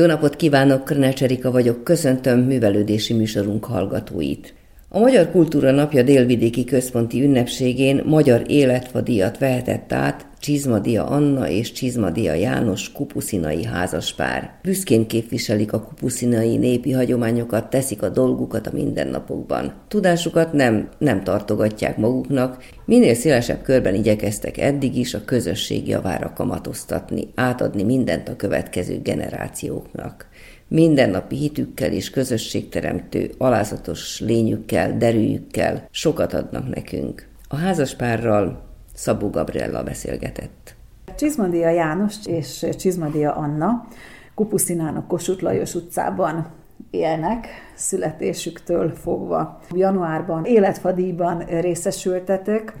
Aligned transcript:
Jó 0.00 0.06
napot 0.06 0.36
kívánok, 0.36 0.84
Krnecs 0.84 1.22
Erika 1.22 1.50
vagyok, 1.50 1.84
köszöntöm 1.84 2.40
művelődési 2.40 3.14
műsorunk 3.14 3.64
hallgatóit. 3.64 4.54
A 4.88 4.98
Magyar 4.98 5.30
Kultúra 5.30 5.70
Napja 5.70 6.02
délvidéki 6.02 6.64
központi 6.64 7.22
ünnepségén 7.22 8.02
magyar 8.04 8.42
életvadíjat 8.46 9.38
vehetett 9.38 9.92
át 9.92 10.26
Csizmadia 10.40 11.04
Anna 11.06 11.48
és 11.48 11.72
Csizmadia 11.72 12.34
János 12.34 12.92
kupuszinai 12.92 13.64
házaspár. 13.64 14.58
Büszkén 14.62 15.06
képviselik 15.06 15.72
a 15.72 15.82
kupuszinai 15.82 16.56
népi 16.56 16.92
hagyományokat, 16.92 17.70
teszik 17.70 18.02
a 18.02 18.08
dolgukat 18.08 18.66
a 18.66 18.72
mindennapokban. 18.72 19.72
Tudásukat 19.88 20.52
nem, 20.52 20.88
nem 20.98 21.22
tartogatják 21.22 21.96
maguknak, 21.96 22.64
minél 22.84 23.14
szélesebb 23.14 23.62
körben 23.62 23.94
igyekeztek 23.94 24.58
eddig 24.58 24.96
is 24.96 25.14
a 25.14 25.24
közösség 25.24 25.88
javára 25.88 26.32
kamatoztatni, 26.32 27.28
átadni 27.34 27.82
mindent 27.82 28.28
a 28.28 28.36
következő 28.36 29.00
generációknak 29.02 30.28
mindennapi 30.68 31.36
hitükkel 31.36 31.92
és 31.92 32.10
közösségteremtő, 32.10 33.30
alázatos 33.38 34.20
lényükkel, 34.20 34.96
derűjükkel 34.96 35.88
sokat 35.90 36.34
adnak 36.34 36.74
nekünk. 36.74 37.28
A 37.48 37.56
házaspárral 37.56 38.69
Szabó 39.00 39.30
Gabriella 39.30 39.82
beszélgetett. 39.82 40.74
Csizmadia 41.16 41.68
János 41.68 42.14
és 42.26 42.66
Csizmadia 42.78 43.32
Anna 43.32 43.86
Kupuszinának 44.34 45.08
Kossuth 45.08 45.42
Lajos 45.42 45.74
utcában 45.74 46.46
élnek 46.90 47.46
születésüktől 47.74 48.90
fogva. 48.90 49.60
Januárban 49.70 50.44
életfadíjban 50.44 51.38
részesültetek 51.38 52.72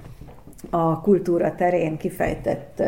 a 0.70 1.00
kultúra 1.00 1.54
terén 1.54 1.96
kifejtett 1.96 2.82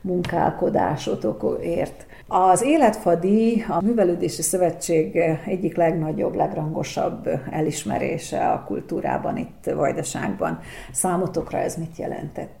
munkálkodásotokért. 0.00 2.06
Az 2.28 2.62
Életfadi 2.62 3.64
a 3.68 3.82
Művelődési 3.82 4.42
Szövetség 4.42 5.16
egyik 5.46 5.76
legnagyobb, 5.76 6.34
legrangosabb 6.34 7.28
elismerése 7.50 8.50
a 8.50 8.64
kultúrában 8.64 9.36
itt 9.36 9.70
Vajdaságban. 9.74 10.58
Számotokra 10.92 11.58
ez 11.58 11.76
mit 11.76 11.96
jelentett? 11.96 12.59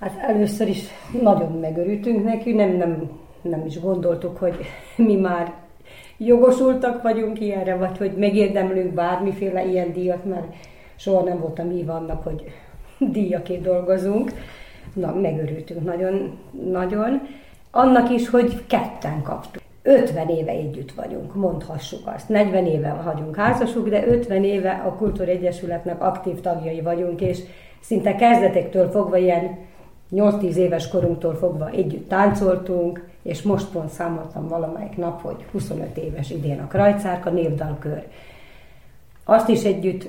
Hát 0.00 0.18
először 0.18 0.68
is 0.68 0.86
nagyon 1.22 1.52
megörültünk 1.52 2.24
neki, 2.24 2.52
nem, 2.52 2.76
nem, 2.76 3.10
nem 3.42 3.66
is 3.66 3.80
gondoltuk, 3.80 4.36
hogy 4.36 4.54
mi 4.96 5.16
már 5.16 5.52
jogosultak 6.16 7.02
vagyunk 7.02 7.40
ilyenre, 7.40 7.76
vagy 7.76 7.98
hogy 7.98 8.12
megérdemlünk 8.16 8.92
bármiféle 8.92 9.64
ilyen 9.64 9.92
díjat, 9.92 10.24
mert 10.24 10.54
soha 10.96 11.22
nem 11.22 11.40
volt 11.40 11.58
a 11.58 11.64
mi 11.64 11.82
vannak, 11.82 12.22
hogy 12.22 12.44
díjakért 12.98 13.62
dolgozunk. 13.62 14.32
Na, 14.92 15.14
megörültünk 15.14 15.84
nagyon, 15.84 16.38
nagyon. 16.70 17.20
Annak 17.70 18.10
is, 18.10 18.28
hogy 18.28 18.66
ketten 18.66 19.22
kaptuk. 19.22 19.62
50 19.82 20.28
éve 20.28 20.50
együtt 20.50 20.92
vagyunk, 20.92 21.34
mondhassuk 21.34 22.06
azt. 22.14 22.28
40 22.28 22.66
éve 22.66 23.00
vagyunk 23.04 23.36
házasuk, 23.36 23.88
de 23.88 24.06
50 24.06 24.44
éve 24.44 24.70
a 24.70 24.94
Kultúr 24.94 25.28
Egyesületnek 25.28 26.02
aktív 26.02 26.40
tagjai 26.40 26.80
vagyunk, 26.80 27.20
és 27.20 27.38
szinte 27.80 28.14
kezdetektől 28.14 28.90
fogva 28.90 29.16
ilyen 29.16 29.58
8-10 30.14 30.54
éves 30.54 30.88
korunktól 30.88 31.34
fogva 31.34 31.68
együtt 31.68 32.08
táncoltunk, 32.08 33.08
és 33.22 33.42
most 33.42 33.68
pont 33.68 33.90
számoltam 33.90 34.48
valamelyik 34.48 34.96
nap, 34.96 35.22
hogy 35.22 35.44
25 35.52 35.96
éves 35.96 36.30
idén 36.30 36.60
a 36.60 36.66
Krajcárka 36.66 37.30
névdalkör. 37.30 38.06
Azt 39.24 39.48
is 39.48 39.64
együtt 39.64 40.08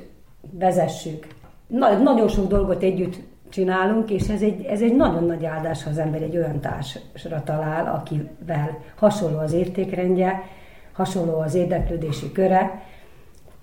vezessük. 0.52 1.28
Na, 1.68 1.98
nagyon 1.98 2.28
sok 2.28 2.48
dolgot 2.48 2.84
együtt 2.84 3.16
csinálunk, 3.50 4.10
és 4.10 4.28
ez 4.28 4.42
egy, 4.42 4.64
ez 4.66 4.82
egy 4.82 4.96
nagyon 4.96 5.24
nagy 5.24 5.46
áldás, 5.46 5.84
ha 5.84 5.90
az 5.90 5.98
ember 5.98 6.22
egy 6.22 6.38
olyan 6.38 6.60
társra 6.60 7.44
talál, 7.44 7.94
akivel 7.96 8.78
hasonló 8.96 9.38
az 9.38 9.54
értékrendje, 9.54 10.44
hasonló 10.94 11.40
az 11.40 11.54
érdeklődési 11.54 12.32
köre, 12.32 12.84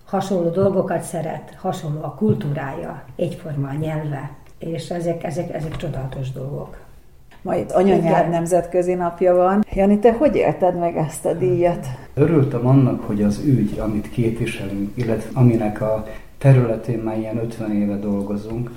hasonló 0.05 0.49
dolgokat 0.49 1.03
szeret, 1.03 1.55
hasonló 1.59 2.03
a 2.03 2.15
kultúrája, 2.15 3.05
egyforma 3.17 3.69
a 3.69 3.75
nyelve, 3.75 4.31
és 4.63 4.91
ezek, 4.91 5.25
ezek, 5.25 5.55
ezek 5.55 5.77
csodálatos 5.77 6.33
dolgok. 6.33 6.79
Majd 7.43 7.71
anyanyár 7.75 8.29
nemzetközi 8.29 8.95
napja 8.95 9.35
van. 9.35 9.65
Jani, 9.75 9.99
te 9.99 10.13
hogy 10.13 10.37
élted 10.37 10.79
meg 10.79 10.97
ezt 10.97 11.25
a 11.25 11.35
díjat? 11.35 11.87
Örültem 12.15 12.67
annak, 12.67 13.01
hogy 13.01 13.23
az 13.23 13.43
ügy, 13.45 13.79
amit 13.79 14.11
képviselünk, 14.11 14.91
illetve 14.95 15.41
aminek 15.41 15.81
a 15.81 16.07
területén 16.39 16.99
már 16.99 17.19
ilyen 17.19 17.39
50 17.39 17.73
éve 17.73 17.97
dolgozunk, 17.97 18.71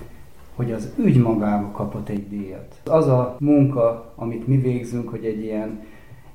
hogy 0.56 0.72
az 0.72 0.94
ügy 0.98 1.18
magába 1.18 1.72
kapott 1.72 2.10
egy 2.10 2.28
díjat. 2.30 2.76
Az 2.86 3.08
a 3.08 3.36
munka, 3.40 4.14
amit 4.16 4.48
mi 4.48 4.58
végzünk, 4.58 5.10
hogy 5.10 5.26
egy 5.26 5.44
ilyen, 5.44 5.80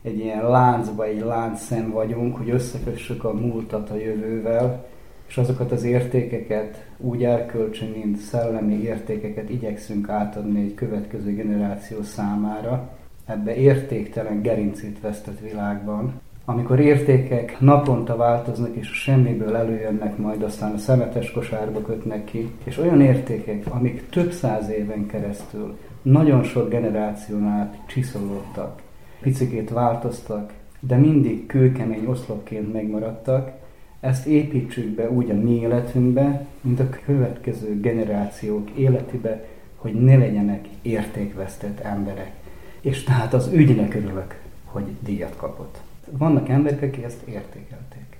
egy 0.02 0.18
ilyen 0.18 0.50
láncba, 0.50 1.04
egy 1.04 1.20
láncszem 1.20 1.90
vagyunk, 1.90 2.36
hogy 2.36 2.50
összekössük 2.50 3.24
a 3.24 3.32
múltat 3.32 3.90
a 3.90 3.96
jövővel, 3.96 4.84
és 5.30 5.38
azokat 5.38 5.72
az 5.72 5.84
értékeket, 5.84 6.84
úgy 6.96 7.24
elkölcsön, 7.24 7.88
mint 7.88 8.16
szellemi 8.16 8.82
értékeket 8.82 9.50
igyekszünk 9.50 10.08
átadni 10.08 10.60
egy 10.60 10.74
következő 10.74 11.34
generáció 11.34 12.02
számára, 12.02 12.90
ebbe 13.26 13.54
értéktelen 13.54 14.42
gerincét 14.42 15.00
vesztett 15.00 15.40
világban, 15.40 16.20
amikor 16.44 16.80
értékek 16.80 17.60
naponta 17.60 18.16
változnak, 18.16 18.76
és 18.76 18.88
semmiből 18.88 19.56
előjönnek, 19.56 20.16
majd 20.16 20.42
aztán 20.42 20.72
a 20.72 20.78
szemetes 20.78 21.30
kosárba 21.30 21.80
kötnek 21.80 22.24
ki, 22.24 22.50
és 22.64 22.78
olyan 22.78 23.00
értékek, 23.00 23.64
amik 23.68 24.08
több 24.08 24.32
száz 24.32 24.68
éven 24.68 25.06
keresztül 25.06 25.78
nagyon 26.02 26.42
sok 26.42 26.70
generáción 26.70 27.46
át 27.46 27.78
csiszolódtak, 27.86 28.82
picikét 29.20 29.70
változtak, 29.70 30.52
de 30.80 30.96
mindig 30.96 31.46
kőkemény 31.46 32.06
oszlopként 32.06 32.72
megmaradtak, 32.72 33.58
ezt 34.00 34.26
építsük 34.26 34.94
be 34.94 35.10
úgy 35.10 35.30
a 35.30 35.34
mi 35.34 35.60
életünkbe, 35.60 36.46
mint 36.60 36.80
a 36.80 36.88
következő 37.04 37.80
generációk 37.80 38.70
életébe, 38.70 39.44
hogy 39.76 39.94
ne 39.94 40.16
legyenek 40.16 40.68
értékvesztett 40.82 41.80
emberek. 41.80 42.32
És 42.80 43.02
tehát 43.02 43.34
az 43.34 43.50
ügynek 43.52 43.94
örülök, 43.94 44.40
hogy 44.64 44.84
díjat 45.00 45.36
kapott 45.36 45.80
vannak 46.18 46.48
emberek, 46.48 46.82
akik 46.82 47.04
ezt 47.04 47.22
értékelték. 47.24 48.18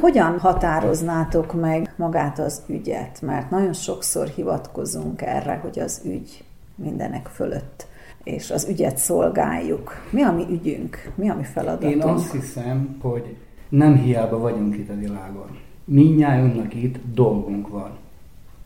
Hogyan 0.00 0.38
határoznátok 0.38 1.60
meg 1.60 1.94
magát 1.96 2.38
az 2.38 2.62
ügyet? 2.66 3.22
Mert 3.22 3.50
nagyon 3.50 3.72
sokszor 3.72 4.28
hivatkozunk 4.28 5.22
erre, 5.22 5.54
hogy 5.62 5.78
az 5.78 6.00
ügy 6.04 6.44
mindenek 6.74 7.26
fölött, 7.26 7.86
és 8.22 8.50
az 8.50 8.68
ügyet 8.68 8.96
szolgáljuk. 8.96 9.92
Mi 10.10 10.22
a 10.22 10.32
mi 10.32 10.46
ügyünk? 10.50 11.12
Mi 11.14 11.28
a 11.28 11.34
mi 11.34 11.44
feladatunk? 11.44 11.92
Én 11.92 12.02
azt 12.02 12.32
hiszem, 12.32 12.96
hogy 13.00 13.36
nem 13.70 13.96
hiába 13.96 14.38
vagyunk 14.38 14.76
itt 14.76 14.90
a 14.90 14.96
világon. 14.96 15.58
Mindnyájunknak 15.84 16.74
itt 16.74 16.96
dolgunk 17.14 17.68
van. 17.68 17.90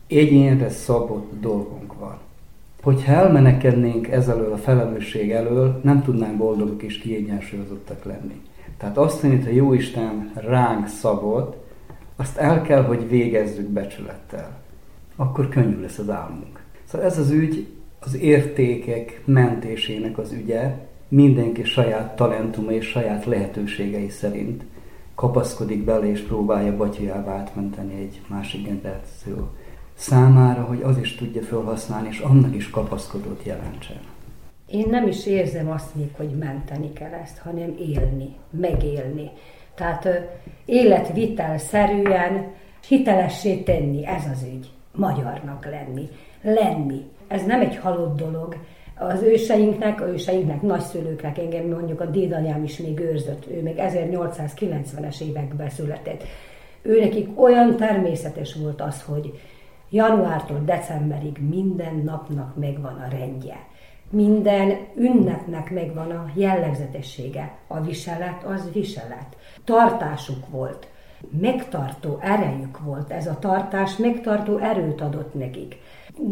Egyénre 0.07 0.69
szabott 0.69 1.31
dolgunk 1.39 1.99
van. 1.99 2.17
Hogyha 2.81 3.11
elmenekednénk 3.11 4.07
ezelől 4.07 4.53
a 4.53 4.57
felelősség 4.57 5.31
elől, 5.31 5.79
nem 5.83 6.03
tudnánk 6.03 6.37
boldogok 6.37 6.83
és 6.83 6.97
kiegyensúlyozottak 6.97 8.03
lenni. 8.03 8.41
Tehát 8.77 8.97
azt, 8.97 9.23
amit 9.23 9.45
a 9.45 9.49
Jóisten 9.49 10.31
ránk 10.33 10.87
szabott, 10.87 11.55
azt 12.15 12.37
el 12.37 12.61
kell, 12.61 12.83
hogy 12.83 13.09
végezzük 13.09 13.67
becsülettel. 13.67 14.57
Akkor 15.15 15.49
könnyű 15.49 15.81
lesz 15.81 15.97
az 15.97 16.09
álmunk. 16.09 16.63
Szóval 16.83 17.07
ez 17.07 17.19
az 17.19 17.29
ügy 17.29 17.67
az 17.99 18.15
értékek 18.19 19.21
mentésének 19.25 20.17
az 20.17 20.31
ügye, 20.31 20.73
mindenki 21.07 21.63
saját 21.63 22.15
talentuma 22.15 22.71
és 22.71 22.85
saját 22.85 23.25
lehetőségei 23.25 24.09
szerint 24.09 24.63
kapaszkodik 25.15 25.83
bele 25.83 26.09
és 26.09 26.21
próbálja 26.21 26.77
batyjába 26.77 27.31
átmenteni 27.31 28.01
egy 28.01 28.21
másik 28.27 28.65
generáció 28.65 29.49
számára, 29.93 30.63
hogy 30.63 30.81
az 30.81 30.97
is 30.97 31.15
tudja 31.15 31.41
felhasználni, 31.41 32.07
és 32.07 32.19
annak 32.19 32.55
is 32.55 32.69
kapaszkodót 32.69 33.43
jelentsen. 33.43 33.99
Én 34.67 34.85
nem 34.89 35.07
is 35.07 35.25
érzem 35.25 35.71
azt 35.71 35.95
még, 35.95 36.09
hogy 36.17 36.29
menteni 36.29 36.93
kell 36.93 37.13
ezt, 37.13 37.37
hanem 37.37 37.75
élni, 37.79 38.35
megélni. 38.49 39.31
Tehát 39.75 40.07
életvitelszerűen 40.65 42.51
hitelessé 42.87 43.55
tenni, 43.55 44.05
ez 44.05 44.23
az 44.31 44.45
ügy. 44.53 44.69
Magyarnak 44.91 45.65
lenni, 45.65 46.09
lenni. 46.41 47.05
Ez 47.27 47.45
nem 47.45 47.61
egy 47.61 47.77
halott 47.77 48.17
dolog. 48.17 48.55
Az 48.97 49.21
őseinknek, 49.21 50.01
a 50.01 50.07
őseinknek, 50.07 50.61
nagyszülőknek, 50.61 51.37
engem 51.37 51.67
mondjuk 51.67 52.01
a 52.01 52.05
dédanyám 52.05 52.63
is 52.63 52.77
még 52.77 52.99
őrzött, 52.99 53.47
ő 53.51 53.61
még 53.61 53.75
1890-es 53.77 55.21
években 55.21 55.69
született. 55.69 56.23
Ő 56.81 56.99
nekik 56.99 57.41
olyan 57.41 57.75
természetes 57.75 58.55
volt 58.55 58.81
az, 58.81 59.01
hogy 59.01 59.39
januártól 59.89 60.61
decemberig 60.65 61.37
minden 61.49 61.95
napnak 62.05 62.55
megvan 62.55 62.93
a 62.93 63.07
rendje 63.09 63.57
minden 64.09 64.77
ünnepnek 64.95 65.71
megvan 65.71 66.11
a 66.11 66.25
jellegzetessége. 66.33 67.57
A 67.67 67.81
viselet 67.81 68.43
az 68.43 68.71
viselet. 68.73 69.37
Tartásuk 69.63 70.49
volt. 70.49 70.87
Megtartó 71.39 72.19
erejük 72.21 72.79
volt. 72.79 73.11
Ez 73.11 73.27
a 73.27 73.39
tartás 73.39 73.97
megtartó 73.97 74.57
erőt 74.57 75.01
adott 75.01 75.33
nekik. 75.33 75.77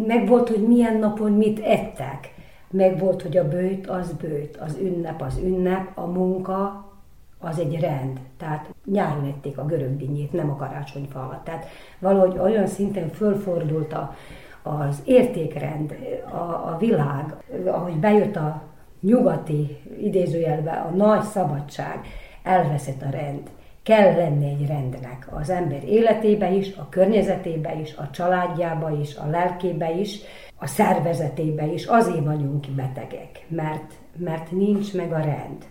Meg 0.07 0.27
volt, 0.27 0.50
hogy 0.50 0.68
milyen 0.68 0.98
napon 0.98 1.31
mit 1.31 1.59
ettek. 1.59 2.32
Meg 2.73 2.99
volt, 2.99 3.21
hogy 3.21 3.37
a 3.37 3.47
bőjt 3.47 3.87
az 3.87 4.13
bőjt, 4.13 4.57
az 4.57 4.77
ünnep 4.81 5.21
az 5.21 5.37
ünnep, 5.43 5.97
a 5.97 6.05
munka 6.05 6.91
az 7.39 7.59
egy 7.59 7.79
rend. 7.79 8.19
Tehát 8.37 8.73
nyáron 8.85 9.25
ették 9.25 9.57
a 9.57 9.65
görög 9.65 9.97
dinnyét, 9.97 10.33
nem 10.33 10.49
a 10.49 10.55
karácsonyfa 10.55 11.41
Tehát 11.43 11.65
valahogy 11.99 12.37
olyan 12.39 12.67
szinten 12.67 13.09
fölfordult 13.09 13.93
a, 13.93 14.15
az 14.61 15.01
értékrend, 15.05 15.95
a, 16.31 16.71
a 16.71 16.77
világ, 16.79 17.35
ahogy 17.65 17.95
bejött 17.95 18.35
a 18.35 18.61
nyugati 18.99 19.77
idézőjelbe 19.99 20.71
a 20.71 20.89
nagy 20.95 21.21
szabadság, 21.21 21.99
elveszett 22.43 23.01
a 23.01 23.09
rend. 23.09 23.49
Kell 23.83 24.15
lenni 24.15 24.49
egy 24.49 24.67
rendnek 24.67 25.27
az 25.31 25.49
ember 25.49 25.83
életébe 25.83 26.51
is, 26.51 26.75
a 26.75 26.87
környezetébe 26.89 27.79
is, 27.79 27.95
a 27.95 28.09
családjába 28.09 28.89
is, 28.89 29.15
a 29.15 29.29
lelkébe 29.29 29.91
is, 29.91 30.19
a 30.63 30.68
szervezetébe 30.68 31.65
is. 31.65 31.86
Azért 31.86 32.25
vagyunk 32.25 32.68
betegek, 32.75 33.45
mert, 33.48 33.94
mert 34.18 34.51
nincs 34.51 34.94
meg 34.94 35.12
a 35.12 35.18
rend. 35.18 35.65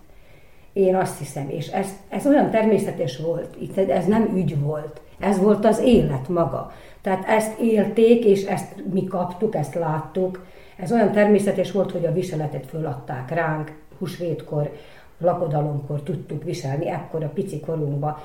Én 0.72 0.96
azt 0.96 1.18
hiszem, 1.18 1.48
és 1.48 1.68
ez, 1.68 1.88
ez 2.08 2.26
olyan 2.26 2.50
természetes 2.50 3.18
volt, 3.18 3.56
itt 3.60 3.76
ez 3.76 4.06
nem 4.06 4.30
ügy 4.34 4.60
volt, 4.60 5.00
ez 5.18 5.38
volt 5.38 5.64
az 5.64 5.78
élet 5.78 6.28
maga. 6.28 6.72
Tehát 7.00 7.28
ezt 7.28 7.58
élték, 7.58 8.24
és 8.24 8.44
ezt 8.44 8.82
mi 8.92 9.04
kaptuk, 9.04 9.54
ezt 9.54 9.74
láttuk. 9.74 10.46
Ez 10.76 10.92
olyan 10.92 11.12
természetes 11.12 11.72
volt, 11.72 11.90
hogy 11.90 12.06
a 12.06 12.12
viseletet 12.12 12.66
föladták 12.66 13.30
ránk, 13.30 13.76
húsvétkor, 13.98 14.72
lakodalomkor 15.18 16.02
tudtuk 16.02 16.44
viselni, 16.44 16.88
ekkor 16.88 17.22
a 17.22 17.28
pici 17.28 17.60
korunkban, 17.60 18.16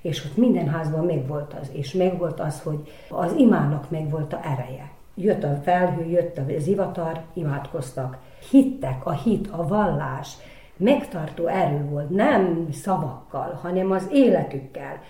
és 0.00 0.24
ott 0.24 0.36
minden 0.36 0.68
házban 0.68 1.04
megvolt 1.04 1.54
az, 1.60 1.70
és 1.72 1.92
megvolt 1.92 2.40
az, 2.40 2.62
hogy 2.62 2.92
az 3.08 3.34
imának 3.36 3.90
megvolt 3.90 4.32
a 4.32 4.40
ereje. 4.44 4.95
Jött 5.18 5.42
a 5.42 5.60
felhő, 5.62 6.04
jött 6.04 6.38
a 6.38 6.42
zivatar, 6.58 7.20
imádkoztak. 7.34 8.18
Hittek, 8.50 9.06
a 9.06 9.12
hit, 9.12 9.48
a 9.50 9.66
vallás, 9.66 10.36
megtartó 10.76 11.46
erő 11.46 11.84
volt, 11.90 12.10
nem 12.10 12.68
szavakkal, 12.72 13.58
hanem 13.62 13.90
az 13.90 14.08
életükkel. 14.12 15.00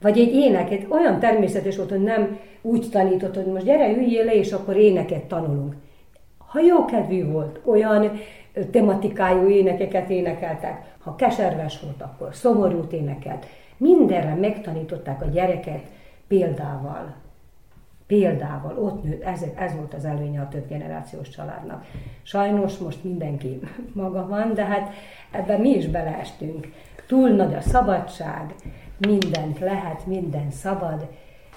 Vagy 0.00 0.18
egy 0.18 0.34
éneket, 0.34 0.86
olyan 0.88 1.18
természetes 1.18 1.76
volt, 1.76 1.90
hogy 1.90 2.02
nem 2.02 2.38
úgy 2.62 2.88
tanított, 2.90 3.34
hogy 3.34 3.46
most 3.46 3.64
gyere, 3.64 3.90
üljél 3.96 4.24
le, 4.24 4.34
és 4.34 4.52
akkor 4.52 4.76
éneket 4.76 5.24
tanulunk. 5.24 5.74
Ha 6.38 6.60
jó 6.60 6.84
kedvű 6.84 7.30
volt, 7.30 7.60
olyan 7.64 8.12
tematikájú 8.70 9.48
énekeket 9.48 10.10
énekeltek, 10.10 10.94
ha 10.98 11.14
keserves 11.14 11.80
volt, 11.80 12.02
akkor 12.02 12.34
szomorút 12.34 12.92
énekelt. 12.92 13.46
Mindenre 13.76 14.34
megtanították 14.34 15.22
a 15.22 15.26
gyereket 15.26 15.82
példával. 16.28 17.14
Példával, 18.06 18.78
ott 18.78 19.02
nőtt, 19.02 19.22
ez, 19.22 19.44
ez 19.56 19.74
volt 19.74 19.94
az 19.94 20.04
előnye 20.04 20.40
a 20.40 20.48
több 20.48 20.68
generációs 20.68 21.28
családnak. 21.28 21.86
Sajnos 22.22 22.78
most 22.78 23.04
mindenki 23.04 23.60
maga 23.92 24.26
van, 24.26 24.54
de 24.54 24.64
hát 24.64 24.92
ebben 25.30 25.60
mi 25.60 25.68
is 25.68 25.86
beleestünk. 25.86 26.72
Túl 27.06 27.28
nagy 27.28 27.54
a 27.54 27.60
szabadság, 27.60 28.54
mindent 28.98 29.58
lehet, 29.58 30.06
minden 30.06 30.50
szabad, 30.50 31.08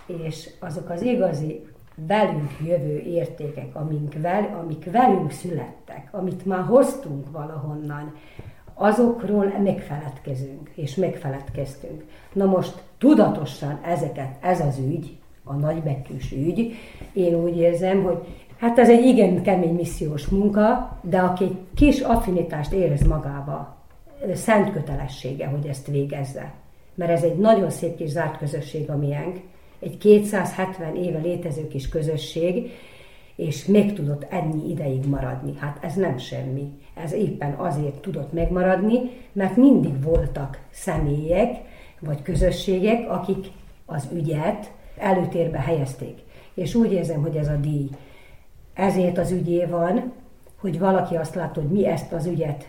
és 0.05 0.49
azok 0.59 0.89
az 0.89 1.01
igazi 1.01 1.65
velünk 1.95 2.51
jövő 2.65 2.99
értékek, 2.99 3.75
amik, 3.75 4.21
vel, 4.21 4.57
amik 4.61 4.91
velünk 4.91 5.31
születtek, 5.31 6.07
amit 6.11 6.45
már 6.45 6.63
hoztunk 6.63 7.31
valahonnan, 7.31 8.13
azokról 8.73 9.53
megfeledkezünk, 9.63 10.69
és 10.75 10.95
megfeledkeztünk. 10.95 12.03
Na 12.33 12.45
most 12.45 12.83
tudatosan 12.97 13.79
ezeket, 13.83 14.35
ez 14.41 14.59
az 14.59 14.77
ügy, 14.77 15.17
a 15.47 15.53
nagybetűs 15.53 16.31
ügy, 16.31 16.73
én 17.13 17.35
úgy 17.35 17.57
érzem, 17.57 18.03
hogy 18.03 18.17
hát 18.57 18.79
ez 18.79 18.89
egy 18.89 19.05
igen 19.05 19.41
kemény 19.41 19.73
missziós 19.73 20.27
munka, 20.27 20.97
de 21.01 21.19
aki 21.19 21.57
kis 21.75 21.99
affinitást 21.99 22.71
érez 22.71 23.07
magába, 23.07 23.75
szent 24.33 24.71
kötelessége, 24.71 25.47
hogy 25.47 25.65
ezt 25.65 25.87
végezze. 25.87 26.53
Mert 26.95 27.11
ez 27.11 27.23
egy 27.23 27.37
nagyon 27.37 27.69
szép 27.69 27.95
kis 27.95 28.09
zárt 28.09 28.37
közösség, 28.37 28.89
a 28.89 28.97
miénk, 28.97 29.39
egy 29.79 29.97
270 29.97 30.95
éve 30.95 31.19
létező 31.19 31.67
kis 31.67 31.89
közösség, 31.89 32.71
és 33.35 33.65
meg 33.65 33.93
tudott 33.93 34.25
ennyi 34.29 34.69
ideig 34.69 35.05
maradni. 35.05 35.53
Hát 35.59 35.83
ez 35.83 35.93
nem 35.93 36.17
semmi. 36.17 36.71
Ez 36.93 37.13
éppen 37.13 37.53
azért 37.53 37.99
tudott 37.99 38.33
megmaradni, 38.33 38.99
mert 39.31 39.55
mindig 39.55 40.03
voltak 40.03 40.59
személyek, 40.71 41.55
vagy 41.99 42.21
közösségek, 42.21 43.09
akik 43.09 43.47
az 43.85 44.07
ügyet 44.13 44.71
előtérbe 44.99 45.59
helyezték. 45.59 46.17
És 46.53 46.75
úgy 46.75 46.91
érzem, 46.91 47.21
hogy 47.21 47.35
ez 47.35 47.47
a 47.47 47.55
díj 47.55 47.89
ezért 48.77 49.17
az 49.17 49.31
ügyé 49.31 49.65
van, 49.65 50.13
hogy 50.59 50.79
valaki 50.79 51.15
azt 51.15 51.35
látta, 51.35 51.61
hogy 51.61 51.69
mi 51.69 51.87
ezt 51.87 52.11
az 52.11 52.25
ügyet 52.25 52.67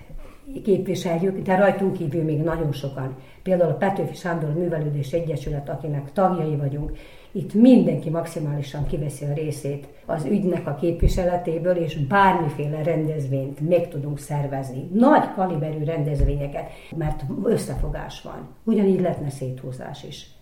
képviseljük, 0.64 1.38
de 1.38 1.56
rajtunk 1.56 1.92
kívül 1.92 2.22
még 2.22 2.40
nagyon 2.40 2.72
sokan. 2.72 3.16
Például 3.42 3.70
a 3.70 3.76
Petőfi 3.76 4.14
Sándor 4.14 4.52
Művelődés 4.52 5.12
Egyesület, 5.12 5.68
akinek 5.68 6.12
tagjai 6.12 6.56
vagyunk, 6.56 6.92
itt 7.32 7.54
mindenki 7.54 8.10
maximálisan 8.10 8.86
kiveszi 8.86 9.24
a 9.24 9.32
részét 9.34 9.88
az 10.06 10.24
ügynek 10.24 10.66
a 10.66 10.74
képviseletéből, 10.74 11.76
és 11.76 11.96
bármiféle 11.96 12.82
rendezvényt 12.82 13.68
meg 13.68 13.88
tudunk 13.88 14.18
szervezni. 14.18 14.88
Nagy 14.92 15.32
kaliberű 15.34 15.84
rendezvényeket, 15.84 16.70
mert 16.96 17.24
összefogás 17.44 18.22
van. 18.22 18.48
Ugyanígy 18.64 19.00
lehetne 19.00 19.30
széthúzás 19.30 20.04
is. 20.04 20.37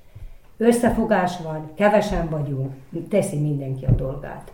Összefogás 0.59 1.39
van, 1.43 1.71
kevesen 1.75 2.29
vagyunk, 2.29 2.73
teszi 3.09 3.41
mindenki 3.41 3.85
a 3.85 3.91
dolgát. 3.91 4.53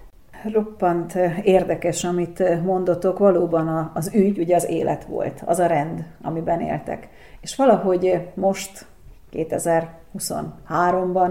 Roppant 0.53 1.15
érdekes, 1.43 2.05
amit 2.05 2.63
mondotok, 2.63 3.19
valóban 3.19 3.91
az 3.95 4.11
ügy, 4.15 4.39
ugye 4.39 4.57
az 4.57 4.69
élet 4.69 5.05
volt, 5.05 5.43
az 5.47 5.59
a 5.59 5.67
rend, 5.67 6.05
amiben 6.23 6.61
éltek. 6.61 7.09
És 7.41 7.57
valahogy 7.57 8.31
most, 8.35 8.87
2023-ban 9.33 11.31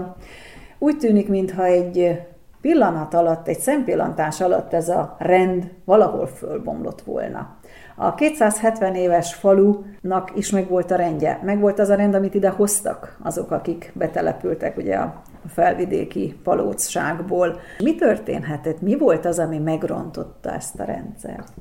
úgy 0.78 0.98
tűnik, 0.98 1.28
mintha 1.28 1.64
egy 1.64 2.20
pillanat 2.60 3.14
alatt, 3.14 3.48
egy 3.48 3.58
szempillantás 3.58 4.40
alatt 4.40 4.72
ez 4.72 4.88
a 4.88 5.16
rend 5.18 5.70
valahol 5.84 6.26
fölbomlott 6.26 7.02
volna. 7.02 7.56
A 7.94 8.14
270 8.14 8.94
éves 8.94 9.34
falunak 9.34 10.32
is 10.34 10.50
megvolt 10.50 10.90
a 10.90 10.96
rendje. 10.96 11.40
Megvolt 11.44 11.78
az 11.78 11.88
a 11.88 11.94
rend, 11.94 12.14
amit 12.14 12.34
ide 12.34 12.48
hoztak 12.48 13.18
azok, 13.22 13.50
akik 13.50 13.92
betelepültek 13.94 14.76
ugye 14.76 14.96
a 14.96 15.22
felvidéki 15.46 16.34
palócságból. 16.42 17.60
Mi 17.78 17.94
történhetett? 17.94 18.80
Mi 18.80 18.96
volt 18.96 19.24
az, 19.24 19.38
ami 19.38 19.58
megrontotta 19.58 20.52
ezt 20.52 20.80
a 20.80 20.84
rendszert? 20.84 21.52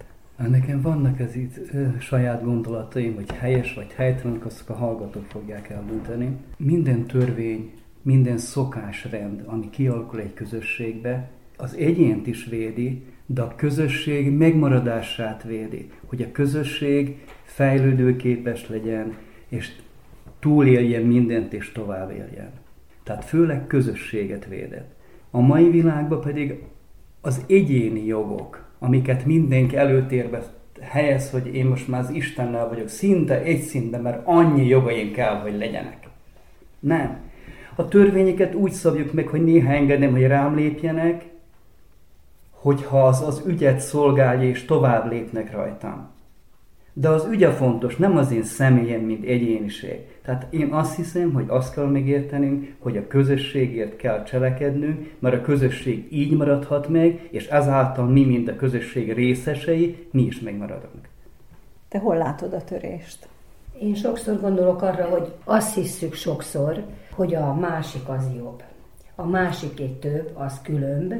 Nekem 0.49 0.81
vannak 0.81 1.19
ez 1.19 1.35
itt 1.35 1.73
ö, 1.73 1.85
saját 1.99 2.43
gondolataim, 2.43 3.15
hogy 3.15 3.31
helyes 3.31 3.73
vagy 3.73 3.91
helytelen, 3.95 4.41
azt 4.45 4.69
a 4.69 4.73
hallgatók 4.73 5.25
fogják 5.25 5.69
eldönteni. 5.69 6.37
Minden 6.57 7.05
törvény, 7.05 7.73
minden 8.01 8.37
szokásrend, 8.37 9.43
ami 9.45 9.69
kialakul 9.69 10.19
egy 10.19 10.33
közösségbe, 10.33 11.29
az 11.61 11.75
egyént 11.75 12.27
is 12.27 12.45
védi, 12.45 13.03
de 13.25 13.41
a 13.41 13.55
közösség 13.55 14.31
megmaradását 14.31 15.43
védi, 15.43 15.89
hogy 16.05 16.21
a 16.21 16.31
közösség 16.31 17.17
fejlődőképes 17.43 18.69
legyen, 18.69 19.13
és 19.47 19.71
túléljen 20.39 21.03
mindent, 21.03 21.53
és 21.53 21.71
tovább 21.71 22.11
éljen. 22.11 22.51
Tehát 23.03 23.25
főleg 23.25 23.67
közösséget 23.67 24.45
védett. 24.45 24.95
A 25.31 25.39
mai 25.39 25.69
világban 25.69 26.21
pedig 26.21 26.63
az 27.21 27.43
egyéni 27.47 28.05
jogok, 28.05 28.65
amiket 28.79 29.25
mindenki 29.25 29.75
előtérbe 29.75 30.43
helyez, 30.79 31.31
hogy 31.31 31.55
én 31.55 31.65
most 31.65 31.87
már 31.87 32.01
az 32.01 32.09
Istennel 32.09 32.67
vagyok, 32.67 32.87
szinte 32.87 33.41
egy 33.41 33.61
szintben, 33.61 34.01
mert 34.01 34.21
annyi 34.25 34.67
jogaim 34.67 35.11
kell, 35.11 35.35
hogy 35.35 35.57
legyenek. 35.57 36.07
Nem. 36.79 37.17
A 37.75 37.87
törvényeket 37.87 38.55
úgy 38.55 38.71
szabjuk 38.71 39.13
meg, 39.13 39.27
hogy 39.27 39.43
néha 39.43 39.73
engedem, 39.73 40.11
hogy 40.11 40.25
rám 40.27 40.55
lépjenek, 40.55 41.30
hogyha 42.61 43.07
az 43.07 43.21
az 43.21 43.43
ügyet 43.45 43.79
szolgálja 43.79 44.49
és 44.49 44.65
tovább 44.65 45.11
lépnek 45.11 45.51
rajtam. 45.51 46.09
De 46.93 47.09
az 47.09 47.25
ügye 47.31 47.49
fontos, 47.49 47.95
nem 47.95 48.17
az 48.17 48.31
én 48.31 48.43
személyem, 48.43 49.01
mint 49.01 49.25
egyéniség. 49.25 49.99
Tehát 50.23 50.47
én 50.49 50.73
azt 50.73 50.95
hiszem, 50.95 51.33
hogy 51.33 51.45
azt 51.47 51.73
kell 51.73 51.85
megértenünk, 51.85 52.75
hogy 52.79 52.97
a 52.97 53.07
közösségért 53.07 53.95
kell 53.95 54.23
cselekednünk, 54.23 55.13
mert 55.19 55.35
a 55.35 55.41
közösség 55.41 56.07
így 56.11 56.37
maradhat 56.37 56.87
meg, 56.87 57.27
és 57.31 57.47
ezáltal 57.47 58.05
mi, 58.05 58.25
mint 58.25 58.47
a 58.47 58.55
közösség 58.55 59.13
részesei, 59.13 60.07
mi 60.11 60.21
is 60.21 60.39
megmaradunk. 60.39 61.09
Te 61.89 61.99
hol 61.99 62.17
látod 62.17 62.53
a 62.53 62.63
törést? 62.63 63.27
Én 63.81 63.95
sokszor 63.95 64.39
gondolok 64.39 64.81
arra, 64.81 65.05
hogy 65.05 65.33
azt 65.43 65.75
hiszük 65.75 66.13
sokszor, 66.13 66.83
hogy 67.15 67.35
a 67.35 67.53
másik 67.53 68.09
az 68.09 68.29
jobb. 68.37 68.63
A 69.15 69.25
másik 69.25 69.79
egy 69.79 69.99
több, 69.99 70.31
az 70.33 70.61
különb, 70.63 71.13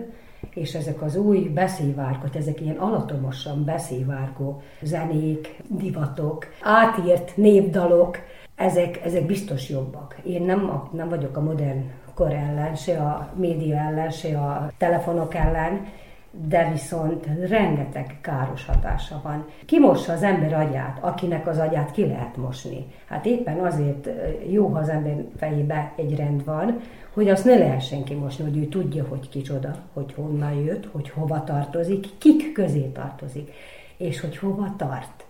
és 0.54 0.74
ezek 0.74 1.02
az 1.02 1.16
új 1.16 1.40
beszévárkot, 1.40 2.36
ezek 2.36 2.62
ilyen 2.62 2.78
alatomosan 2.78 3.66
beszévárgó 3.66 4.62
zenék, 4.82 5.56
divatok, 5.68 6.46
átírt 6.62 7.38
népdalok, 7.38 8.18
ezek, 8.56 9.06
ezek 9.06 9.26
biztos 9.26 9.70
jobbak. 9.70 10.16
Én 10.24 10.42
nem, 10.42 10.90
nem 10.92 11.10
vagyok 11.10 11.38
a 11.38 11.42
modern 11.42 11.92
kor 12.14 12.34
ellen, 12.34 12.76
se 12.76 12.98
a 12.98 13.30
média 13.36 13.78
ellen, 13.78 14.10
se 14.10 14.38
a 14.38 14.72
telefonok 14.78 15.36
ellen, 15.36 15.86
de 16.32 16.70
viszont 16.72 17.28
rengeteg 17.48 18.18
káros 18.22 18.66
hatása 18.66 19.20
van. 19.24 19.46
Kimossa 19.66 20.14
az 20.14 20.24
ember 20.24 20.54
agyát, 20.54 20.98
akinek 21.02 21.48
az 21.48 21.58
agyát 21.58 21.92
ki 21.92 22.06
lehet 22.06 22.38
mosni. 22.38 22.86
Hát 23.08 23.26
éppen 23.26 23.60
azért 23.60 24.10
jó, 24.50 24.68
ha 24.68 24.80
az 24.80 24.90
ember 24.90 25.24
fejébe 25.38 25.94
egy 25.96 26.16
rend 26.16 26.46
van, 26.46 26.80
hogy 27.14 27.30
azt 27.30 27.46
ne 27.46 27.58
lehessen 27.58 28.04
kimosni, 28.04 28.44
hogy 28.44 28.58
ő 28.58 28.66
tudja, 28.66 29.06
hogy 29.10 29.30
kicsoda, 29.30 29.76
hogy 29.94 30.14
honnan 30.14 30.54
jött, 30.54 30.86
hogy 30.92 31.10
hova 31.10 31.44
tartozik, 31.44 32.08
kik 32.18 32.52
közé 32.52 32.86
tartozik, 32.86 33.52
és 33.98 34.20
hogy 34.20 34.38
hova 34.38 34.74
tart. 34.78 35.26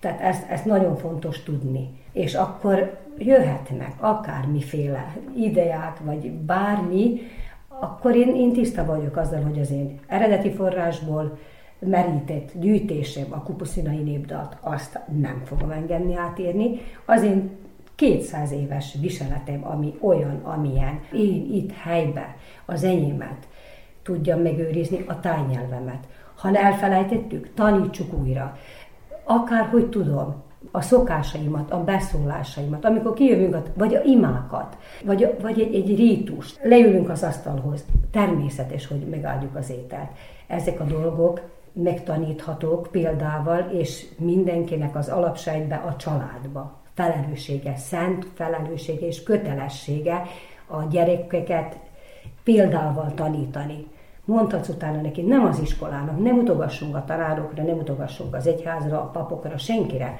Tehát 0.00 0.20
ezt, 0.20 0.50
ezt 0.50 0.64
nagyon 0.64 0.96
fontos 0.96 1.42
tudni. 1.42 1.90
És 2.12 2.34
akkor 2.34 2.98
jöhetnek 3.18 3.92
akármiféle 3.98 5.16
ideák, 5.36 5.98
vagy 6.04 6.30
bármi, 6.30 7.20
akkor 7.80 8.16
én, 8.16 8.36
én 8.36 8.52
tiszta 8.52 8.84
vagyok 8.84 9.16
azzal, 9.16 9.42
hogy 9.42 9.58
az 9.58 9.70
én 9.70 9.98
eredeti 10.06 10.50
forrásból 10.50 11.38
merített 11.78 12.50
gyűjtésem, 12.54 13.26
a 13.30 13.42
kupuszinai 13.42 14.02
népdalt, 14.02 14.56
azt 14.60 15.00
nem 15.20 15.42
fogom 15.44 15.70
engedni 15.70 16.16
átírni. 16.16 16.80
Az 17.04 17.22
én 17.22 17.50
200 17.94 18.52
éves 18.52 18.96
viseletem, 19.00 19.66
ami 19.66 19.94
olyan, 20.00 20.40
amilyen 20.42 21.00
én 21.12 21.52
itt 21.52 21.72
helybe 21.72 22.36
az 22.66 22.84
enyémet 22.84 23.48
tudjam 24.02 24.40
megőrizni, 24.40 25.04
a 25.06 25.20
tájnyelvemet. 25.20 26.06
Ha 26.34 26.56
elfelejtettük, 26.56 27.54
tanítsuk 27.54 28.12
újra. 28.12 28.58
Akárhogy 29.24 29.88
tudom, 29.88 30.42
a 30.70 30.80
szokásaimat, 30.80 31.70
a 31.70 31.84
beszólásaimat, 31.84 32.84
amikor 32.84 33.12
kijövünk, 33.12 33.56
vagy 33.74 33.94
a 33.94 34.02
imákat, 34.02 34.76
vagy, 35.04 35.36
vagy 35.40 35.60
egy, 35.60 35.74
egy 35.74 35.96
rítust, 35.96 36.60
leülünk 36.62 37.08
az 37.08 37.22
asztalhoz, 37.22 37.84
természetes, 38.10 38.86
hogy 38.86 38.98
megáldjuk 38.98 39.56
az 39.56 39.70
ételt. 39.70 40.10
Ezek 40.46 40.80
a 40.80 40.84
dolgok 40.84 41.40
megtaníthatók 41.72 42.88
példával, 42.90 43.58
és 43.72 44.06
mindenkinek 44.18 44.96
az 44.96 45.08
alapsejtbe, 45.08 45.76
a 45.76 45.96
családba. 45.96 46.76
Felelőssége, 46.94 47.76
szent 47.76 48.26
felelőssége 48.34 49.06
és 49.06 49.22
kötelessége 49.22 50.22
a 50.66 50.82
gyerekeket 50.90 51.78
példával 52.42 53.12
tanítani. 53.14 53.86
Mondhatsz 54.24 54.68
utána 54.68 55.00
neki, 55.00 55.22
nem 55.22 55.44
az 55.44 55.60
iskolának, 55.60 56.22
nem 56.22 56.38
utogassunk 56.38 56.96
a 56.96 57.04
tanárokra, 57.06 57.62
nem 57.62 57.78
utogassunk 57.78 58.34
az 58.34 58.46
egyházra, 58.46 59.00
a 59.00 59.10
papokra, 59.10 59.58
senkire, 59.58 60.18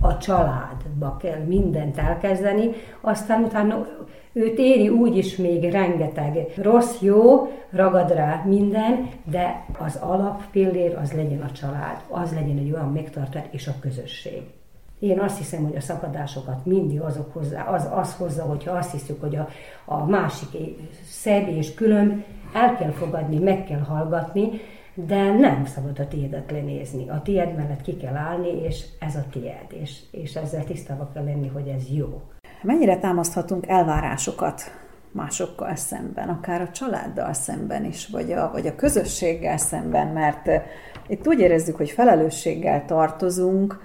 a 0.00 0.18
családba 0.18 1.16
kell 1.16 1.40
mindent 1.40 1.98
elkezdeni, 1.98 2.70
aztán 3.00 3.42
utána 3.42 3.86
őt 4.32 4.58
éri 4.58 4.88
úgyis 4.88 5.36
még 5.36 5.70
rengeteg 5.70 6.52
rossz, 6.56 7.00
jó, 7.00 7.52
ragad 7.70 8.10
rá 8.10 8.42
minden, 8.46 9.08
de 9.24 9.66
az 9.78 9.96
alappillér 9.96 10.96
az 10.96 11.12
legyen 11.12 11.40
a 11.40 11.52
család, 11.52 12.00
az 12.08 12.32
legyen 12.32 12.58
egy 12.58 12.72
olyan 12.72 12.92
megtartás 12.92 13.44
és 13.50 13.66
a 13.66 13.74
közösség. 13.80 14.42
Én 14.98 15.20
azt 15.20 15.38
hiszem, 15.38 15.64
hogy 15.64 15.76
a 15.76 15.80
szakadásokat 15.80 16.66
mindig 16.66 17.00
azok 17.00 17.32
hozzá, 17.32 17.64
az, 17.64 17.88
az 17.94 18.14
hozza, 18.14 18.42
hogyha 18.42 18.72
azt 18.76 18.92
hiszük, 18.92 19.20
hogy 19.20 19.36
a, 19.36 19.48
a 19.84 20.04
másik 20.04 20.48
szebb 21.08 21.48
és 21.48 21.74
külön, 21.74 22.24
el 22.54 22.76
kell 22.76 22.90
fogadni, 22.90 23.38
meg 23.38 23.64
kell 23.64 23.80
hallgatni, 23.80 24.48
de 24.94 25.32
nem 25.32 25.64
szabad 25.64 25.98
a 25.98 26.08
tiédet 26.08 26.50
lenézni. 26.50 27.08
A 27.08 27.22
tiéd 27.22 27.56
mellett 27.56 27.82
ki 27.82 27.96
kell 27.96 28.14
állni, 28.14 28.62
és 28.62 28.84
ez 28.98 29.16
a 29.16 29.24
tiéd, 29.30 29.66
és, 29.68 30.00
és 30.10 30.34
ezzel 30.34 30.64
tisztában 30.64 31.10
kell 31.12 31.24
lenni, 31.24 31.48
hogy 31.48 31.68
ez 31.68 31.82
jó. 31.90 32.22
Mennyire 32.62 32.98
támaszthatunk 32.98 33.66
elvárásokat 33.68 34.62
másokkal 35.12 35.74
szemben, 35.74 36.28
akár 36.28 36.60
a 36.60 36.70
családdal 36.70 37.32
szemben 37.32 37.84
is, 37.84 38.08
vagy 38.08 38.32
a, 38.32 38.50
vagy 38.52 38.66
a 38.66 38.74
közösséggel 38.74 39.56
szemben, 39.56 40.06
mert 40.06 40.48
eh, 40.48 40.62
itt 41.06 41.26
úgy 41.26 41.38
érezzük, 41.38 41.76
hogy 41.76 41.90
felelősséggel 41.90 42.84
tartozunk, 42.84 43.80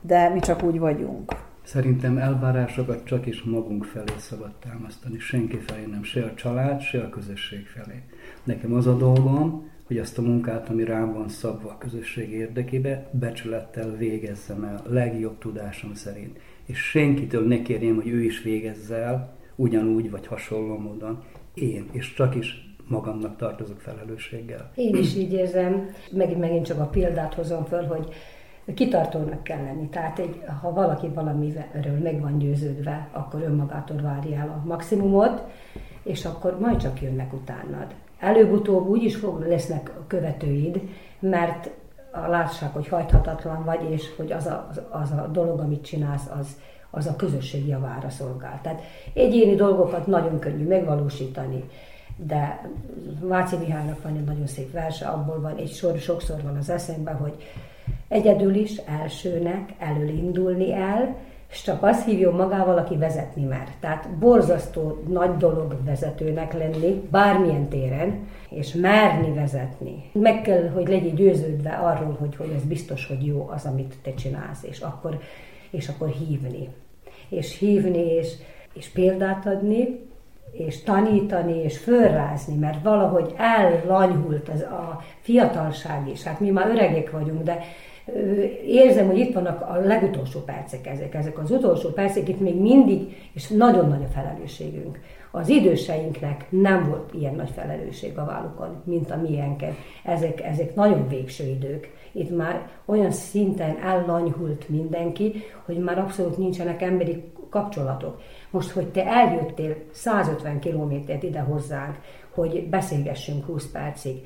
de 0.00 0.28
mi 0.28 0.40
csak 0.40 0.62
úgy 0.62 0.78
vagyunk. 0.78 1.32
Szerintem 1.62 2.18
elvárásokat 2.18 3.04
csak 3.04 3.26
is 3.26 3.42
magunk 3.42 3.84
felé 3.84 4.12
szabad 4.18 4.52
támasztani, 4.54 5.18
senki 5.18 5.56
felé 5.56 5.84
nem, 5.84 6.02
se 6.02 6.24
a 6.24 6.34
család, 6.34 6.80
se 6.80 7.00
a 7.00 7.08
közösség 7.08 7.66
felé. 7.66 8.02
Nekem 8.44 8.72
az 8.72 8.86
a 8.86 8.96
dolgom, 8.96 9.68
hogy 9.90 9.98
azt 9.98 10.18
a 10.18 10.22
munkát, 10.22 10.68
ami 10.68 10.84
rám 10.84 11.12
van 11.12 11.28
szabva 11.28 11.68
a 11.68 11.78
közösség 11.78 12.30
érdekébe, 12.30 13.08
becsülettel 13.10 13.96
végezzem 13.96 14.64
el, 14.64 14.82
legjobb 14.88 15.38
tudásom 15.38 15.94
szerint. 15.94 16.38
És 16.66 16.78
senkitől 16.78 17.46
ne 17.46 17.62
kérjem, 17.62 17.94
hogy 17.94 18.08
ő 18.08 18.22
is 18.22 18.42
végezze 18.42 18.96
el, 18.96 19.32
ugyanúgy 19.56 20.10
vagy 20.10 20.26
hasonló 20.26 20.78
módon. 20.78 21.22
Én, 21.54 21.88
és 21.92 22.14
csak 22.14 22.34
is 22.34 22.76
magamnak 22.88 23.36
tartozok 23.36 23.80
felelősséggel. 23.80 24.70
Én 24.74 24.96
is 24.96 25.16
így 25.16 25.32
érzem, 25.32 25.88
megint, 26.10 26.40
megint 26.40 26.66
csak 26.66 26.78
a 26.80 26.86
példát 26.86 27.34
hozom 27.34 27.64
föl, 27.64 27.84
hogy 27.84 28.08
kitartónak 28.74 29.42
kell 29.42 29.62
lenni. 29.62 29.88
Tehát 29.88 30.18
egy, 30.18 30.40
ha 30.60 30.72
valaki 30.72 31.08
valamiről 31.08 31.98
meg 32.02 32.20
van 32.20 32.38
győződve, 32.38 33.08
akkor 33.12 33.42
önmagától 33.42 34.00
várja 34.02 34.38
el 34.38 34.48
a 34.48 34.66
maximumot, 34.66 35.42
és 36.02 36.24
akkor 36.24 36.58
majd 36.60 36.76
csak 36.76 37.02
jönnek 37.02 37.32
utánad 37.32 37.94
előbb-utóbb 38.20 38.88
úgy 38.88 39.02
is 39.02 39.16
fog, 39.16 39.46
lesznek 39.46 39.92
követőid, 40.06 40.80
mert 41.18 41.70
lássák, 42.12 42.72
hogy 42.72 42.88
hajthatatlan 42.88 43.64
vagy, 43.64 43.90
és 43.90 44.16
hogy 44.16 44.32
az 44.32 44.46
a, 44.46 44.68
az, 44.70 44.80
az 44.90 45.10
a 45.10 45.28
dolog, 45.32 45.60
amit 45.60 45.84
csinálsz, 45.84 46.30
az, 46.38 46.56
az 46.90 47.06
a 47.06 47.16
közösség 47.16 47.66
javára 47.66 48.10
szolgál. 48.10 48.60
Tehát 48.62 48.82
egyéni 49.14 49.54
dolgokat 49.54 50.06
nagyon 50.06 50.38
könnyű 50.38 50.66
megvalósítani, 50.66 51.64
de 52.16 52.70
Váci 53.20 53.56
Mihálynak 53.56 54.02
van 54.02 54.16
egy 54.16 54.24
nagyon 54.24 54.46
szép 54.46 54.72
verse, 54.72 55.06
abból 55.06 55.40
van 55.40 55.56
egy 55.56 55.72
sor, 55.72 55.98
sokszor 55.98 56.42
van 56.42 56.56
az 56.56 56.70
eszemben, 56.70 57.16
hogy 57.16 57.34
egyedül 58.08 58.54
is 58.54 58.76
elsőnek 58.76 59.74
elől 59.78 60.08
indulni 60.08 60.72
el, 60.72 61.16
és 61.50 61.62
csak 61.62 61.82
azt 61.82 62.04
hívjon 62.04 62.34
magával, 62.34 62.78
aki 62.78 62.96
vezetni 62.96 63.44
mer. 63.44 63.68
Tehát 63.80 64.08
borzasztó 64.18 65.02
nagy 65.08 65.36
dolog 65.36 65.76
vezetőnek 65.84 66.52
lenni, 66.52 67.08
bármilyen 67.10 67.68
téren, 67.68 68.28
és 68.48 68.72
merni 68.72 69.34
vezetni. 69.34 70.10
Meg 70.12 70.40
kell, 70.42 70.68
hogy 70.68 70.88
legyél 70.88 71.14
győződve 71.14 71.70
arról, 71.70 72.16
hogy, 72.18 72.36
hogy 72.36 72.52
ez 72.56 72.62
biztos, 72.62 73.06
hogy 73.06 73.26
jó 73.26 73.48
az, 73.54 73.64
amit 73.64 73.94
te 74.02 74.14
csinálsz, 74.14 74.62
és 74.62 74.80
akkor, 74.80 75.20
és 75.70 75.88
akkor 75.88 76.08
hívni. 76.08 76.68
És 77.28 77.58
hívni, 77.58 78.14
és, 78.14 78.32
és 78.72 78.88
példát 78.88 79.46
adni, 79.46 80.08
és 80.52 80.82
tanítani, 80.82 81.62
és 81.62 81.78
fölrázni, 81.78 82.54
mert 82.54 82.82
valahogy 82.82 83.34
ellanyhult 83.36 84.48
az 84.48 84.60
a 84.60 85.02
fiatalság 85.20 86.08
is. 86.08 86.22
Hát 86.22 86.40
mi 86.40 86.50
már 86.50 86.68
öregek 86.68 87.10
vagyunk, 87.10 87.42
de 87.42 87.60
érzem, 88.66 89.06
hogy 89.06 89.18
itt 89.18 89.34
vannak 89.34 89.60
a 89.60 89.80
legutolsó 89.84 90.40
percek 90.40 90.86
ezek, 90.86 91.14
ezek 91.14 91.38
az 91.38 91.50
utolsó 91.50 91.88
percek, 91.88 92.28
itt 92.28 92.40
még 92.40 92.60
mindig, 92.60 93.16
és 93.32 93.48
nagyon 93.48 93.88
nagy 93.88 94.02
a 94.02 94.12
felelősségünk. 94.12 95.00
Az 95.30 95.48
időseinknek 95.48 96.46
nem 96.48 96.88
volt 96.88 97.12
ilyen 97.12 97.34
nagy 97.34 97.50
felelősség 97.50 98.18
a 98.18 98.24
vállukon, 98.24 98.82
mint 98.84 99.10
a 99.10 99.16
miénken. 99.16 99.74
Ezek, 100.04 100.40
ezek 100.40 100.74
nagyon 100.74 101.08
végső 101.08 101.44
idők. 101.44 101.92
Itt 102.12 102.36
már 102.36 102.68
olyan 102.84 103.10
szinten 103.10 103.76
ellanyhult 103.84 104.68
mindenki, 104.68 105.42
hogy 105.64 105.78
már 105.78 105.98
abszolút 105.98 106.38
nincsenek 106.38 106.82
emberi 106.82 107.24
kapcsolatok. 107.50 108.20
Most, 108.50 108.70
hogy 108.70 108.86
te 108.86 109.06
eljöttél 109.06 109.76
150 109.92 110.58
kilométert 110.58 111.22
ide 111.22 111.40
hozzánk, 111.40 111.98
hogy 112.34 112.68
beszélgessünk 112.68 113.44
20 113.44 113.70
percig, 113.70 114.16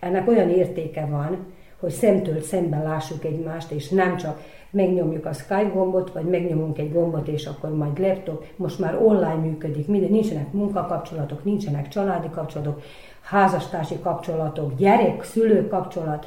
ennek 0.00 0.28
olyan 0.28 0.50
értéke 0.50 1.06
van, 1.06 1.46
hogy 1.84 1.92
szemtől 1.92 2.40
szemben 2.40 2.82
lássuk 2.82 3.24
egymást, 3.24 3.70
és 3.70 3.88
nem 3.88 4.16
csak 4.16 4.40
megnyomjuk 4.70 5.26
a 5.26 5.32
Skype 5.32 5.70
gombot, 5.74 6.12
vagy 6.12 6.24
megnyomunk 6.24 6.78
egy 6.78 6.92
gombot, 6.92 7.28
és 7.28 7.46
akkor 7.46 7.76
majd 7.76 7.98
laptop, 7.98 8.44
most 8.56 8.78
már 8.78 9.02
online 9.02 9.34
működik, 9.34 9.88
minden, 9.88 10.10
nincsenek 10.10 10.52
munkakapcsolatok, 10.52 11.44
nincsenek 11.44 11.88
családi 11.88 12.28
kapcsolatok, 12.30 12.82
házastársi 13.20 13.98
kapcsolatok, 14.02 14.76
gyerek-szülő 14.76 15.68
kapcsolat, 15.68 16.26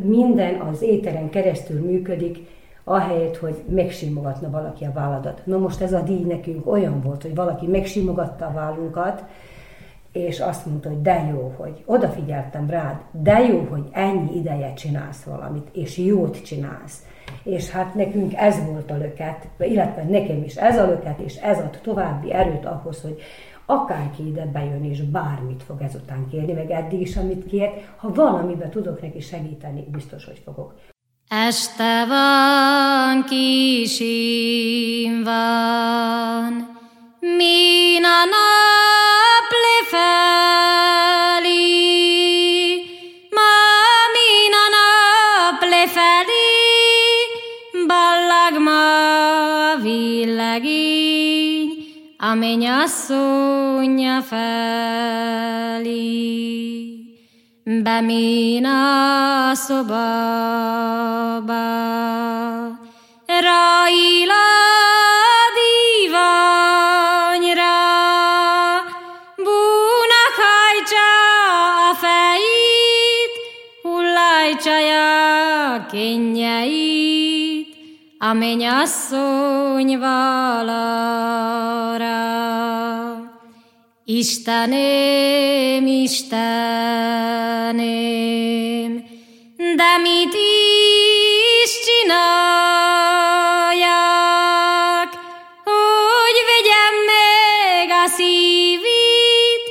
minden 0.00 0.60
az 0.60 0.82
éteren 0.82 1.30
keresztül 1.30 1.80
működik, 1.80 2.38
ahelyett, 2.84 3.36
hogy 3.36 3.62
megsimogatna 3.68 4.50
valaki 4.50 4.84
a 4.84 4.92
válladat. 4.92 5.40
No 5.44 5.58
most 5.58 5.80
ez 5.80 5.92
a 5.92 6.00
díj 6.00 6.24
nekünk 6.24 6.66
olyan 6.66 7.00
volt, 7.00 7.22
hogy 7.22 7.34
valaki 7.34 7.66
megsimogatta 7.66 8.46
a 8.46 8.52
vállunkat, 8.52 9.24
és 10.14 10.40
azt 10.40 10.66
mondta, 10.66 10.88
hogy 10.88 11.02
de 11.02 11.28
jó, 11.30 11.54
hogy 11.56 11.82
odafigyeltem 11.86 12.70
rád, 12.70 12.96
de 13.10 13.38
jó, 13.38 13.66
hogy 13.70 13.88
ennyi 13.92 14.36
ideje 14.36 14.72
csinálsz 14.72 15.22
valamit, 15.22 15.68
és 15.72 15.98
jót 15.98 16.42
csinálsz. 16.44 17.06
És 17.42 17.70
hát 17.70 17.94
nekünk 17.94 18.34
ez 18.34 18.64
volt 18.64 18.90
a 18.90 18.96
löket, 18.96 19.48
illetve 19.58 20.02
nekem 20.02 20.42
is 20.42 20.56
ez 20.56 20.78
a 20.78 20.86
löket, 20.86 21.18
és 21.18 21.36
ez 21.36 21.58
ad 21.58 21.78
további 21.82 22.32
erőt 22.32 22.64
ahhoz, 22.64 23.00
hogy 23.00 23.20
akárki 23.66 24.26
ide 24.26 24.46
bejön, 24.52 24.84
és 24.84 25.02
bármit 25.02 25.62
fog 25.62 25.82
ezután 25.82 26.26
kérni, 26.30 26.52
meg 26.52 26.70
eddig 26.70 27.00
is, 27.00 27.16
amit 27.16 27.46
kért, 27.46 27.72
ha 27.96 28.12
valamiben 28.12 28.70
tudok 28.70 29.00
neki 29.02 29.20
segíteni, 29.20 29.86
biztos, 29.92 30.24
hogy 30.24 30.40
fogok. 30.44 30.74
Este 31.28 32.06
van, 32.06 33.24
kisim 33.24 35.22
van, 35.24 36.52
min 37.20 38.04
a 38.04 38.24
nap 38.24 39.03
felé, 39.90 41.62
Mamin 43.36 44.54
a 44.62 44.64
nap 44.74 45.60
lefelé, 45.72 46.50
Ballag 47.88 48.54
ma 48.66 48.84
villegény, 49.84 51.70
A 52.18 52.34
mennyasszonya 52.34 54.22
felé. 54.22 55.54
Bemin 57.64 58.66
a 58.66 59.54
szobába, 59.54 59.94
Railaj, 63.26 64.63
kényeit, 75.94 77.72
A 78.18 78.32
mennyasszony 78.32 79.98
valara. 79.98 80.94
Istenem, 84.04 85.86
Istenem, 85.86 86.52
de 89.56 89.98
mit 90.02 90.34
is 90.34 91.72
csináljak, 91.84 92.30
hogy 95.64 96.38
vegyem 96.50 96.94
meg 97.12 97.88
a 98.04 98.06
szívét, 98.16 99.64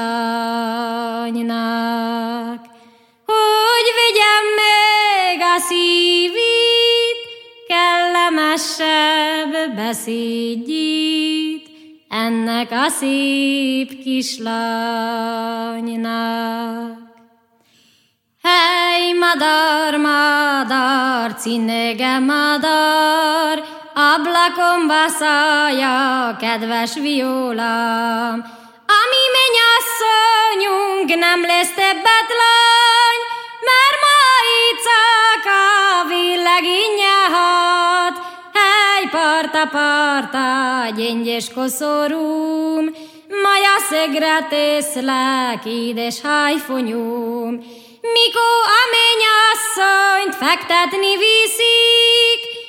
Hogy 3.26 3.88
vegyem 4.00 4.44
meg 4.60 5.40
a 5.40 5.58
szívét, 5.68 7.18
kellemesebb 7.68 9.52
beszédjét, 9.76 11.68
ennek 12.08 12.70
a 12.70 12.88
szép 12.88 14.02
kislánynak. 14.02 14.48
Hely, 18.42 19.12
madar, 19.12 19.96
madar, 19.96 21.34
cinnege 21.34 22.18
madar, 22.18 23.79
ablakomba 23.94 25.08
szállja, 25.08 26.36
kedves 26.40 26.94
violám. 26.94 28.44
Ami 29.00 29.22
mennyasszonyunk 29.36 31.18
nem 31.18 31.40
lesz 31.40 31.74
többet 31.74 32.28
lány, 32.40 33.20
mert 33.68 33.98
ma 34.04 34.20
csak 34.86 35.52
a 35.52 36.08
villegénye 36.08 37.18
hat. 37.32 38.16
Hely, 38.52 39.08
parta, 39.10 39.66
parta, 39.66 40.96
gyöngyös 40.96 41.52
koszorúm, 41.54 42.84
Maja 43.42 43.78
szegre 43.90 44.46
tészlek, 44.48 45.64
édes 45.64 46.20
hájfonyúm, 46.20 47.52
mikor 48.00 48.60
a 48.78 48.82
mennyasszonyt 48.96 50.34
fektetni 50.34 51.16
viszik, 51.16 52.59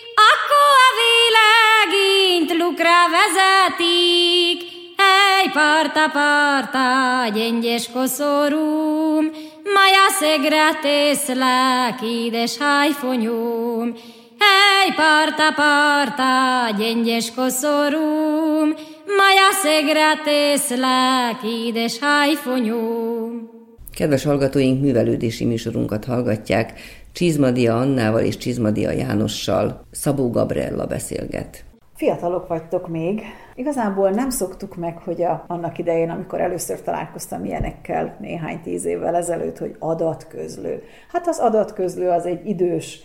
akkor 0.51 0.81
a 0.85 0.91
világint 1.03 2.61
lukra 2.61 2.99
vezetik. 3.15 4.59
Hely, 4.97 5.47
parta, 5.53 6.09
parta, 6.09 7.37
gyöngyös 7.37 7.89
koszorúm, 7.93 9.31
Maja 9.63 10.07
szegre 10.19 10.73
tészlek, 10.81 12.01
édes 12.03 12.57
hájfonyúm, 12.57 13.93
Hely, 14.39 14.93
parta, 14.95 15.53
parta, 15.55 16.77
gyöngyös 16.77 17.31
koszorúm, 17.35 18.73
Maja 19.17 19.51
szegre 19.63 20.21
tészlek, 20.23 21.43
édes 21.43 21.99
hájfonyúm. 21.99 23.49
Kedves 23.95 24.23
hallgatóink, 24.23 24.81
művelődési 24.81 25.45
műsorunkat 25.45 26.05
hallgatják. 26.05 26.73
Csizmadia 27.11 27.77
Annával 27.77 28.21
és 28.21 28.37
Csizmadia 28.37 28.91
Jánossal 28.91 29.85
Szabó 29.91 30.29
Gabriella 30.29 30.85
beszélget. 30.85 31.63
Fiatalok 31.95 32.47
vagytok 32.47 32.87
még. 32.87 33.21
Igazából 33.55 34.09
nem 34.09 34.29
szoktuk 34.29 34.75
meg, 34.75 34.97
hogy 34.97 35.21
a, 35.21 35.43
annak 35.47 35.77
idején, 35.77 36.09
amikor 36.09 36.41
először 36.41 36.81
találkoztam 36.81 37.45
ilyenekkel 37.45 38.15
néhány 38.19 38.61
tíz 38.61 38.85
évvel 38.85 39.15
ezelőtt, 39.15 39.57
hogy 39.57 39.75
adatközlő. 39.79 40.83
Hát 41.11 41.27
az 41.27 41.39
adatközlő 41.39 42.09
az 42.09 42.25
egy 42.25 42.45
idős 42.45 42.99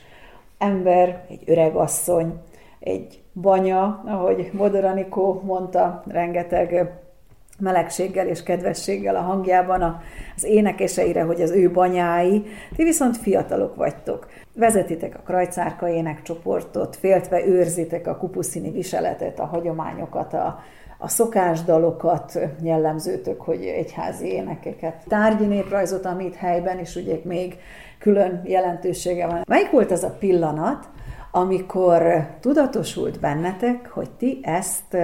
ember, 0.58 1.26
egy 1.28 1.42
öreg 1.46 1.74
asszony, 1.74 2.34
egy 2.80 3.22
banya, 3.32 4.02
ahogy 4.06 4.50
Anikó 4.82 5.42
mondta, 5.44 6.02
rengeteg 6.06 7.00
melegséggel 7.58 8.26
és 8.26 8.42
kedvességgel 8.42 9.16
a 9.16 9.20
hangjában 9.20 10.00
az 10.36 10.44
énekeseire, 10.44 11.22
hogy 11.22 11.40
az 11.42 11.50
ő 11.50 11.70
banyái. 11.70 12.44
Ti 12.76 12.84
viszont 12.84 13.16
fiatalok 13.16 13.76
vagytok. 13.76 14.26
Vezetitek 14.54 15.14
a 15.14 15.22
krajcárka 15.24 15.88
énekcsoportot, 15.88 16.96
féltve 16.96 17.46
őrzitek 17.46 18.06
a 18.06 18.16
kupuszini 18.16 18.70
viseletet, 18.70 19.40
a 19.40 19.44
hagyományokat, 19.44 20.32
a, 20.34 20.60
a 20.98 21.08
szokásdalokat 21.08 22.38
jellemzőtök, 22.62 23.40
hogy 23.40 23.64
egyházi 23.64 24.26
énekeket. 24.26 24.94
Tárgyi 25.08 25.46
néprajzot, 25.46 26.04
amit 26.04 26.34
helyben 26.34 26.78
is 26.78 26.96
ugye 26.96 27.18
még 27.22 27.58
külön 27.98 28.42
jelentősége 28.44 29.26
van. 29.26 29.42
Melyik 29.48 29.70
volt 29.70 29.90
az 29.90 30.02
a 30.02 30.16
pillanat, 30.18 30.88
amikor 31.30 32.26
tudatosult 32.40 33.20
bennetek, 33.20 33.88
hogy 33.88 34.10
ti 34.10 34.38
ezt 34.42 34.96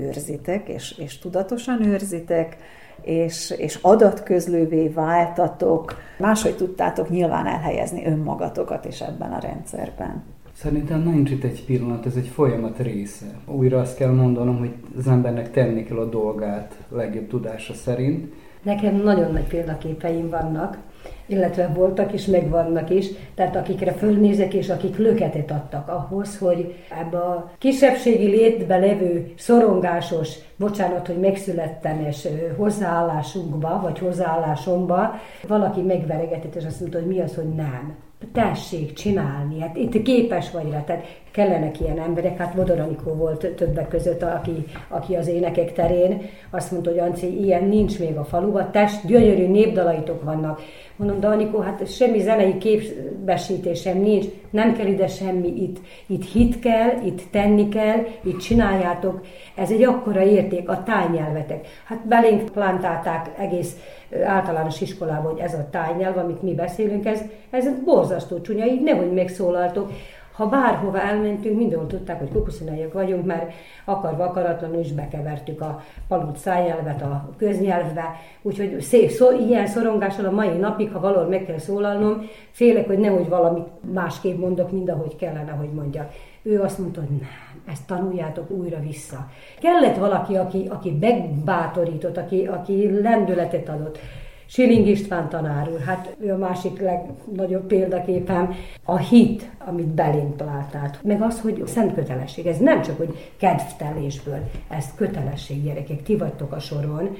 őrzitek, 0.00 0.68
és, 0.68 0.98
és 0.98 1.18
tudatosan 1.18 1.86
őrzitek, 1.86 2.56
és, 3.02 3.54
és 3.56 3.78
adatközlővé 3.82 4.88
váltatok, 4.88 5.96
máshogy 6.18 6.56
tudtátok 6.56 7.10
nyilván 7.10 7.46
elhelyezni 7.46 8.06
önmagatokat 8.06 8.84
is 8.84 9.00
ebben 9.00 9.32
a 9.32 9.38
rendszerben. 9.38 10.22
Szerintem 10.52 11.02
nincs 11.02 11.30
itt 11.30 11.44
egy 11.44 11.64
pillanat, 11.64 12.06
ez 12.06 12.16
egy 12.16 12.28
folyamat 12.28 12.78
része. 12.78 13.26
Újra 13.46 13.80
azt 13.80 13.96
kell 13.96 14.10
mondanom, 14.10 14.58
hogy 14.58 14.74
az 14.98 15.06
embernek 15.06 15.50
tenni 15.50 15.82
kell 15.82 15.98
a 15.98 16.08
dolgát 16.08 16.74
legjobb 16.88 17.28
tudása 17.28 17.74
szerint. 17.74 18.32
Nekem 18.62 18.96
nagyon 18.96 19.32
nagy 19.32 19.46
példaképeim 19.46 20.28
vannak, 20.28 20.78
illetve 21.26 21.66
voltak 21.74 22.12
és 22.12 22.26
megvannak 22.26 22.90
is, 22.90 23.06
tehát 23.34 23.56
akikre 23.56 23.92
fölnézek, 23.92 24.54
és 24.54 24.68
akik 24.68 24.96
löketet 24.96 25.50
adtak 25.50 25.88
ahhoz, 25.88 26.38
hogy 26.38 26.74
ebbe 27.00 27.18
a 27.18 27.50
kisebbségi 27.58 28.26
létbe 28.26 28.76
levő 28.76 29.32
szorongásos, 29.36 30.34
bocsánat, 30.56 31.06
hogy 31.06 31.20
megszülettem, 31.20 32.04
és 32.08 32.28
hozzáállásunkba, 32.56 33.80
vagy 33.82 33.98
hozzáállásomba 33.98 35.14
valaki 35.48 35.80
megveregetett, 35.80 36.54
és 36.54 36.64
azt 36.64 36.80
mondta, 36.80 36.98
hogy 36.98 37.08
mi 37.08 37.20
az, 37.20 37.34
hogy 37.34 37.48
nem 37.48 38.03
tessék 38.32 38.92
csinálni, 38.92 39.60
hát 39.60 39.76
itt 39.76 40.02
képes 40.02 40.50
vagy 40.50 40.70
rá, 40.70 40.84
tehát 40.84 41.04
kellenek 41.30 41.80
ilyen 41.80 41.98
emberek, 41.98 42.38
hát 42.38 42.54
Bodor 42.54 42.80
Anikó 42.80 43.12
volt 43.12 43.46
többek 43.56 43.88
között, 43.88 44.22
aki, 44.22 44.64
aki 44.88 45.14
az 45.14 45.28
énekek 45.28 45.72
terén, 45.72 46.22
azt 46.50 46.70
mondta, 46.70 46.90
hogy 46.90 46.98
Anci, 46.98 47.42
ilyen 47.44 47.64
nincs 47.64 47.98
még 47.98 48.16
a 48.16 48.24
faluban, 48.24 48.70
test, 48.72 49.06
gyönyörű 49.06 49.46
népdalaitok 49.46 50.22
vannak. 50.22 50.60
Mondom, 50.96 51.20
de 51.20 51.26
Anikó, 51.26 51.58
hát 51.58 51.92
semmi 51.92 52.20
zenei 52.20 52.58
képbesítésem 52.58 53.98
nincs, 53.98 54.26
nem 54.54 54.74
kell 54.74 54.86
ide 54.86 55.06
semmi, 55.06 55.62
itt, 55.62 55.78
itt 56.06 56.24
hit 56.24 56.58
kell, 56.58 56.90
itt 57.04 57.20
tenni 57.30 57.68
kell, 57.68 58.06
itt 58.22 58.38
csináljátok, 58.38 59.20
ez 59.54 59.70
egy 59.70 59.82
akkora 59.82 60.22
érték, 60.22 60.68
a 60.68 60.82
tájnyelvetek. 60.82 61.66
Hát 61.84 62.06
belénk 62.06 62.50
plantálták 62.50 63.30
egész 63.38 63.76
általános 64.24 64.80
iskolában, 64.80 65.32
hogy 65.32 65.40
ez 65.40 65.54
a 65.54 65.68
tájnyelv, 65.70 66.16
amit 66.16 66.42
mi 66.42 66.54
beszélünk, 66.54 67.06
ez, 67.06 67.20
ez 67.50 67.68
borzasztó 67.84 68.40
csúnya, 68.40 68.64
így 68.64 68.82
nehogy 68.82 69.12
megszólaltok. 69.12 69.90
Ha 70.34 70.46
bárhova 70.46 71.00
elmentünk, 71.00 71.56
mindenhol 71.56 71.86
tudták, 71.86 72.18
hogy 72.18 72.30
kukuszinaiak 72.32 72.92
vagyunk, 72.92 73.24
mert 73.24 73.52
akarva 73.84 74.24
akaratlanul 74.24 74.80
is 74.80 74.92
bekevertük 74.92 75.60
a 75.60 75.82
palut 76.08 76.36
szájnyelvet 76.36 77.02
a 77.02 77.30
köznyelvbe, 77.36 78.20
úgyhogy 78.42 78.80
szép, 78.80 79.10
szó, 79.10 79.30
ilyen 79.30 79.66
szorongással 79.66 80.24
a 80.24 80.30
mai 80.30 80.56
napig, 80.56 80.92
ha 80.92 81.00
valahol 81.00 81.28
meg 81.28 81.44
kell 81.44 81.58
szólalnom, 81.58 82.28
félek, 82.50 82.86
hogy 82.86 82.98
nehogy 82.98 83.28
valamit 83.28 83.66
másképp 83.92 84.38
mondok, 84.38 84.72
mint 84.72 84.90
ahogy 84.90 85.16
kellene, 85.16 85.50
hogy 85.50 85.72
mondjak. 85.72 86.12
Ő 86.42 86.60
azt 86.60 86.78
mondta, 86.78 87.00
hogy 87.00 87.10
nem, 87.10 87.72
ezt 87.72 87.86
tanuljátok 87.86 88.50
újra 88.50 88.80
vissza. 88.80 89.28
Kellett 89.60 89.96
valaki, 89.96 90.36
aki, 90.36 90.66
aki 90.70 90.96
megbátorított, 91.00 92.16
aki, 92.16 92.46
aki 92.46 93.00
lendületet 93.00 93.68
adott. 93.68 93.98
Siling 94.46 94.86
István 94.86 95.28
tanár 95.28 95.68
úr, 95.72 95.80
hát 95.80 96.16
ő 96.20 96.32
a 96.32 96.36
másik 96.36 96.80
legnagyobb 96.80 97.66
példaképem, 97.66 98.54
a 98.84 98.96
hit, 98.96 99.50
amit 99.58 99.86
belénk 99.86 100.36
találtát. 100.36 100.98
Meg 101.02 101.22
az, 101.22 101.40
hogy 101.40 101.62
szent 101.66 101.94
kötelesség, 101.94 102.46
ez 102.46 102.58
nem 102.58 102.82
csak, 102.82 102.96
hogy 102.96 103.32
kedvtelésből, 103.36 104.50
ez 104.68 104.86
kötelesség, 104.94 105.64
gyerekek, 105.64 106.02
ti 106.02 106.16
vagytok 106.16 106.52
a 106.52 106.58
soron, 106.58 107.16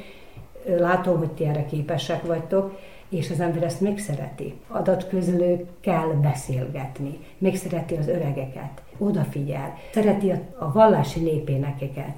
látom, 0.79 1.19
hogy 1.19 1.31
ti 1.31 1.45
erre 1.45 1.65
képesek 1.65 2.27
vagytok, 2.27 2.79
és 3.09 3.31
az 3.31 3.41
ember 3.41 3.63
ezt 3.63 3.81
még 3.81 3.99
szereti. 3.99 4.55
Adatközlőkkel 4.69 6.09
beszélgetni, 6.23 7.19
még 7.39 7.57
szereti 7.57 7.95
az 7.95 8.09
öregeket, 8.09 8.83
odafigyel, 8.99 9.75
szereti 9.93 10.31
a, 10.31 10.41
a 10.59 10.73
vallási 10.73 11.21
népénekeket, 11.21 12.15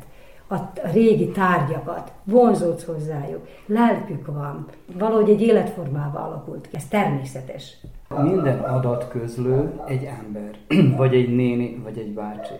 a, 0.48 0.54
régi 0.92 1.28
tárgyakat, 1.28 2.12
vonzódsz 2.24 2.85
hozzájuk, 2.85 3.48
lelkük 3.66 4.26
van, 4.26 4.66
valahogy 4.98 5.30
egy 5.30 5.42
életformával 5.42 6.22
alakult 6.22 6.68
ki. 6.68 6.76
Ez 6.76 6.88
természetes. 6.88 7.76
Minden 8.22 8.59
adatközlő 8.59 9.80
egy 9.87 10.04
ember, 10.04 10.56
vagy 11.00 11.14
egy 11.14 11.35
néni, 11.35 11.80
vagy 11.85 11.98
egy 11.98 12.12
bácsi. 12.12 12.54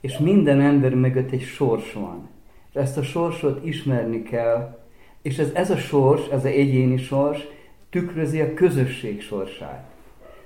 És 0.00 0.18
minden 0.18 0.60
ember 0.60 0.94
mögött 0.94 1.30
egy 1.30 1.42
sors 1.42 1.92
van. 1.92 2.28
És 2.68 2.74
ezt 2.74 2.98
a 2.98 3.02
sorsot 3.02 3.64
ismerni 3.64 4.22
kell, 4.22 4.78
és 5.22 5.38
ez, 5.38 5.50
ez 5.54 5.70
a 5.70 5.76
sors, 5.76 6.26
ez 6.28 6.38
az 6.38 6.44
egyéni 6.44 6.96
sors 6.96 7.46
tükrözi 7.90 8.40
a 8.40 8.54
közösség 8.54 9.20
sorsát. 9.22 9.90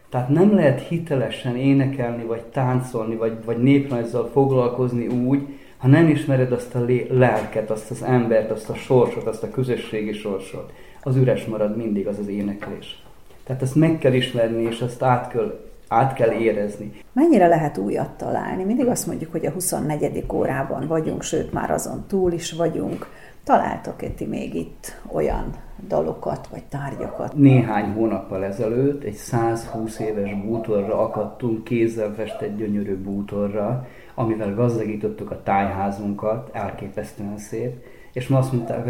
Tehát 0.08 0.28
nem 0.28 0.54
lehet 0.54 0.88
hitelesen 0.88 1.56
énekelni, 1.56 2.24
vagy 2.24 2.42
táncolni, 2.42 3.16
vagy, 3.16 3.44
vagy 3.44 3.62
néprajzzal 3.62 4.30
foglalkozni 4.32 5.06
úgy, 5.06 5.48
ha 5.76 5.88
nem 5.88 6.08
ismered 6.08 6.52
azt 6.52 6.74
a 6.74 6.84
lelket, 7.08 7.70
azt 7.70 7.90
az 7.90 8.02
embert, 8.02 8.50
azt 8.50 8.68
a 8.68 8.74
sorsot, 8.74 9.26
azt 9.26 9.42
a 9.42 9.50
közösségi 9.50 10.12
sorsot, 10.12 10.72
az 11.02 11.16
üres 11.16 11.44
marad 11.44 11.76
mindig 11.76 12.06
az 12.06 12.18
az 12.18 12.28
éneklés. 12.28 13.02
Tehát 13.44 13.62
ezt 13.62 13.74
meg 13.74 13.98
kell 13.98 14.12
ismerni, 14.12 14.62
és 14.62 14.80
azt 14.80 15.02
át 15.02 15.30
kell, 15.30 15.60
át 15.88 16.12
kell 16.12 16.31
érezni. 16.31 16.92
Mennyire 17.12 17.46
lehet 17.46 17.79
újat 17.79 18.11
találni? 18.11 18.64
Mindig 18.64 18.87
azt 18.87 19.07
mondjuk, 19.07 19.33
hogy 19.33 19.46
a 19.46 19.51
24. 19.51 20.25
órában 20.33 20.87
vagyunk, 20.87 21.22
sőt 21.22 21.53
már 21.53 21.70
azon 21.70 22.05
túl 22.09 22.33
is 22.33 22.53
vagyunk. 22.53 23.07
Találtok-e 23.44 24.09
ti 24.09 24.25
még 24.25 24.55
itt 24.55 25.01
olyan 25.12 25.55
dalokat 25.88 26.49
vagy 26.51 26.64
tárgyakat? 26.64 27.35
Néhány 27.35 27.92
hónappal 27.92 28.44
ezelőtt 28.44 29.03
egy 29.03 29.14
120 29.14 29.99
éves 29.99 30.35
bútorra 30.44 30.99
akadtunk, 31.01 31.64
kézzel 31.64 32.14
festett 32.14 32.57
gyönyörű 32.57 32.96
bútorra, 32.96 33.87
amivel 34.14 34.55
gazdagítottuk 34.55 35.31
a 35.31 35.42
tájházunkat, 35.42 36.51
elképesztően 36.53 37.38
szép, 37.38 37.85
és 38.16 38.29
ma 38.29 38.38
azt 38.38 38.52
mondták, 38.52 38.85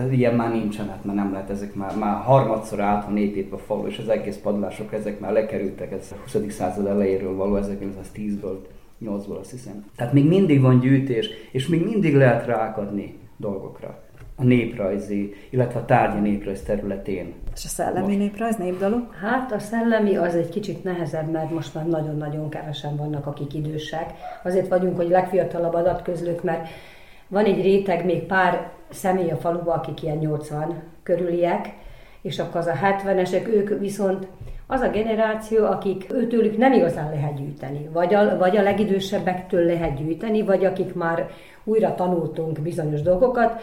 hogy 0.00 0.18
ilyen 0.18 0.34
már 0.34 0.52
nincsen, 0.52 0.88
hát 0.88 1.04
már 1.04 1.14
nem 1.14 1.32
lehet, 1.32 1.50
ezek 1.50 1.74
már, 1.74 1.96
már 1.96 2.22
harmadszor 2.22 2.80
át 2.80 3.04
van 3.04 3.16
építve 3.16 3.56
a 3.56 3.58
falu, 3.58 3.86
és 3.86 3.98
az 3.98 4.08
egész 4.08 4.36
padlások, 4.36 4.92
ezek 4.92 5.20
már 5.20 5.32
lekerültek, 5.32 5.92
ez 5.92 6.12
a 6.12 6.38
20. 6.38 6.52
század 6.54 6.86
elejéről 6.86 7.36
való, 7.36 7.58
1910-ből, 7.62 8.56
8-ból 9.04 9.38
azt 9.40 9.50
hiszem. 9.50 9.84
Tehát 9.96 10.12
még 10.12 10.28
mindig 10.28 10.60
van 10.60 10.80
gyűjtés, 10.80 11.28
és 11.52 11.68
még 11.68 11.84
mindig 11.84 12.14
lehet 12.14 12.46
rákadni 12.46 13.18
dolgokra 13.36 14.02
a 14.36 14.44
néprajzi, 14.44 15.34
illetve 15.50 15.80
a 15.80 15.84
tárgyi 15.84 16.20
néprajz 16.20 16.62
területén. 16.62 17.32
És 17.54 17.64
a 17.64 17.68
szellemi 17.68 18.06
most. 18.06 18.18
néprajz, 18.18 18.56
népdalok? 18.56 19.14
Hát 19.14 19.52
a 19.52 19.58
szellemi 19.58 20.16
az 20.16 20.34
egy 20.34 20.48
kicsit 20.48 20.84
nehezebb, 20.84 21.30
mert 21.30 21.50
most 21.50 21.74
már 21.74 21.86
nagyon-nagyon 21.86 22.48
kevesen 22.48 22.96
vannak, 22.96 23.26
akik 23.26 23.54
idősek. 23.54 24.12
Azért 24.42 24.68
vagyunk, 24.68 24.96
hogy 24.96 25.08
legfiatalabb 25.08 25.74
adatközlők, 25.74 26.42
mert 26.42 26.68
van 27.32 27.44
egy 27.44 27.62
réteg, 27.62 28.04
még 28.04 28.22
pár 28.22 28.70
személy 28.90 29.30
a 29.30 29.36
faluban, 29.36 29.78
akik 29.78 30.02
ilyen 30.02 30.16
80 30.16 30.82
körüliek, 31.02 31.74
és 32.22 32.38
akkor 32.38 32.56
az 32.56 32.66
a 32.66 32.78
70-esek, 32.82 33.48
ők 33.48 33.78
viszont 33.78 34.26
az 34.66 34.80
a 34.80 34.88
generáció, 34.88 35.64
akik 35.64 36.06
őtőlük 36.12 36.56
nem 36.56 36.72
igazán 36.72 37.10
lehet 37.10 37.36
gyűjteni, 37.36 37.88
vagy 37.92 38.14
a, 38.14 38.38
vagy 38.38 38.56
a 38.56 38.62
legidősebbektől 38.62 39.64
lehet 39.64 39.96
gyűjteni, 39.96 40.42
vagy 40.42 40.64
akik 40.64 40.94
már 40.94 41.30
újra 41.64 41.94
tanultunk 41.94 42.60
bizonyos 42.60 43.02
dolgokat, 43.02 43.62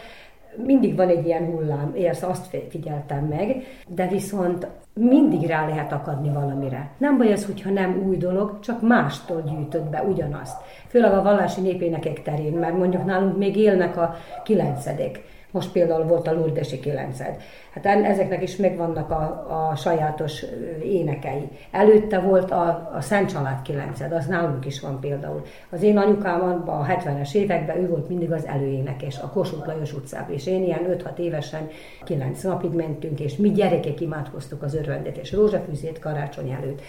mindig 0.64 0.96
van 0.96 1.08
egy 1.08 1.26
ilyen 1.26 1.44
hullám, 1.44 1.92
érsz, 1.94 2.22
azt 2.22 2.56
figyeltem 2.68 3.24
meg, 3.24 3.62
de 3.88 4.06
viszont 4.06 4.66
mindig 4.94 5.46
rá 5.46 5.66
lehet 5.68 5.92
akadni 5.92 6.32
valamire. 6.32 6.90
Nem 6.98 7.18
baj 7.18 7.32
az, 7.32 7.46
hogyha 7.46 7.70
nem 7.70 8.02
új 8.06 8.16
dolog, 8.16 8.58
csak 8.60 8.82
mástól 8.82 9.42
gyűjtött 9.42 9.90
be 9.90 10.02
ugyanazt. 10.02 10.60
Főleg 10.88 11.12
a 11.12 11.22
vallási 11.22 11.60
népénekek 11.60 12.22
terén, 12.22 12.52
mert 12.52 12.76
mondjuk 12.76 13.04
nálunk 13.04 13.36
még 13.36 13.56
élnek 13.56 13.96
a 13.96 14.14
kilencedék 14.44 15.22
most 15.50 15.72
például 15.72 16.04
volt 16.04 16.26
a 16.26 16.32
Lourdesi 16.32 16.80
kilenced. 16.80 17.36
Hát 17.70 17.86
ezeknek 17.86 18.42
is 18.42 18.56
megvannak 18.56 19.10
a, 19.10 19.46
a 19.70 19.76
sajátos 19.76 20.44
énekei. 20.84 21.48
Előtte 21.70 22.18
volt 22.18 22.50
a, 22.50 22.90
a 22.94 23.00
Szent 23.00 23.30
Család 23.32 23.62
kilenced, 23.62 24.12
az 24.12 24.26
nálunk 24.26 24.66
is 24.66 24.80
van 24.80 25.00
például. 25.00 25.42
Az 25.70 25.82
én 25.82 25.98
anyukám 25.98 26.62
a 26.66 26.86
70-es 26.86 27.34
években 27.34 27.76
ő 27.76 27.88
volt 27.88 28.08
mindig 28.08 28.32
az 28.32 28.46
előénekes 28.46 29.18
a 29.18 29.28
Kossuth 29.28 29.66
Lajos 29.66 29.92
utcában, 29.92 30.34
és 30.34 30.46
én 30.46 30.62
ilyen 30.62 30.96
5-6 31.14 31.18
évesen 31.18 31.68
9 32.04 32.42
napig 32.42 32.70
mentünk, 32.70 33.20
és 33.20 33.36
mi 33.36 33.50
gyerekek 33.50 34.00
imádkoztuk 34.00 34.62
az 34.62 34.74
örvendet 34.74 35.16
és 35.16 35.32
rózsafűzét 35.32 35.98
karácsony 35.98 36.50
előtt 36.50 36.82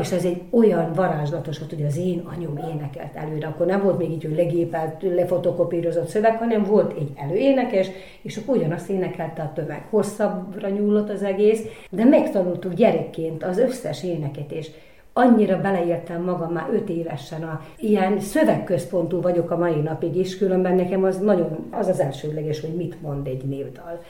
és 0.00 0.12
ez 0.12 0.24
egy 0.24 0.42
olyan 0.50 0.92
varázslatos 0.92 1.58
volt, 1.58 1.70
hogy 1.70 1.84
az 1.84 1.96
én 1.96 2.22
anyum 2.36 2.56
énekelt 2.56 3.14
előre. 3.14 3.46
Akkor 3.46 3.66
nem 3.66 3.82
volt 3.82 3.98
még 3.98 4.10
így, 4.10 4.24
hogy 4.24 4.36
legépelt, 4.36 5.02
lefotokopírozott 5.02 6.08
szöveg, 6.08 6.36
hanem 6.36 6.64
volt 6.64 6.98
egy 6.98 7.10
előénekes, 7.16 7.88
és 8.22 8.36
akkor 8.36 8.56
ugyanazt 8.56 8.90
énekelte 8.90 9.42
a 9.42 9.52
tömeg. 9.54 9.86
Hosszabbra 9.90 10.68
nyúlott 10.68 11.10
az 11.10 11.22
egész, 11.22 11.62
de 11.90 12.04
megtanultuk 12.04 12.74
gyerekként 12.74 13.44
az 13.44 13.58
összes 13.58 14.04
éneket, 14.04 14.52
és 14.52 14.70
annyira 15.12 15.60
beleértem 15.60 16.22
magam 16.22 16.52
már 16.52 16.68
öt 16.72 16.88
évesen, 16.88 17.42
a, 17.42 17.60
ilyen 17.78 18.20
szövegközpontú 18.20 19.20
vagyok 19.20 19.50
a 19.50 19.56
mai 19.56 19.80
napig 19.80 20.16
is, 20.16 20.38
különben 20.38 20.74
nekem 20.74 21.04
az 21.04 21.18
nagyon, 21.18 21.66
az 21.70 21.88
az 21.88 22.00
elsődleges, 22.00 22.60
hogy 22.60 22.74
mit 22.74 23.02
mond 23.02 23.26
egy 23.26 23.44
névdal, 23.44 24.02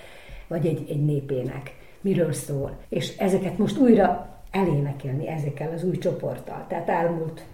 vagy 0.46 0.66
egy, 0.66 0.84
egy 0.88 1.04
népének, 1.04 1.74
miről 2.00 2.32
szól. 2.32 2.76
És 2.88 3.16
ezeket 3.16 3.58
most 3.58 3.78
újra 3.78 4.33
elénekelni 4.54 5.28
ezekkel 5.28 5.72
az 5.74 5.84
új 5.84 5.98
csoporttal. 5.98 6.64
Tehát 6.68 6.88
elmúlt 6.88 7.44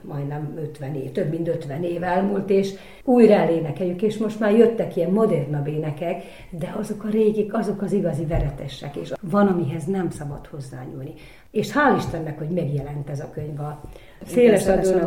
majdnem 0.00 0.54
50 0.56 0.94
év, 0.94 1.12
több 1.12 1.30
mint 1.30 1.48
50 1.48 1.82
év 1.82 2.02
elmúlt, 2.02 2.50
és 2.50 2.74
újra 3.04 3.34
elénekeljük, 3.34 4.02
és 4.02 4.16
most 4.16 4.40
már 4.40 4.52
jöttek 4.52 4.96
ilyen 4.96 5.10
modernabb 5.10 5.66
énekek, 5.66 6.22
de 6.50 6.74
azok 6.78 7.04
a 7.04 7.08
régik, 7.08 7.54
azok 7.54 7.82
az 7.82 7.92
igazi 7.92 8.24
veretesek, 8.24 8.96
és 8.96 9.12
van, 9.20 9.46
amihez 9.46 9.84
nem 9.84 10.10
szabad 10.10 10.46
hozzányúlni. 10.46 11.14
És 11.50 11.72
hál' 11.72 11.96
Istennek, 11.96 12.38
hogy 12.38 12.48
megjelent 12.48 13.10
ez 13.10 13.20
a 13.20 13.30
könyv 13.30 13.60
a 13.60 13.80
Széles 14.26 14.66
a 14.66 14.76
Duna. 14.76 14.98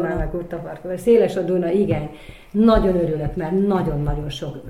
Széles 0.97 1.35
a 1.35 1.41
Duna, 1.41 1.71
igen. 1.71 2.09
Nagyon 2.51 2.95
örülök, 2.95 3.35
mert 3.35 3.67
nagyon-nagyon 3.67 4.29
sok 4.29 4.61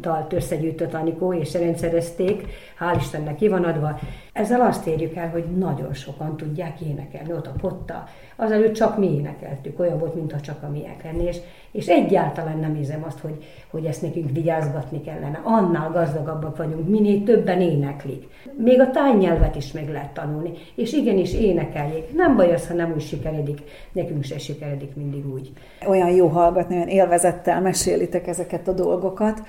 dalt 0.00 0.32
összegyűjtött 0.32 0.94
Anikó, 0.94 1.34
és 1.34 1.54
rendszerezték, 1.54 2.46
hál' 2.78 2.96
Istennek 2.98 3.36
ki 3.36 3.48
van 3.48 3.64
adva. 3.64 3.98
Ezzel 4.32 4.60
azt 4.60 4.86
érjük 4.86 5.14
el, 5.14 5.28
hogy 5.28 5.44
nagyon 5.44 5.94
sokan 5.94 6.36
tudják 6.36 6.80
énekelni. 6.80 7.32
Ott 7.32 7.46
a 7.46 7.52
potta, 7.60 8.04
azelőtt 8.36 8.72
csak 8.72 8.98
mi 8.98 9.14
énekeltük, 9.14 9.80
olyan 9.80 9.98
volt, 9.98 10.14
mintha 10.14 10.40
csak 10.40 10.62
a 10.62 10.70
miek 10.70 11.02
lenni, 11.02 11.24
és, 11.24 11.36
és 11.70 11.86
egyáltalán 11.86 12.58
nem 12.58 12.74
érzem 12.74 13.04
azt, 13.06 13.18
hogy, 13.18 13.44
hogy 13.70 13.84
ezt 13.84 14.02
nekünk 14.02 14.30
vigyázgatni 14.30 15.00
kellene. 15.00 15.40
Annál 15.44 15.90
gazdagabbak 15.90 16.56
vagyunk, 16.56 16.88
minél 16.88 17.22
többen 17.22 17.60
éneklik. 17.60 18.28
Még 18.56 18.80
a 18.80 18.90
tájnyelvet 18.90 19.56
is 19.56 19.72
meg 19.72 19.88
lehet 19.88 20.14
tanulni, 20.14 20.52
és 20.74 20.92
igenis 20.92 21.34
énekeljék. 21.34 22.14
Nem 22.14 22.36
baj 22.36 22.54
az, 22.54 22.68
ha 22.68 22.74
nem 22.74 22.92
úgy 22.94 23.02
sikeredik, 23.02 23.60
nekünk 23.92 24.24
se 24.24 24.38
sikeredik 24.38 24.96
mindig 24.96 25.32
úgy. 25.32 25.52
Olyan 25.86 26.10
jó 26.10 26.26
hallgatni, 26.26 26.81
olyan 26.82 26.94
élvezettel 26.94 27.60
mesélitek 27.60 28.26
ezeket 28.26 28.68
a 28.68 28.72
dolgokat, 28.72 29.42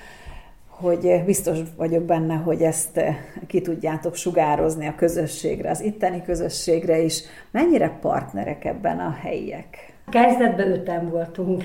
hogy 0.68 1.22
biztos 1.26 1.58
vagyok 1.76 2.02
benne, 2.02 2.34
hogy 2.34 2.62
ezt 2.62 3.00
ki 3.46 3.60
tudjátok 3.60 4.14
sugározni 4.14 4.86
a 4.86 4.94
közösségre, 4.96 5.70
az 5.70 5.80
itteni 5.80 6.22
közösségre 6.22 6.98
is. 6.98 7.22
Mennyire 7.50 7.98
partnerek 8.00 8.64
ebben 8.64 8.98
a 8.98 9.16
helyiek? 9.22 9.92
Kezdetben 10.10 10.72
öten 10.72 11.10
voltunk 11.10 11.62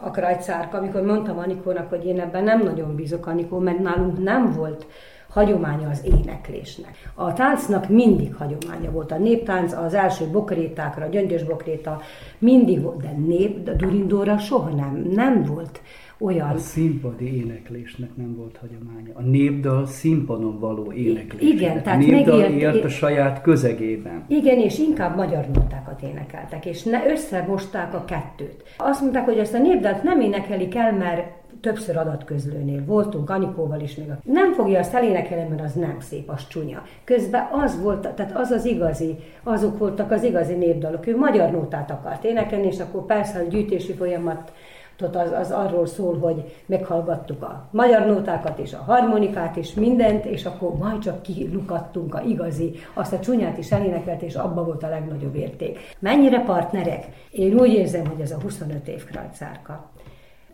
a 0.00 0.10
Krajcárka, 0.10 0.78
amikor 0.78 1.02
mondtam 1.02 1.38
Anikónak, 1.38 1.88
hogy 1.88 2.06
én 2.06 2.20
ebben 2.20 2.44
nem 2.44 2.62
nagyon 2.62 2.94
bízok, 2.94 3.26
Anikó, 3.26 3.58
mert 3.58 3.78
nálunk 3.78 4.22
nem 4.22 4.52
volt 4.52 4.86
hagyománya 5.32 5.88
az 5.88 6.02
éneklésnek. 6.04 7.10
A 7.14 7.32
táncnak 7.32 7.88
mindig 7.88 8.34
hagyománya 8.34 8.90
volt. 8.90 9.12
A 9.12 9.18
néptánc 9.18 9.72
az 9.72 9.94
első 9.94 10.26
bokrétákra, 10.26 11.04
a 11.04 11.08
gyöngyös 11.08 11.42
bokréta 11.44 12.00
mindig 12.38 12.82
volt, 12.82 13.02
de 13.02 13.14
nép, 13.26 13.62
de 13.62 13.74
Durindóra 13.74 14.38
soha 14.38 14.68
nem, 14.68 15.06
nem 15.14 15.42
volt 15.44 15.80
olyan... 16.18 16.48
A 16.48 16.58
színpadi 16.58 17.36
éneklésnek 17.36 18.16
nem 18.16 18.36
volt 18.36 18.56
hagyománya. 18.56 19.10
A 19.14 19.22
népdal 19.22 19.86
színpadon 19.86 20.58
való 20.58 20.92
éneklés. 20.92 21.50
Igen, 21.50 21.82
tehát 21.82 21.98
népdal 21.98 22.38
megélt, 22.38 22.74
élt 22.74 22.84
a 22.84 22.88
saját 22.88 23.42
közegében. 23.42 24.24
Igen, 24.28 24.58
és 24.58 24.78
inkább 24.78 25.16
magyar 25.16 25.46
nótákat 25.54 26.02
énekeltek, 26.02 26.66
és 26.66 26.82
ne 26.82 27.10
összemosták 27.10 27.94
a 27.94 28.04
kettőt. 28.04 28.62
Azt 28.76 29.00
mondták, 29.00 29.24
hogy 29.24 29.38
ezt 29.38 29.54
a 29.54 29.58
népdalt 29.58 30.02
nem 30.02 30.20
énekelik 30.20 30.74
el, 30.74 30.92
mert 30.92 31.41
többször 31.60 31.96
adatközlőnél 31.96 32.84
voltunk, 32.84 33.30
Anikóval 33.30 33.80
is 33.80 33.94
még. 33.94 34.06
Nem 34.24 34.52
fogja 34.52 34.78
azt 34.78 34.94
elénekelni, 34.94 35.48
mert 35.48 35.64
az 35.64 35.72
nem 35.72 35.96
szép, 36.00 36.30
az 36.30 36.46
csúnya. 36.46 36.82
Közben 37.04 37.48
az 37.52 37.82
volt, 37.82 38.08
tehát 38.14 38.36
az 38.36 38.50
az 38.50 38.64
igazi, 38.64 39.16
azok 39.42 39.78
voltak 39.78 40.10
az 40.10 40.22
igazi 40.22 40.54
népdalok. 40.54 41.06
Ő 41.06 41.16
magyar 41.16 41.50
nótát 41.50 41.90
akart 41.90 42.24
énekelni, 42.24 42.66
és 42.66 42.80
akkor 42.80 43.06
persze 43.06 43.38
a 43.38 43.48
gyűjtési 43.48 43.92
folyamat 43.92 44.52
az, 45.00 45.32
az 45.32 45.50
arról 45.50 45.86
szól, 45.86 46.18
hogy 46.18 46.62
meghallgattuk 46.66 47.42
a 47.42 47.68
magyar 47.70 48.06
nótákat 48.06 48.58
és 48.58 48.72
a 48.72 48.82
harmonikát 48.86 49.56
és 49.56 49.74
mindent, 49.74 50.24
és 50.24 50.44
akkor 50.44 50.74
majd 50.78 50.98
csak 50.98 51.22
kilukadtunk 51.22 52.14
a 52.14 52.20
igazi, 52.20 52.72
azt 52.94 53.12
a 53.12 53.20
csúnyát 53.20 53.58
is 53.58 53.70
elénekelt, 53.70 54.22
és 54.22 54.34
abban 54.34 54.64
volt 54.64 54.82
a 54.82 54.88
legnagyobb 54.88 55.34
érték. 55.34 55.78
Mennyire 55.98 56.40
partnerek? 56.40 57.06
Én 57.30 57.54
úgy 57.54 57.72
érzem, 57.72 58.06
hogy 58.06 58.20
ez 58.20 58.30
a 58.30 58.40
25 58.42 58.88
év 58.88 59.04
krajcárka. 59.04 59.90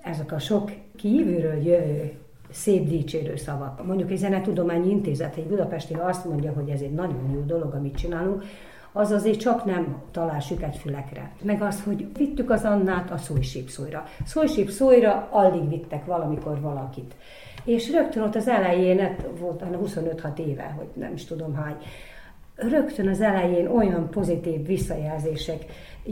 Ezek 0.02 0.32
a 0.32 0.38
sok 0.38 0.70
kívülről 0.96 1.62
jövő 1.62 2.12
szép 2.50 2.88
dicsérő 2.88 3.37
szavak. 3.37 3.87
Mondjuk 3.87 4.11
egy 4.11 4.16
zenetudományi 4.16 4.90
intézet, 4.90 5.37
egy 5.37 5.46
budapesti, 5.46 5.94
azt 5.94 6.24
mondja, 6.24 6.52
hogy 6.52 6.68
ez 6.68 6.80
egy 6.80 6.92
nagyon 6.92 7.30
jó 7.34 7.40
dolog, 7.40 7.74
amit 7.74 7.96
csinálunk, 7.96 8.42
az 8.92 9.11
azért 9.11 9.40
csak 9.40 9.64
nem 9.64 10.02
talál 10.11 10.40
süket 10.40 10.76
fülekre. 10.76 11.32
Meg 11.42 11.62
az, 11.62 11.82
hogy 11.82 12.06
vittük 12.16 12.50
az 12.50 12.64
Annát 12.64 13.11
a 13.11 13.16
szójsípszójra. 13.16 14.04
Szójsípszójra 14.24 15.28
alig 15.30 15.68
vittek 15.68 16.04
valamikor 16.04 16.61
valakit. 16.61 17.14
És 17.64 17.90
rögtön 17.90 18.22
ott 18.22 18.34
az 18.34 18.48
elején, 18.48 18.98
hát 18.98 19.28
volt 19.38 19.62
25-6 19.84 20.38
éve, 20.38 20.74
hogy 20.76 20.88
nem 20.94 21.12
is 21.12 21.24
tudom 21.24 21.54
hány, 21.54 21.76
rögtön 22.54 23.08
az 23.08 23.20
elején 23.20 23.66
olyan 23.66 24.11
pozitív 24.11 24.66
visszajelzések 24.66 25.64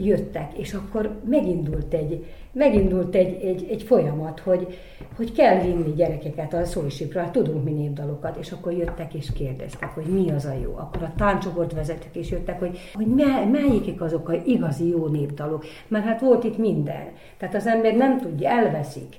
jöttek, 0.05 0.57
és 0.57 0.73
akkor 0.73 1.19
megindult 1.25 1.93
egy, 1.93 2.25
megindult 2.51 3.15
egy, 3.15 3.43
egy, 3.43 3.67
egy 3.69 3.83
folyamat, 3.83 4.39
hogy, 4.39 4.77
hogy 5.15 5.31
kell 5.31 5.61
vinni 5.61 5.93
gyerekeket 5.93 6.53
a 6.53 6.65
szólisipra, 6.65 7.31
tudunk 7.31 7.63
mi 7.63 7.71
népdalokat, 7.71 8.37
és 8.37 8.51
akkor 8.51 8.73
jöttek 8.73 9.13
és 9.13 9.31
kérdeztek, 9.33 9.89
hogy 9.89 10.05
mi 10.05 10.31
az 10.31 10.45
a 10.45 10.53
jó. 10.63 10.73
Akkor 10.75 11.03
a 11.03 11.13
táncsoport 11.17 11.73
vezetők 11.73 12.15
is 12.15 12.29
jöttek, 12.29 12.59
hogy, 12.59 12.77
hogy 12.93 13.07
melyikik 13.51 14.01
azok 14.01 14.29
a 14.29 14.33
igazi 14.45 14.87
jó 14.87 15.07
népdalok, 15.07 15.65
mert 15.87 16.05
hát 16.05 16.21
volt 16.21 16.43
itt 16.43 16.57
minden. 16.57 17.05
Tehát 17.37 17.55
az 17.55 17.67
ember 17.67 17.95
nem 17.95 18.19
tudja, 18.19 18.49
elveszik 18.49 19.15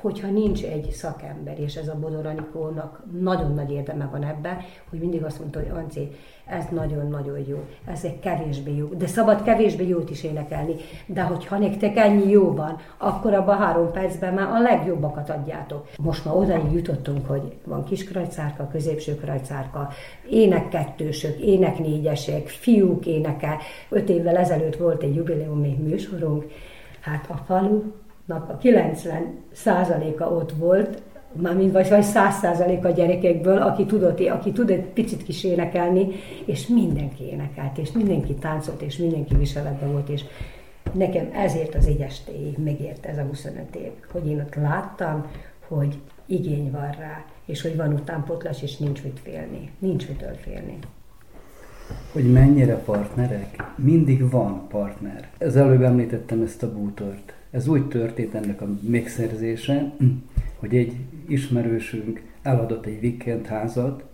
hogyha 0.00 0.30
nincs 0.30 0.64
egy 0.64 0.90
szakember, 0.90 1.60
és 1.60 1.74
ez 1.74 1.88
a 1.88 1.98
Bodor 2.00 2.26
Anikónak 2.26 3.02
nagyon 3.20 3.52
nagy 3.54 3.70
érdeme 3.70 4.08
van 4.12 4.24
ebben, 4.24 4.56
hogy 4.90 4.98
mindig 4.98 5.24
azt 5.24 5.38
mondta, 5.38 5.58
hogy 5.58 5.68
Anci, 5.68 6.10
ez 6.46 6.64
nagyon-nagyon 6.70 7.38
jó, 7.48 7.64
ez 7.86 8.04
egy 8.04 8.18
kevésbé 8.18 8.76
jó, 8.76 8.86
de 8.86 9.06
szabad 9.06 9.42
kevésbé 9.42 9.88
jót 9.88 10.10
is 10.10 10.24
énekelni, 10.24 10.74
de 11.06 11.22
hogyha 11.22 11.58
nektek 11.58 11.96
ennyi 11.96 12.30
jó 12.30 12.54
van, 12.54 12.78
akkor 12.98 13.34
abban 13.34 13.58
három 13.58 13.92
percben 13.92 14.34
már 14.34 14.48
a 14.48 14.60
legjobbakat 14.60 15.30
adjátok. 15.30 15.88
Most 15.98 16.24
már 16.24 16.34
odaig 16.34 16.72
jutottunk, 16.72 17.26
hogy 17.26 17.56
van 17.64 17.84
kis 17.84 18.04
krajcárka, 18.04 18.68
középső 18.68 19.14
krajcárka, 19.14 19.88
énekkettősök, 20.30 21.38
éneknégyesek, 21.38 22.48
fiúk 22.48 23.06
éneke. 23.06 23.58
Öt 23.88 24.08
évvel 24.08 24.36
ezelőtt 24.36 24.76
volt 24.76 25.02
egy 25.02 25.14
jubileumi 25.14 25.78
műsorunk, 25.82 26.44
hát 27.00 27.26
a 27.30 27.36
falu 27.36 27.82
a 28.28 28.56
90 28.56 29.38
százaléka 29.52 30.30
ott 30.30 30.52
volt, 30.52 31.02
mármint 31.32 31.72
vagy, 31.72 31.88
vagy 31.88 32.02
100 32.02 32.34
százalék 32.34 32.84
a 32.84 32.90
gyerekekből, 32.90 33.58
aki 33.58 33.86
tudott, 33.86 34.20
aki 34.20 34.52
tud 34.52 34.70
egy 34.70 34.84
picit 34.84 35.22
kis 35.22 35.44
énekelni, 35.44 36.06
és 36.44 36.66
mindenki 36.66 37.24
énekelt, 37.24 37.78
és 37.78 37.92
mindenki 37.92 38.34
táncolt, 38.34 38.82
és 38.82 38.96
mindenki 38.96 39.34
viseletben 39.34 39.92
volt, 39.92 40.08
és 40.08 40.24
nekem 40.92 41.30
ezért 41.32 41.74
az 41.74 41.86
égyestéig 41.86 42.58
megért 42.58 43.06
ez 43.06 43.18
a 43.18 43.22
25 43.22 43.76
év, 43.76 43.90
hogy 44.12 44.26
én 44.26 44.40
ott 44.40 44.54
láttam, 44.54 45.26
hogy 45.68 45.98
igény 46.26 46.70
van 46.70 46.90
rá, 46.90 47.24
és 47.44 47.62
hogy 47.62 47.76
van 47.76 47.92
utánpotlás, 47.92 48.62
és 48.62 48.76
nincs 48.76 49.02
mit 49.02 49.20
félni. 49.22 49.70
Nincs 49.78 50.08
mitől 50.08 50.34
félni. 50.34 50.78
Hogy 52.12 52.32
mennyire 52.32 52.76
partnerek? 52.76 53.72
Mindig 53.76 54.30
van 54.30 54.68
partner. 54.68 55.28
Az 55.40 55.56
előbb 55.56 55.82
említettem 55.82 56.42
ezt 56.42 56.62
a 56.62 56.72
bútort. 56.72 57.33
Ez 57.54 57.66
úgy 57.66 57.88
történt 57.88 58.34
ennek 58.34 58.60
a 58.60 58.68
megszerzése, 58.80 59.92
hogy 60.56 60.76
egy 60.76 60.96
ismerősünk 61.26 62.22
eladott 62.42 62.86
egy 62.86 63.02
weekend 63.02 63.46
házat, 63.46 64.04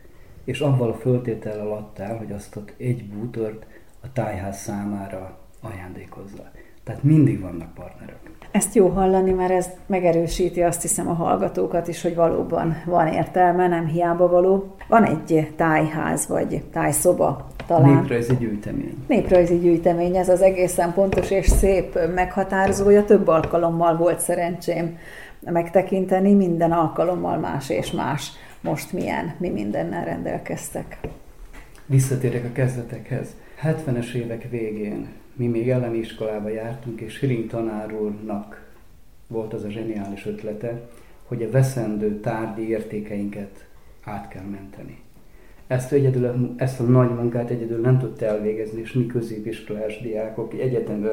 és 0.44 0.60
avval 0.60 0.90
a 0.90 0.94
föltétel 0.94 1.60
alatt 1.60 1.98
el, 1.98 2.16
hogy 2.16 2.32
azt 2.32 2.56
ott 2.56 2.74
egy 2.76 3.04
bútort 3.04 3.66
a 4.00 4.12
tájház 4.12 4.58
számára 4.58 5.38
ajándékozza. 5.60 6.50
Tehát 6.82 7.02
mindig 7.02 7.40
vannak 7.40 7.74
partnerek. 7.74 8.30
Ezt 8.50 8.74
jó 8.74 8.88
hallani, 8.88 9.30
mert 9.30 9.50
ez 9.50 9.66
megerősíti 9.86 10.62
azt 10.62 10.82
hiszem 10.82 11.08
a 11.08 11.12
hallgatókat 11.12 11.88
is, 11.88 12.02
hogy 12.02 12.14
valóban 12.14 12.82
van 12.84 13.06
értelme, 13.06 13.68
nem 13.68 13.86
hiába 13.86 14.28
való. 14.28 14.74
Van 14.88 15.04
egy 15.04 15.52
tájház, 15.56 16.26
vagy 16.26 16.62
tájszoba 16.72 17.46
talán. 17.66 17.94
Néprajzi 17.94 18.36
gyűjtemény. 18.36 19.04
Néprajzi 19.08 19.58
gyűjtemény, 19.58 20.16
ez 20.16 20.28
az 20.28 20.42
egészen 20.42 20.92
pontos 20.92 21.30
és 21.30 21.46
szép 21.46 21.98
meghatározója. 22.14 23.04
Több 23.04 23.28
alkalommal 23.28 23.96
volt 23.96 24.20
szerencsém 24.20 24.98
megtekinteni, 25.40 26.34
minden 26.34 26.72
alkalommal 26.72 27.38
más 27.38 27.70
és 27.70 27.90
más. 27.90 28.32
Most 28.60 28.92
milyen, 28.92 29.34
mi 29.38 29.48
mindennel 29.48 30.04
rendelkeztek. 30.04 30.98
Visszatérek 31.86 32.44
a 32.44 32.52
kezdetekhez. 32.52 33.28
70-es 33.62 34.12
évek 34.12 34.50
végén 34.50 35.08
mi 35.40 35.46
még 35.46 35.70
elleni 35.70 35.98
iskolába 35.98 36.48
jártunk, 36.48 37.00
és 37.00 37.18
Hiring 37.18 37.46
tanár 37.46 37.92
úrnak 37.92 38.68
volt 39.26 39.52
az 39.52 39.64
a 39.64 39.70
zseniális 39.70 40.26
ötlete, 40.26 40.80
hogy 41.24 41.42
a 41.42 41.50
veszendő 41.50 42.20
tárgyi 42.20 42.68
értékeinket 42.68 43.66
át 44.04 44.28
kell 44.28 44.44
menteni. 44.44 45.00
Ezt, 45.66 45.92
egyedül, 45.92 46.54
ezt 46.56 46.80
a 46.80 46.82
nagy 46.82 47.14
munkát 47.14 47.50
egyedül 47.50 47.80
nem 47.80 47.98
tudta 47.98 48.24
elvégezni, 48.24 48.80
és 48.80 48.92
mi 48.92 49.06
középiskolás 49.06 50.00
diákok, 50.00 50.54
egyetem 50.54 51.10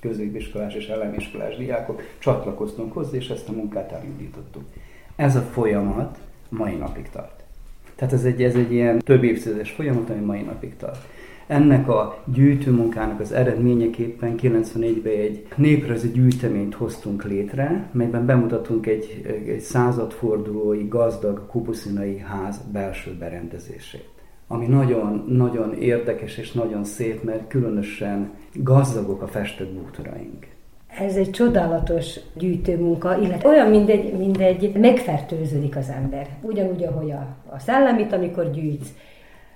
középiskolás 0.00 0.74
és 0.74 0.88
elemiskolás 0.88 1.56
diákok 1.56 2.02
csatlakoztunk 2.18 2.92
hozzá, 2.92 3.16
és 3.16 3.28
ezt 3.28 3.48
a 3.48 3.52
munkát 3.52 3.92
elindítottuk. 3.92 4.64
Ez 5.16 5.36
a 5.36 5.40
folyamat 5.40 6.18
mai 6.48 6.74
napig 6.74 7.10
tart. 7.10 7.41
Tehát 8.02 8.16
ez 8.16 8.24
egy, 8.24 8.42
ez 8.42 8.54
egy 8.54 8.72
ilyen 8.72 8.98
több 8.98 9.24
évtizedes 9.24 9.70
folyamat, 9.70 10.10
ami 10.10 10.24
mai 10.24 10.40
napig 10.40 10.76
tart. 10.76 11.08
Ennek 11.46 11.88
a 11.88 12.22
gyűjtőmunkának 12.24 13.20
az 13.20 13.32
eredményeképpen 13.32 14.34
94-ben 14.42 15.12
egy 15.12 15.46
néprajzi 15.56 16.08
gyűjteményt 16.08 16.74
hoztunk 16.74 17.24
létre, 17.24 17.88
melyben 17.92 18.26
bemutatunk 18.26 18.86
egy, 18.86 19.22
egy 19.46 19.60
századfordulói 19.60 20.88
gazdag 20.88 21.46
kupuszinai 21.46 22.18
ház 22.18 22.60
belső 22.72 23.16
berendezését 23.18 24.10
ami 24.46 24.66
nagyon, 24.66 25.24
nagyon 25.28 25.74
érdekes 25.74 26.38
és 26.38 26.52
nagyon 26.52 26.84
szép, 26.84 27.22
mert 27.22 27.48
különösen 27.48 28.30
gazdagok 28.54 29.22
a 29.22 29.26
festett 29.26 29.72
bútoraink. 29.72 30.46
Ez 30.98 31.16
egy 31.16 31.30
csodálatos 31.30 32.20
gyűjtőmunka, 32.34 33.18
illetve 33.18 33.48
olyan, 33.48 33.68
mint 33.68 33.88
egy, 33.88 34.12
mint 34.16 34.38
egy 34.38 34.72
megfertőződik 34.74 35.76
az 35.76 35.88
ember. 35.88 36.28
Ugyanúgy, 36.40 36.84
ahogy 36.84 37.10
a, 37.10 37.36
a 37.50 37.58
szellemit, 37.58 38.12
amikor 38.12 38.50
gyűjtsz, 38.50 38.88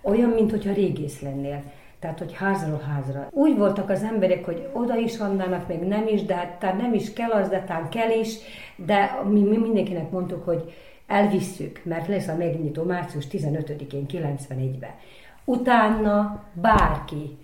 olyan, 0.03 0.29
mint 0.29 0.51
hogyha 0.51 0.72
régész 0.72 1.20
lennél. 1.20 1.62
Tehát, 1.99 2.18
hogy 2.18 2.33
házról 2.33 2.79
házra. 2.79 3.29
Úgy 3.31 3.57
voltak 3.57 3.90
az 3.90 4.03
emberek, 4.03 4.44
hogy 4.44 4.68
oda 4.72 4.96
is 4.96 5.18
vannának, 5.18 5.68
még 5.68 5.81
nem 5.81 6.07
is, 6.07 6.25
de 6.25 6.35
hát 6.35 6.77
nem 6.79 6.94
is 6.94 7.12
kell 7.12 7.31
az, 7.31 7.49
de 7.49 7.64
tán 7.66 7.88
kell 7.88 8.11
is, 8.11 8.35
de 8.77 9.20
mi, 9.29 9.40
mi 9.40 9.57
mindenkinek 9.57 10.11
mondtuk, 10.11 10.44
hogy 10.44 10.72
elvisszük, 11.07 11.81
mert 11.85 12.09
lesz 12.09 12.29
a 12.29 12.37
megnyitó 12.37 12.83
március 12.83 13.27
15-én 13.33 14.07
91-ben. 14.09 14.94
Utána 15.44 16.44
bárki 16.53 17.37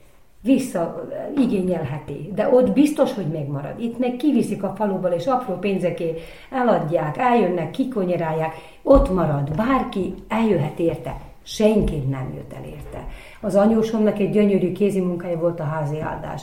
vissza 0.43 1.09
igényelheti, 1.37 2.33
de 2.35 2.49
ott 2.49 2.73
biztos, 2.73 3.15
hogy 3.15 3.27
megmarad. 3.27 3.81
Itt 3.81 3.99
meg 3.99 4.17
kiviszik 4.17 4.63
a 4.63 4.75
faluból, 4.77 5.11
és 5.11 5.27
apró 5.27 5.55
pénzeké 5.55 6.15
eladják, 6.51 7.17
eljönnek, 7.17 7.71
kikonyerálják, 7.71 8.55
ott 8.83 9.15
marad, 9.15 9.57
bárki 9.57 10.15
eljönhet 10.29 10.79
érte 10.79 11.17
senki 11.43 11.97
nem 11.97 12.33
jött 12.35 12.53
el 12.53 12.65
érte. 12.65 13.07
Az 13.41 13.55
anyósomnak 13.55 14.19
egy 14.19 14.31
gyönyörű 14.31 14.73
kézi 14.73 15.01
munkája 15.01 15.39
volt 15.39 15.61
a 15.61 15.65
házi 15.65 16.01
áldás. 16.01 16.43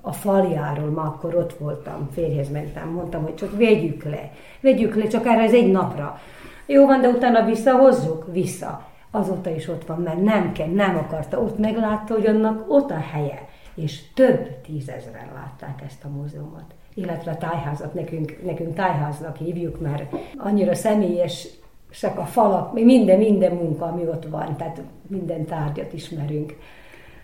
A 0.00 0.12
faljáról 0.12 0.90
ma 0.90 1.02
akkor 1.02 1.34
ott 1.34 1.52
voltam, 1.52 2.08
férjhez 2.12 2.50
mentem, 2.50 2.88
mondtam, 2.88 3.22
hogy 3.22 3.34
csak 3.34 3.56
vegyük 3.58 4.04
le, 4.04 4.30
vegyük 4.60 4.94
le, 4.94 5.06
csak 5.06 5.26
erre 5.26 5.42
ez 5.42 5.52
egy 5.52 5.70
napra. 5.70 6.20
Jó 6.66 6.86
van, 6.86 7.00
de 7.00 7.08
utána 7.08 7.44
visszahozzuk? 7.44 8.26
Vissza. 8.32 8.86
Azóta 9.14 9.50
is 9.50 9.68
ott 9.68 9.86
van, 9.86 10.00
mert 10.00 10.22
nem 10.22 10.52
kell, 10.52 10.68
nem 10.68 10.96
akarta. 10.96 11.40
Ott 11.40 11.58
meglátta, 11.58 12.14
hogy 12.14 12.26
annak 12.26 12.64
ott 12.68 12.90
a 12.90 12.98
helye. 13.12 13.48
És 13.74 14.12
több 14.14 14.60
tízezren 14.60 15.30
látták 15.34 15.82
ezt 15.86 16.04
a 16.04 16.08
múzeumot 16.08 16.74
illetve 16.94 17.34
tájházat 17.34 17.94
nekünk, 17.94 18.44
nekünk 18.44 18.74
tájháznak 18.74 19.36
hívjuk, 19.36 19.80
mert 19.80 20.14
annyira 20.36 20.74
személyes 20.74 21.48
csak 21.90 22.18
a 22.18 22.24
falak, 22.24 22.72
minden, 22.72 23.18
minden 23.18 23.52
munka, 23.52 23.84
ami 23.84 24.02
ott 24.02 24.24
van, 24.24 24.56
tehát 24.56 24.82
minden 25.06 25.44
tárgyat 25.44 25.92
ismerünk. 25.92 26.56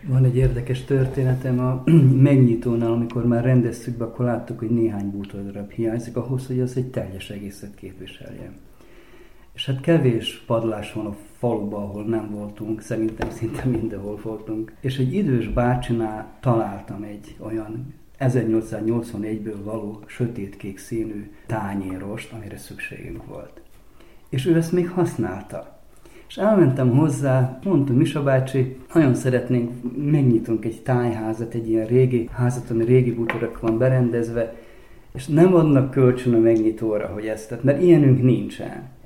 Van 0.07 0.25
egy 0.25 0.37
érdekes 0.37 0.85
történetem 0.85 1.59
a 1.59 1.83
megnyitónál, 2.29 2.93
amikor 2.93 3.27
már 3.27 3.45
rendeztük 3.45 3.97
be, 3.97 4.05
akkor 4.05 4.25
láttuk, 4.25 4.59
hogy 4.59 4.71
néhány 4.71 5.11
bútordarab 5.11 5.71
hiányzik 5.71 6.17
ahhoz, 6.17 6.47
hogy 6.47 6.61
az 6.61 6.77
egy 6.77 6.91
teljes 6.91 7.31
egészet 7.31 7.75
képviseljen. 7.75 8.55
És 9.59 9.67
hát 9.67 9.81
kevés 9.81 10.43
padlás 10.47 10.93
van 10.93 11.07
a 11.07 11.17
faluban, 11.39 11.83
ahol 11.83 12.05
nem 12.05 12.31
voltunk, 12.31 12.81
szerintem 12.81 13.31
szinte 13.31 13.65
mindenhol 13.65 14.21
voltunk. 14.23 14.73
És 14.81 14.99
egy 14.99 15.15
idős 15.15 15.49
bácsinál 15.49 16.39
találtam 16.41 17.03
egy 17.03 17.37
olyan 17.39 17.95
1881-ből 18.19 19.57
való 19.63 20.03
sötétkék 20.07 20.79
színű 20.79 21.31
tányérost, 21.47 22.33
amire 22.33 22.57
szükségünk 22.57 23.27
volt. 23.27 23.61
És 24.29 24.47
ő 24.47 24.57
ezt 24.57 24.73
még 24.73 24.89
használta. 24.89 25.81
És 26.29 26.37
elmentem 26.37 26.97
hozzá, 26.97 27.59
mondtam, 27.65 27.97
Misa 27.97 28.23
bácsi, 28.23 28.77
nagyon 28.95 29.15
szeretnénk, 29.15 29.71
megnyitunk 29.97 30.65
egy 30.65 30.83
tájházat, 30.83 31.55
egy 31.55 31.69
ilyen 31.69 31.87
régi 31.87 32.29
házat, 32.33 32.71
ami 32.71 32.85
régi 32.85 33.13
bútorok 33.13 33.61
van 33.61 33.79
berendezve, 33.79 34.55
és 35.15 35.27
nem 35.27 35.55
adnak 35.55 35.91
kölcsön 35.91 36.35
a 36.35 36.39
megnyitóra, 36.39 37.07
hogy 37.07 37.27
ezt, 37.27 37.49
tehát, 37.49 37.65
mert 37.65 37.83
ilyenünk 37.83 38.23
nincsen. 38.23 38.97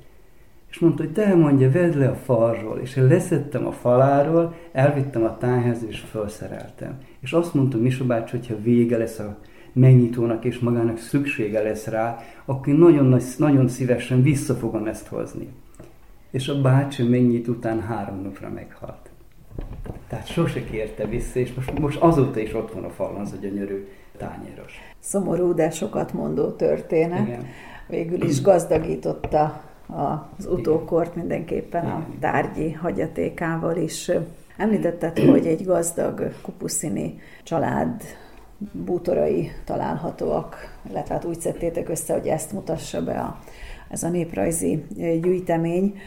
És 0.73 0.79
mondta, 0.79 1.03
hogy 1.03 1.11
te 1.11 1.35
mondja, 1.35 1.71
vedd 1.71 1.97
le 1.97 2.07
a 2.07 2.15
falról, 2.15 2.79
és 2.79 2.95
én 2.95 3.07
leszettem 3.07 3.67
a 3.67 3.71
faláról, 3.71 4.53
elvittem 4.71 5.23
a 5.23 5.37
tájházba, 5.37 5.87
és 5.87 5.99
felszereltem. 5.99 6.97
És 7.19 7.33
azt 7.33 7.53
mondta 7.53 7.77
Misa 7.77 8.05
bácsi, 8.05 8.37
hogyha 8.37 8.61
vége 8.61 8.97
lesz 8.97 9.19
a 9.19 9.37
megnyitónak, 9.73 10.45
és 10.45 10.59
magának 10.59 10.97
szüksége 10.97 11.61
lesz 11.61 11.87
rá, 11.87 12.17
akkor 12.45 12.73
nagyon, 12.73 13.19
nagyon 13.37 13.67
szívesen 13.67 14.21
vissza 14.21 14.53
fogom 14.53 14.87
ezt 14.87 15.07
hozni 15.07 15.47
és 16.33 16.47
a 16.47 16.61
bácsi 16.61 17.03
mennyit 17.03 17.47
után 17.47 17.81
három 17.81 18.21
napra 18.21 18.49
meghalt. 18.49 19.09
Tehát 20.07 20.27
sose 20.27 20.63
kérte 20.63 21.05
vissza, 21.05 21.39
és 21.39 21.53
most, 21.53 21.79
most 21.79 21.97
azóta 22.01 22.39
is 22.39 22.53
ott 22.53 22.71
van 22.71 22.83
a 22.83 22.89
falon 22.89 23.21
az 23.21 23.31
a 23.31 23.35
gyönyörű 23.41 23.87
tányéros. 24.17 24.79
Szomorú, 24.99 25.53
de 25.53 25.69
sokat 25.69 26.13
mondó 26.13 26.51
történet. 26.51 27.27
Igen. 27.27 27.45
Végül 27.87 28.23
is 28.23 28.41
gazdagította 28.41 29.61
az 29.87 30.45
utókort 30.45 31.15
mindenképpen 31.15 31.85
a 31.85 32.05
tárgyi 32.19 32.71
hagyatékával 32.71 33.75
is. 33.75 34.11
Említetted, 34.57 35.19
hogy 35.19 35.47
egy 35.47 35.65
gazdag 35.65 36.31
kupuszini 36.41 37.19
család 37.43 38.01
bútorai 38.71 39.51
találhatóak, 39.65 40.55
illetve 40.89 41.13
hát 41.13 41.25
úgy 41.25 41.39
szedtétek 41.39 41.89
össze, 41.89 42.13
hogy 42.13 42.27
ezt 42.27 42.51
mutassa 42.51 43.03
be 43.03 43.19
a, 43.19 43.39
ez 43.89 44.03
a 44.03 44.09
néprajzi 44.09 44.85
gyűjtemény. 45.21 45.99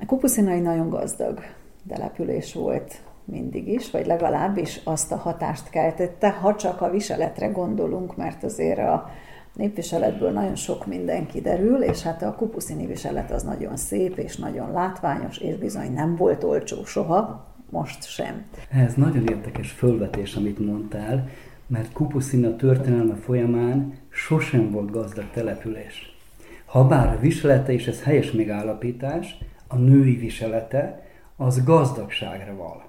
A 0.00 0.06
Kupuszina 0.06 0.50
egy 0.50 0.62
nagyon 0.62 0.88
gazdag 0.88 1.40
település 1.88 2.54
volt 2.54 3.00
mindig 3.24 3.68
is, 3.68 3.90
vagy 3.90 4.06
legalábbis 4.06 4.80
azt 4.84 5.12
a 5.12 5.16
hatást 5.16 5.70
keltette, 5.70 6.30
ha 6.30 6.54
csak 6.54 6.80
a 6.80 6.90
viseletre 6.90 7.46
gondolunk, 7.46 8.16
mert 8.16 8.44
azért 8.44 8.78
a 8.78 9.10
népviseletből 9.58 10.30
nagyon 10.30 10.54
sok 10.54 10.86
minden 10.86 11.26
kiderül, 11.26 11.82
és 11.82 12.02
hát 12.02 12.22
a 12.22 12.34
kupuszini 12.34 12.86
viselet 12.86 13.30
az 13.30 13.42
nagyon 13.42 13.76
szép, 13.76 14.18
és 14.18 14.36
nagyon 14.36 14.72
látványos, 14.72 15.38
és 15.38 15.56
bizony 15.56 15.92
nem 15.92 16.16
volt 16.16 16.44
olcsó 16.44 16.84
soha, 16.84 17.46
most 17.70 18.04
sem. 18.04 18.44
Ez 18.70 18.94
nagyon 18.94 19.26
érdekes 19.26 19.70
fölvetés, 19.70 20.34
amit 20.34 20.66
mondtál, 20.66 21.28
mert 21.66 21.92
Kupuszina 21.92 22.56
történelme 22.56 23.14
folyamán 23.14 23.92
sosem 24.08 24.70
volt 24.70 24.90
gazdag 24.90 25.30
település. 25.32 26.16
Habár 26.64 27.16
a 27.16 27.20
viselete, 27.20 27.72
és 27.72 27.86
ez 27.86 28.02
helyes 28.02 28.30
megállapítás, 28.30 29.38
a 29.66 29.76
női 29.76 30.16
viselete, 30.16 31.06
az 31.36 31.64
gazdagságra 31.64 32.56
val. 32.56 32.84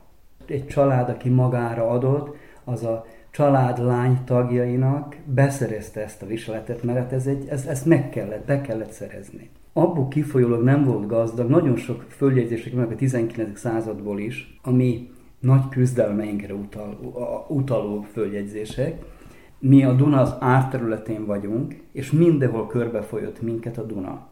Egy 0.46 0.68
család, 0.68 1.10
aki 1.10 1.30
magára 1.30 1.90
adott, 1.90 2.36
az 2.64 2.84
a 2.84 3.06
család 3.32 3.84
lány 3.86 4.24
tagjainak 4.26 5.16
beszerezte 5.26 6.04
ezt 6.04 6.22
a 6.22 6.26
viseletet, 6.26 6.84
mert 6.84 7.12
ez 7.12 7.28
egy, 7.28 7.48
ez, 7.50 7.66
ezt 7.66 7.86
meg 7.86 8.10
kellett, 8.10 8.46
be 8.46 8.62
kellett 8.62 8.92
szerezni. 8.92 9.50
Abból 9.74 10.08
kifolyólag 10.08 10.64
nem 10.64 10.84
volt 10.84 11.08
gazdag, 11.08 11.50
nagyon 11.50 11.76
sok 11.76 12.06
följegyzések 12.08 12.74
vannak 12.74 12.92
a 12.92 12.96
19. 12.96 13.60
századból 13.60 14.20
is, 14.20 14.60
ami 14.62 15.10
nagy 15.40 15.70
küzdelmeinkre 15.70 16.54
utal, 16.54 17.00
utaló 17.48 18.02
följegyzések. 18.02 19.02
Mi 19.60 19.84
a 19.84 19.94
Duna 19.94 20.22
az 20.22 20.36
árterületén 20.40 21.26
vagyunk, 21.26 21.76
és 21.92 22.12
mindenhol 22.12 22.68
körbefolyott 22.68 23.42
minket 23.42 23.78
a 23.78 23.84
Duna 23.84 24.28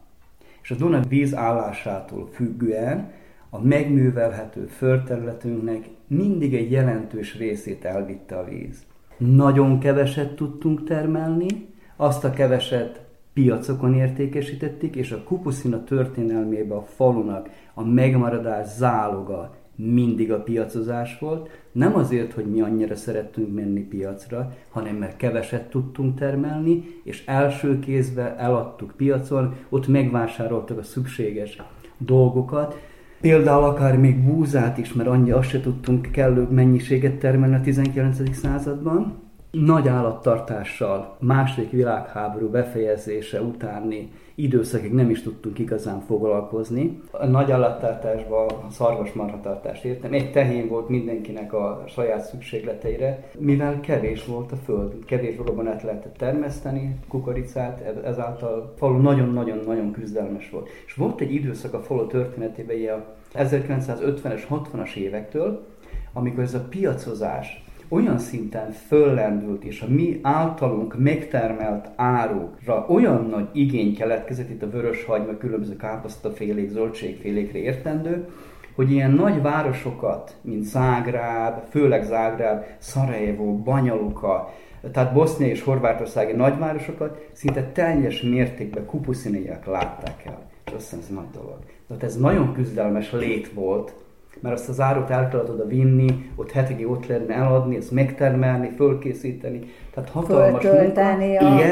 és 0.67 0.73
a 0.73 0.75
Duna 0.75 0.99
víz 0.99 1.35
állásától 1.35 2.29
függően 2.33 3.11
a 3.49 3.61
megművelhető 3.61 4.65
földterületünknek 4.65 5.89
mindig 6.07 6.55
egy 6.55 6.71
jelentős 6.71 7.37
részét 7.37 7.85
elvitte 7.85 8.35
a 8.37 8.45
víz. 8.45 8.85
Nagyon 9.17 9.79
keveset 9.79 10.35
tudtunk 10.35 10.83
termelni, 10.83 11.47
azt 11.95 12.23
a 12.23 12.29
keveset 12.29 13.01
piacokon 13.33 13.93
értékesítették, 13.93 14.95
és 14.95 15.11
a 15.11 15.23
Kupuszina 15.23 15.83
történelmébe 15.83 16.75
a 16.75 16.81
falunak 16.81 17.49
a 17.73 17.83
megmaradás 17.83 18.67
záloga 18.67 19.55
mindig 19.75 20.31
a 20.31 20.43
piacozás 20.43 21.19
volt, 21.19 21.49
nem 21.71 21.95
azért, 21.95 22.33
hogy 22.33 22.45
mi 22.45 22.61
annyira 22.61 22.95
szerettünk 22.95 23.53
menni 23.53 23.81
piacra, 23.81 24.53
hanem 24.69 24.95
mert 24.95 25.17
keveset 25.17 25.69
tudtunk 25.69 26.19
termelni, 26.19 26.83
és 27.03 27.25
első 27.25 27.79
kézbe 27.79 28.35
eladtuk 28.37 28.93
piacon, 28.95 29.55
ott 29.69 29.87
megvásároltak 29.87 30.77
a 30.77 30.83
szükséges 30.83 31.61
dolgokat, 31.97 32.79
Például 33.21 33.63
akár 33.63 33.97
még 33.97 34.23
búzát 34.23 34.77
is, 34.77 34.93
mert 34.93 35.09
annyi 35.09 35.31
azt 35.31 35.49
se 35.49 35.59
tudtunk 35.59 36.11
kellő 36.11 36.47
mennyiséget 36.49 37.15
termelni 37.15 37.55
a 37.55 37.61
19. 37.61 38.35
században. 38.35 39.25
Nagy 39.51 39.87
állattartással 39.87 41.17
második 41.19 41.71
világháború 41.71 42.49
befejezése 42.49 43.41
utáni 43.41 44.11
időszakig 44.39 44.93
nem 44.93 45.09
is 45.09 45.21
tudtunk 45.21 45.59
igazán 45.59 46.01
foglalkozni. 46.01 47.01
A 47.11 47.25
nagy 47.25 47.51
állattartásban 47.51 48.47
a 48.49 48.69
szarvasmarhatartást 48.69 49.83
értem. 49.83 50.13
Egy 50.13 50.31
tehén 50.31 50.67
volt 50.67 50.89
mindenkinek 50.89 51.53
a 51.53 51.83
saját 51.87 52.25
szükségleteire, 52.25 53.29
mivel 53.39 53.79
kevés 53.79 54.25
volt 54.25 54.51
a 54.51 54.55
föld, 54.55 55.05
kevés 55.05 55.37
valóban 55.37 55.67
át 55.67 55.83
lehetett 55.83 56.17
termeszteni 56.17 56.99
kukoricát, 57.07 58.05
ezáltal 58.05 58.53
a 58.53 58.73
falu 58.77 58.97
nagyon-nagyon-nagyon 58.97 59.91
küzdelmes 59.91 60.49
volt. 60.49 60.69
És 60.85 60.93
volt 60.93 61.21
egy 61.21 61.33
időszak 61.33 61.73
a 61.73 61.81
falu 61.81 62.07
történetében, 62.07 62.75
a 62.89 63.05
1950-es, 63.37 64.41
60-as 64.49 64.95
évektől, 64.95 65.65
amikor 66.13 66.43
ez 66.43 66.53
a 66.53 66.67
piacozás 66.69 67.63
olyan 67.89 68.17
szinten 68.17 68.71
föllendült, 68.71 69.63
és 69.63 69.81
a 69.81 69.87
mi 69.87 70.19
általunk 70.21 70.97
megtermelt 70.97 71.89
árukra 71.95 72.85
olyan 72.89 73.25
nagy 73.25 73.47
igény 73.53 73.95
keletkezett, 73.95 74.49
itt 74.49 74.63
a 74.63 74.69
vörös 74.69 75.03
hagyma, 75.03 75.37
különböző 75.37 75.75
káposztafélék, 75.75 76.69
zöldségfélékre 76.69 77.59
értendő, 77.59 78.27
hogy 78.75 78.91
ilyen 78.91 79.11
nagy 79.11 79.41
városokat, 79.41 80.35
mint 80.41 80.63
Zágráb, 80.63 81.59
főleg 81.69 82.03
Zágráb, 82.03 82.63
Szarajevó, 82.77 83.57
Banyaluka, 83.57 84.53
tehát 84.91 85.13
Bosznia 85.13 85.47
és 85.47 85.63
Horvátországi 85.63 86.31
nagyvárosokat 86.31 87.29
szinte 87.31 87.63
teljes 87.63 88.21
mértékben 88.21 88.85
kupusziniak 88.85 89.65
látták 89.65 90.25
el. 90.25 90.41
És 90.65 90.71
azt 90.71 90.83
hiszem, 90.83 90.99
ez 90.99 91.09
nagy 91.09 91.41
dolog. 91.41 91.59
Tehát 91.87 92.03
ez 92.03 92.17
nagyon 92.17 92.53
küzdelmes 92.53 93.11
lét 93.11 93.53
volt, 93.53 93.93
mert 94.39 94.55
azt 94.55 94.69
az 94.69 94.79
árut 94.79 95.09
el 95.09 95.27
kellett 95.27 95.49
oda 95.49 95.65
vinni, 95.65 96.31
ott 96.35 96.51
hetekig 96.51 96.89
ott 96.89 97.07
lehetne 97.07 97.33
eladni, 97.33 97.75
ezt 97.75 97.91
megtermelni, 97.91 98.71
fölkészíteni. 98.75 99.59
Tehát 99.93 100.09
hatalmas 100.09 100.63
munka. 100.63 100.91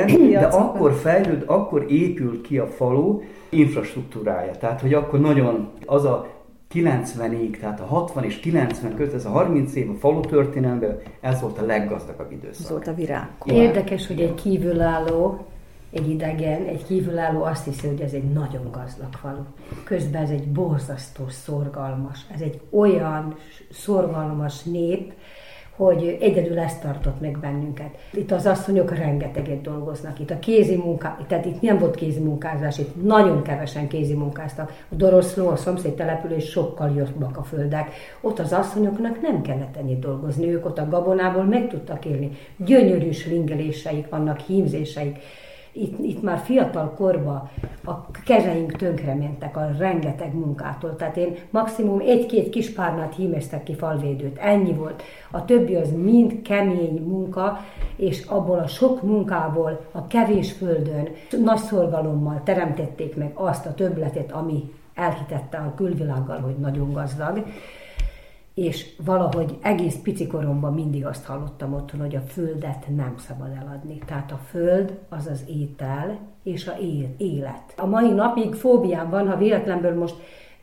Igen, 0.07 0.29
de 0.29 0.45
akkor 0.45 0.93
fejlőd, 0.93 1.43
akkor 1.45 1.85
épült 1.89 2.41
ki 2.41 2.57
a 2.57 2.67
falu 2.67 3.21
infrastruktúrája. 3.49 4.51
Tehát, 4.51 4.81
hogy 4.81 4.93
akkor 4.93 5.19
nagyon 5.19 5.69
az 5.85 6.05
a 6.05 6.27
90-ig, 6.73 7.57
tehát 7.59 7.79
a 7.79 7.85
60 7.85 8.23
és 8.23 8.39
90 8.39 8.95
között, 8.95 9.13
ez 9.13 9.25
a 9.25 9.29
30 9.29 9.75
év 9.75 9.89
a 9.89 9.93
falu 9.93 10.19
történelemben, 10.19 10.97
ez 11.21 11.41
volt 11.41 11.57
a 11.57 11.65
leggazdagabb 11.65 12.31
időszak. 12.31 12.63
Ez 12.63 12.69
volt 12.69 12.87
a 12.87 12.93
virág. 12.93 13.27
Érdekes, 13.45 14.07
hogy 14.07 14.19
egy 14.19 14.33
kívülálló 14.33 15.45
egy 15.95 16.09
idegen, 16.09 16.65
egy 16.65 16.85
kívülálló 16.85 17.43
azt 17.43 17.65
hiszi, 17.65 17.87
hogy 17.87 18.01
ez 18.01 18.13
egy 18.13 18.31
nagyon 18.31 18.71
gazdag 18.71 19.13
falu. 19.13 19.43
Közben 19.83 20.21
ez 20.21 20.29
egy 20.29 20.47
borzasztó 20.47 21.27
szorgalmas, 21.27 22.19
ez 22.33 22.41
egy 22.41 22.59
olyan 22.71 23.35
szorgalmas 23.71 24.63
nép, 24.63 25.13
hogy 25.75 26.17
egyedül 26.19 26.59
ezt 26.59 26.81
tartott 26.81 27.21
meg 27.21 27.39
bennünket. 27.39 27.97
Itt 28.13 28.31
az 28.31 28.45
asszonyok 28.45 28.95
rengeteget 28.95 29.61
dolgoznak. 29.61 30.19
Itt 30.19 30.29
a 30.31 30.39
kézi 30.39 30.75
munka, 30.75 31.17
tehát 31.27 31.45
itt 31.45 31.61
nem 31.61 31.77
volt 31.77 31.95
kézi 31.95 32.19
munkázás, 32.19 32.77
itt 32.77 33.03
nagyon 33.03 33.41
kevesen 33.41 33.87
kézi 33.87 34.13
munkáztak. 34.13 34.73
A 34.89 34.95
Doroszló, 34.95 35.47
a 35.47 35.55
szomszéd 35.55 35.93
település 35.93 36.49
sokkal 36.49 36.93
jobbak 36.95 37.37
a 37.37 37.43
földek. 37.43 37.93
Ott 38.21 38.39
az 38.39 38.53
asszonyoknak 38.53 39.21
nem 39.21 39.41
kellett 39.41 39.75
ennyit 39.75 39.99
dolgozni, 39.99 40.53
ők 40.53 40.65
ott 40.65 40.77
a 40.77 40.87
gabonából 40.89 41.43
meg 41.43 41.67
tudtak 41.67 42.05
élni. 42.05 42.31
Gyönyörű 42.57 43.11
slingeléseik 43.11 44.09
vannak, 44.09 44.39
hímzéseik 44.39 45.17
itt, 45.75 45.99
itt 45.99 46.21
már 46.21 46.37
fiatal 46.37 46.93
korban 46.97 47.49
a 47.85 48.11
kezeink 48.25 48.71
tönkre 48.71 49.15
mentek 49.15 49.57
a 49.57 49.71
rengeteg 49.77 50.33
munkától. 50.33 50.95
Tehát 50.95 51.17
én 51.17 51.35
maximum 51.49 51.99
egy-két 51.99 52.49
kis 52.49 52.73
párnát 52.73 53.15
hímeztek 53.15 53.63
ki 53.63 53.73
falvédőt. 53.73 54.37
Ennyi 54.37 54.73
volt. 54.73 55.03
A 55.31 55.45
többi 55.45 55.75
az 55.75 55.91
mind 55.91 56.41
kemény 56.41 57.01
munka, 57.07 57.59
és 57.95 58.25
abból 58.25 58.59
a 58.59 58.67
sok 58.67 59.01
munkából 59.01 59.85
a 59.91 60.07
kevés 60.07 60.51
földön 60.51 61.07
nagy 61.43 61.57
szorgalommal 61.57 62.41
teremtették 62.43 63.15
meg 63.15 63.31
azt 63.33 63.65
a 63.65 63.73
többletet, 63.73 64.31
ami 64.31 64.71
elhitette 64.93 65.57
a 65.57 65.73
külvilággal, 65.75 66.39
hogy 66.39 66.55
nagyon 66.55 66.93
gazdag. 66.93 67.43
És 68.55 68.95
valahogy 69.05 69.57
egész 69.61 69.95
pici 70.03 70.27
koromban 70.27 70.73
mindig 70.73 71.05
azt 71.05 71.25
hallottam 71.25 71.73
otthon, 71.73 71.99
hogy 71.99 72.15
a 72.15 72.21
földet 72.27 72.85
nem 72.95 73.15
szabad 73.17 73.51
eladni. 73.61 73.97
Tehát 74.05 74.31
a 74.31 74.39
föld 74.49 74.97
az 75.09 75.27
az 75.27 75.43
étel 75.47 76.17
és 76.43 76.67
a 76.67 76.73
élet. 77.17 77.73
A 77.77 77.85
mai 77.85 78.11
napig 78.11 78.53
fóbiám 78.53 79.09
van, 79.09 79.27
ha 79.27 79.37
véletlenből 79.37 79.97
most 79.97 80.15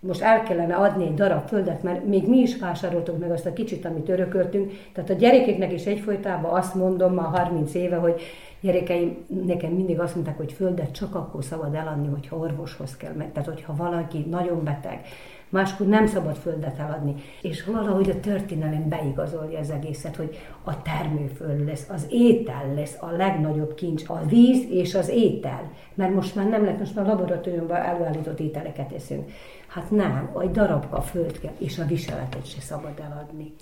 most 0.07 0.21
el 0.21 0.43
kellene 0.43 0.75
adni 0.75 1.05
egy 1.05 1.15
darab 1.15 1.49
földet, 1.49 1.83
mert 1.83 2.05
még 2.05 2.29
mi 2.29 2.39
is 2.39 2.59
vásároltunk 2.59 3.19
meg 3.19 3.31
azt 3.31 3.47
a 3.47 3.53
kicsit, 3.53 3.85
amit 3.85 4.09
örököltünk. 4.09 4.73
Tehát 4.93 5.11
a 5.11 5.15
gyerekeknek 5.15 5.73
is 5.73 5.85
egyfolytában 5.85 6.53
azt 6.53 6.75
mondom 6.75 7.15
már 7.15 7.27
30 7.27 7.75
éve, 7.75 7.97
hogy 7.97 8.21
gyerekeim 8.63 9.17
nekem 9.47 9.73
mindig 9.73 10.01
azt 10.01 10.15
mondták, 10.15 10.37
hogy 10.37 10.53
földet 10.53 10.93
csak 10.93 11.15
akkor 11.15 11.45
szabad 11.45 11.75
eladni, 11.75 12.09
hogyha 12.09 12.37
orvoshoz 12.37 12.97
kell 12.97 13.13
menni. 13.13 13.31
Tehát, 13.33 13.49
hogyha 13.49 13.77
valaki 13.77 14.27
nagyon 14.31 14.65
beteg, 14.65 15.01
máskor 15.49 15.87
nem 15.87 16.07
szabad 16.07 16.37
földet 16.37 16.79
eladni. 16.79 17.15
És 17.41 17.65
valahogy 17.65 18.11
a 18.11 18.21
történelem 18.21 18.89
beigazolja 18.89 19.59
az 19.59 19.71
egészet, 19.71 20.17
hogy 20.17 20.39
a 20.65 20.83
termőföld 20.83 21.65
lesz, 21.65 21.89
az 21.89 22.07
étel 22.11 22.75
lesz 22.75 22.97
a 23.01 23.11
legnagyobb 23.11 23.75
kincs, 23.75 24.03
a 24.07 24.21
víz 24.27 24.67
és 24.71 24.95
az 24.95 25.09
étel. 25.09 25.71
Mert 25.95 26.15
most 26.15 26.35
már 26.35 26.49
nem 26.49 26.65
lehet, 26.65 26.79
most 26.79 26.95
már 26.95 27.07
laboratóriumban 27.07 27.77
előállított 27.77 28.41
ételeket 28.41 28.93
eszünk. 28.93 29.31
Hát 29.67 29.91
nem, 29.91 30.31
egy 30.41 30.51
darabka 30.51 31.01
föld 31.01 31.39
kell, 31.41 31.55
és 31.59 31.79
a 31.79 31.85
viseletet 31.85 32.47
se 32.47 32.61
szabad 32.61 33.03
eladni 33.11 33.53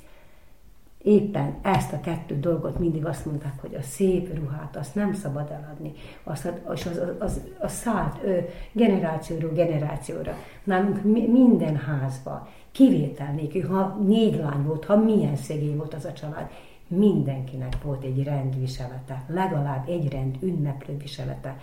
éppen 1.03 1.55
ezt 1.63 1.93
a 1.93 2.01
kettő 2.01 2.39
dolgot 2.39 2.79
mindig 2.79 3.05
azt 3.07 3.27
mondták, 3.27 3.61
hogy 3.61 3.75
a 3.75 3.83
szép 3.83 4.35
ruhát 4.39 4.77
azt 4.77 4.95
nem 4.95 5.13
szabad 5.13 5.51
eladni, 5.51 5.93
azt, 6.23 6.53
az, 6.65 6.87
az, 6.87 7.01
az, 7.19 7.41
az 7.59 7.73
szállt 7.73 8.25
ő, 8.25 8.49
generációról 8.73 9.53
generációra. 9.53 10.37
Nálunk 10.65 11.03
minden 11.33 11.77
házba, 11.77 12.49
kivétel 12.73 13.33
nélkül, 13.33 13.67
ha 13.67 13.99
négy 14.07 14.37
lány 14.37 14.63
volt, 14.63 14.85
ha 14.85 14.97
milyen 14.97 15.37
szegény 15.37 15.77
volt 15.77 15.95
az 15.95 16.05
a 16.05 16.13
család, 16.13 16.51
mindenkinek 16.87 17.83
volt 17.83 18.05
egy 18.05 18.25
rendviselete, 18.25 19.25
legalább 19.27 19.89
egy 19.89 20.13
rend 20.13 20.37
ünneplő 20.41 20.97
viselete. 20.97 21.57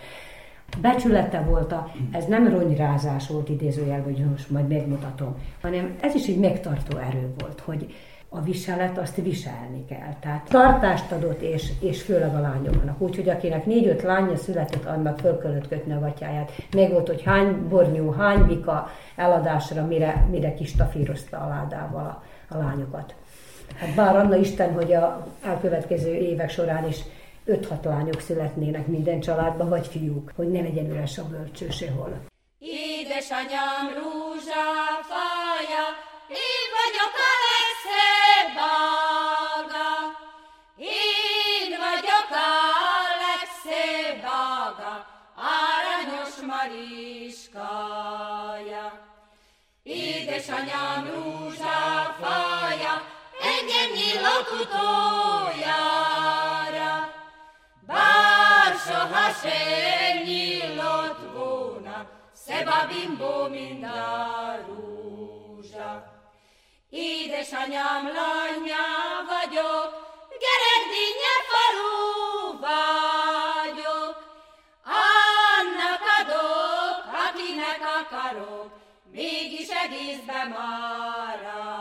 Becsülete 0.82 1.42
volt, 1.42 1.72
a, 1.72 1.92
ez 2.12 2.26
nem 2.26 2.48
ronyrázás 2.48 3.28
volt 3.28 3.50
idézőjel, 3.50 4.02
hogy 4.02 4.26
most 4.30 4.50
majd 4.50 4.68
megmutatom, 4.68 5.36
hanem 5.62 5.96
ez 6.02 6.16
is 6.16 6.28
egy 6.28 6.40
megtartó 6.40 6.98
erő 6.98 7.34
volt, 7.38 7.60
hogy, 7.60 7.94
a 8.30 8.42
viselet, 8.42 8.98
azt 8.98 9.16
viselni 9.16 9.86
kell. 9.86 10.14
Tehát 10.20 10.50
tartást 10.50 11.12
adott, 11.12 11.42
és, 11.42 11.72
és 11.80 12.02
főleg 12.02 12.36
a 12.36 12.40
lányoknak. 12.40 13.02
Úgyhogy 13.02 13.30
akinek 13.30 13.66
négy-öt 13.66 14.02
lánya 14.02 14.38
született, 14.38 14.86
annak 14.86 15.20
föl 15.20 15.38
kellett 15.38 15.68
kötni 15.68 15.94
a 15.94 16.00
gatyáját. 16.00 16.52
Még 16.72 16.92
volt, 16.92 17.08
hogy 17.08 17.24
hány 17.24 17.68
bornyú, 17.68 18.12
hány 18.12 18.46
bika 18.46 18.92
eladásra, 19.16 19.86
mire, 19.86 20.28
mire 20.30 20.54
kis 20.54 20.76
tafírozta 20.76 21.38
a 21.38 21.48
ládával 21.48 22.06
a, 22.06 22.24
a 22.56 22.58
lányokat. 22.58 23.16
Hát 23.76 23.96
bár 23.96 24.16
Anna 24.16 24.36
Isten, 24.36 24.74
hogy 24.74 24.94
a 24.94 25.28
elkövetkező 25.44 26.14
évek 26.14 26.50
során 26.50 26.88
is 26.88 26.98
5-6 27.48 27.84
lányok 27.84 28.20
születnének 28.20 28.88
minden 28.88 29.20
családban, 29.20 29.70
vagy 29.70 29.88
fiúk, 29.88 30.32
hogy 30.36 30.52
ne 30.52 30.62
legyen 30.62 30.90
üres 30.90 31.18
a 31.18 31.24
bölcső 31.24 31.70
sehol. 31.70 32.20
Édesanyám 32.60 33.86
rózsáfája, 33.96 35.86
én 36.30 36.66
vagyok 36.78 37.14
a 37.32 37.37
Mariskája. 47.48 48.06
Édesanyám 49.84 51.10
rózsáfája, 51.14 53.02
engem 53.42 53.90
nyílott 53.94 54.52
utoljára. 54.62 55.94
Bár 57.86 58.76
soha 58.86 59.32
sem 59.32 60.24
nyílott 60.24 61.20
volna, 61.34 62.06
szebb 62.34 62.68
a 62.68 62.88
bimbó, 62.88 63.48
mint 63.48 63.84
a 63.84 64.60
rúzsa. 64.68 66.17
Édesanyám 66.90 68.06
lanya 68.14 68.88
vagyok, 69.28 69.92
gerekdínye 70.44 71.36
falu 71.50 72.60
vagyok. 72.60 74.16
Annak 74.86 76.02
adok, 76.20 76.98
akinek 77.28 77.82
akarok, 78.00 78.70
mégis 79.12 79.70
egészbe 79.70 80.44
maradok. 81.36 81.78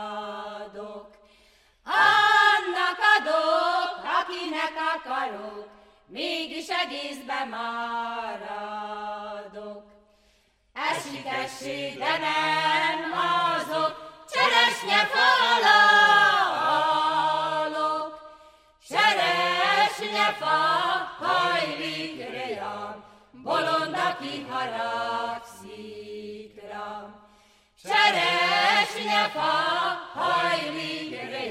Annak 1.85 2.99
adok, 3.17 3.91
akinek 4.19 4.75
akarok, 4.95 5.67
mégis 6.07 6.67
egészbe 6.67 7.45
maradok. 7.49 8.57
Esik, 10.73 11.25
esik, 11.25 11.97
de 11.97 12.17
nem 12.17 13.13
azok, 13.13 14.06
cseresnye 14.77 15.07
falálok, 15.13 15.79
cseresnye 18.87 20.29
fa 20.39 20.61
hajlik 21.19 22.17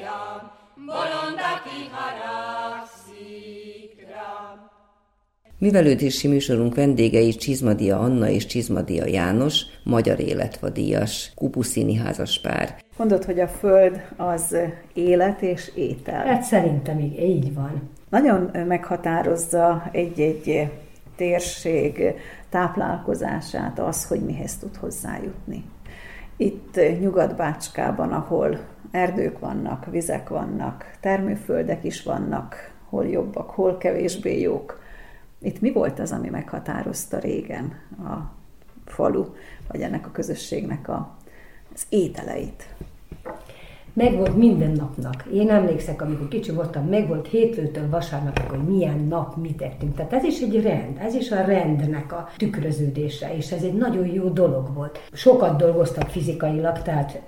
rám, 0.04 0.52
bolond, 0.82 1.38
aki 1.38 1.90
haragszik. 1.94 2.95
Művelődési 5.58 6.28
műsorunk 6.28 6.74
vendégei 6.74 7.30
Csizmadia 7.30 7.98
Anna 7.98 8.28
és 8.28 8.46
Csizmadia 8.46 9.06
János, 9.06 9.62
magyar 9.84 10.20
életvadíjas, 10.20 11.32
kupuszini 11.34 11.94
házaspár. 11.94 12.76
Mondod, 12.96 13.24
hogy 13.24 13.40
a 13.40 13.48
föld 13.48 14.00
az 14.16 14.56
élet 14.94 15.42
és 15.42 15.72
étel. 15.74 16.26
Hát 16.26 16.42
szerintem 16.42 16.98
így, 16.98 17.20
így 17.20 17.54
van. 17.54 17.90
Nagyon 18.10 18.50
meghatározza 18.66 19.88
egy-egy 19.92 20.68
térség 21.16 22.14
táplálkozását 22.48 23.78
az, 23.78 24.06
hogy 24.06 24.20
mihez 24.20 24.56
tud 24.56 24.76
hozzájutni. 24.76 25.64
Itt 26.36 26.80
Nyugat-Bácskában, 27.00 28.12
ahol 28.12 28.58
erdők 28.90 29.38
vannak, 29.38 29.86
vizek 29.90 30.28
vannak, 30.28 30.96
termőföldek 31.00 31.84
is 31.84 32.02
vannak, 32.02 32.74
hol 32.88 33.06
jobbak, 33.06 33.50
hol 33.50 33.78
kevésbé 33.78 34.40
jók, 34.40 34.84
itt 35.40 35.60
mi 35.60 35.72
volt 35.72 35.98
az, 35.98 36.12
ami 36.12 36.28
meghatározta 36.28 37.18
régen 37.18 37.72
a 37.98 38.34
falu, 38.84 39.24
vagy 39.68 39.80
ennek 39.80 40.06
a 40.06 40.10
közösségnek 40.10 40.88
a, 40.88 41.16
az 41.74 41.86
ételeit? 41.88 42.74
Megvolt 43.92 44.36
minden 44.36 44.70
napnak. 44.70 45.24
Én 45.32 45.50
emlékszek, 45.50 46.02
amikor 46.02 46.28
kicsi 46.28 46.52
voltam, 46.52 46.86
megvolt 46.88 47.28
hétfőtől 47.28 47.88
vasárnapig, 47.88 48.44
hogy 48.44 48.62
milyen 48.62 49.06
nap 49.08 49.36
mit 49.36 49.62
ettünk. 49.62 49.94
Tehát 49.94 50.12
ez 50.12 50.24
is 50.24 50.40
egy 50.40 50.62
rend, 50.62 50.98
ez 50.98 51.14
is 51.14 51.30
a 51.30 51.44
rendnek 51.44 52.12
a 52.12 52.28
tükröződése, 52.36 53.36
és 53.36 53.52
ez 53.52 53.62
egy 53.62 53.74
nagyon 53.74 54.06
jó 54.06 54.28
dolog 54.28 54.74
volt. 54.74 54.98
Sokat 55.12 55.56
dolgoztak 55.56 56.08
fizikailag, 56.08 56.82
tehát 56.82 57.22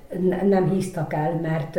nem 0.49 0.71
híztak 0.71 1.13
el, 1.13 1.41
mert 1.43 1.79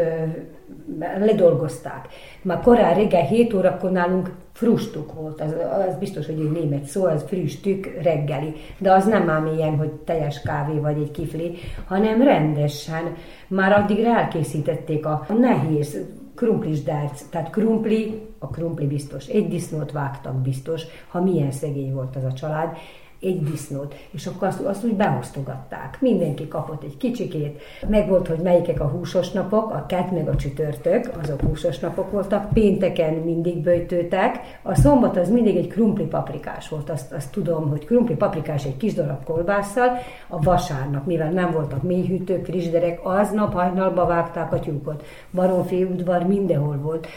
ledolgozták. 1.19 2.07
Már 2.41 2.61
korán 2.61 2.95
reggel 2.95 3.25
7 3.25 3.53
órakor 3.53 3.91
nálunk 3.91 4.31
frustuk 4.51 5.13
volt, 5.13 5.41
az, 5.41 5.55
az 5.87 5.95
biztos, 5.99 6.25
hogy 6.25 6.39
egy 6.39 6.51
német 6.51 6.83
szó, 6.83 7.05
az 7.05 7.23
früstük 7.27 8.01
reggeli, 8.01 8.53
de 8.77 8.91
az 8.91 9.05
nem 9.05 9.29
ám 9.29 9.45
ilyen, 9.45 9.77
hogy 9.77 9.91
teljes 9.91 10.41
kávé 10.41 10.79
vagy 10.79 10.97
egy 11.01 11.11
kifli, 11.11 11.57
hanem 11.87 12.21
rendesen, 12.21 13.15
már 13.47 13.71
addigra 13.71 14.17
elkészítették 14.17 15.05
a 15.05 15.25
nehéz 15.39 15.97
krumplis 16.39 16.83
dárc, 16.83 17.21
tehát 17.29 17.49
krumpli, 17.49 18.21
a 18.39 18.47
krumpli 18.47 18.87
biztos, 18.87 19.27
egy 19.27 19.47
disznót 19.47 19.91
vágtak 19.91 20.35
biztos, 20.35 20.83
ha 21.07 21.21
milyen 21.21 21.51
szegény 21.51 21.93
volt 21.93 22.15
az 22.15 22.23
a 22.23 22.33
család, 22.33 22.77
egy 23.21 23.43
disznót, 23.43 23.95
és 24.11 24.27
akkor 24.27 24.47
azt, 24.47 24.59
azt 24.61 24.85
úgy 24.85 24.93
beosztogatták. 24.93 25.97
Mindenki 26.01 26.47
kapott 26.47 26.83
egy 26.83 26.97
kicsikét. 26.97 27.61
Meg 27.87 28.07
volt, 28.07 28.27
hogy 28.27 28.39
melyikek 28.39 28.79
a 28.79 28.87
húsos 28.87 29.31
napok, 29.31 29.71
a 29.71 29.85
kett 29.87 30.11
meg 30.11 30.27
a 30.27 30.35
csütörtök, 30.35 31.11
azok 31.21 31.41
húsos 31.41 31.79
napok 31.79 32.11
voltak, 32.11 32.49
pénteken 32.53 33.13
mindig 33.13 33.57
böjtőtek, 33.57 34.59
a 34.61 34.75
szombat 34.75 35.17
az 35.17 35.29
mindig 35.29 35.55
egy 35.55 35.67
krumpli 35.67 36.05
paprikás 36.05 36.69
volt, 36.69 36.89
azt, 36.89 37.11
azt 37.11 37.31
tudom, 37.31 37.69
hogy 37.69 37.85
krumpli 37.85 38.15
paprikás 38.15 38.65
egy 38.65 38.77
kis 38.77 38.93
darab 38.93 39.23
kolbásszal, 39.23 39.97
a 40.27 40.41
vasárnap, 40.41 41.05
mivel 41.05 41.31
nem 41.31 41.51
voltak 41.51 41.83
mélyhűtők, 41.83 42.45
frizsderek, 42.45 42.99
aznap 43.03 43.53
hajnalba 43.53 44.05
vágták 44.05 44.53
a 44.53 44.59
tyúkot. 44.59 45.05
Baromfi 45.31 45.83
udvar 45.83 46.23
mindenhol 46.23 46.77
volt 46.77 47.07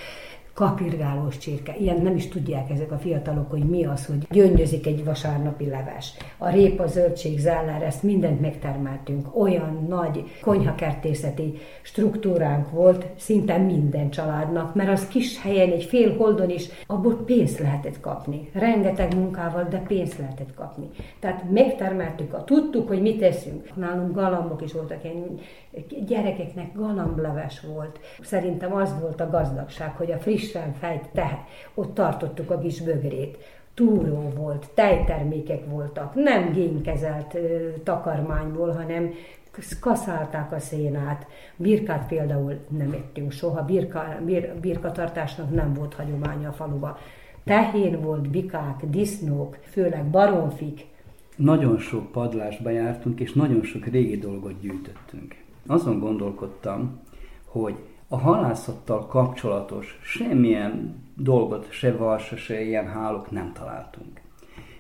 kapirgálós 0.54 1.38
csirke. 1.38 1.74
Ilyen 1.78 2.00
nem 2.02 2.16
is 2.16 2.28
tudják 2.28 2.70
ezek 2.70 2.92
a 2.92 2.98
fiatalok, 2.98 3.50
hogy 3.50 3.64
mi 3.64 3.84
az, 3.84 4.06
hogy 4.06 4.26
gyöngyözik 4.30 4.86
egy 4.86 5.04
vasárnapi 5.04 5.66
leves. 5.66 6.12
A 6.38 6.48
répa, 6.50 6.86
zöldség, 6.86 7.38
zállár, 7.38 7.82
ezt 7.82 8.02
mindent 8.02 8.40
megtermeltünk. 8.40 9.36
Olyan 9.36 9.86
nagy 9.88 10.24
konyhakertészeti 10.40 11.54
struktúránk 11.82 12.70
volt 12.70 13.06
szinte 13.16 13.56
minden 13.56 14.10
családnak, 14.10 14.74
mert 14.74 14.90
az 14.90 15.08
kis 15.08 15.42
helyen, 15.42 15.70
egy 15.70 15.84
fél 15.84 16.16
holdon 16.16 16.50
is, 16.50 16.68
abból 16.86 17.24
pénzt 17.24 17.58
lehetett 17.58 18.00
kapni. 18.00 18.48
Rengeteg 18.52 19.14
munkával, 19.14 19.66
de 19.70 19.78
pénzt 19.78 20.18
lehetett 20.18 20.54
kapni. 20.54 20.88
Tehát 21.18 21.50
megtermeltük, 21.50 22.34
a 22.34 22.44
tudtuk, 22.44 22.88
hogy 22.88 23.02
mit 23.02 23.18
teszünk. 23.18 23.76
Nálunk 23.76 24.14
galambok 24.14 24.62
is 24.62 24.72
voltak, 24.72 25.04
ilyen 25.04 25.38
gyerekeknek 26.06 26.74
galambleves 26.74 27.60
volt. 27.60 28.00
Szerintem 28.22 28.74
az 28.74 28.94
volt 29.00 29.20
a 29.20 29.30
gazdagság, 29.30 29.96
hogy 29.96 30.12
a 30.12 30.18
frissen 30.18 30.40
fejt 30.50 31.08
te, 31.12 31.46
ott 31.74 31.94
tartottuk 31.94 32.50
a 32.50 32.58
kis 32.58 32.80
bögrét 32.80 33.38
túró 33.74 34.32
volt, 34.36 34.70
tejtermékek 34.74 35.66
voltak, 35.66 36.14
nem 36.14 36.52
génkezelt 36.52 37.34
ö, 37.34 37.68
takarmányból, 37.82 38.72
hanem 38.72 39.10
kaszálták 39.80 40.52
a 40.52 40.58
szénát. 40.58 41.26
Birkát 41.56 42.06
például 42.08 42.58
nem 42.68 42.92
ettünk 42.92 43.32
soha, 43.32 43.64
birka, 43.64 44.18
bir, 44.24 44.54
birkatartásnak 44.60 45.54
nem 45.54 45.74
volt 45.74 45.94
hagyománya 45.94 46.48
a 46.48 46.52
faluba. 46.52 46.98
Tehén 47.44 48.00
volt, 48.00 48.30
bikák, 48.30 48.84
disznók, 48.86 49.58
főleg 49.62 50.04
baromfik. 50.04 50.84
Nagyon 51.36 51.78
sok 51.78 52.12
padlásba 52.12 52.70
jártunk, 52.70 53.20
és 53.20 53.32
nagyon 53.32 53.62
sok 53.62 53.86
régi 53.86 54.16
dolgot 54.16 54.60
gyűjtöttünk. 54.60 55.34
Azon 55.66 55.98
gondolkodtam, 55.98 57.00
hogy 57.44 57.74
a 58.12 58.18
halászattal 58.18 59.06
kapcsolatos 59.06 59.98
semmilyen 60.02 60.94
dolgot, 61.16 61.70
se 61.70 61.96
varsa, 61.96 62.36
se 62.36 62.60
ilyen 62.60 62.86
hálók 62.86 63.30
nem 63.30 63.52
találtunk. 63.52 64.20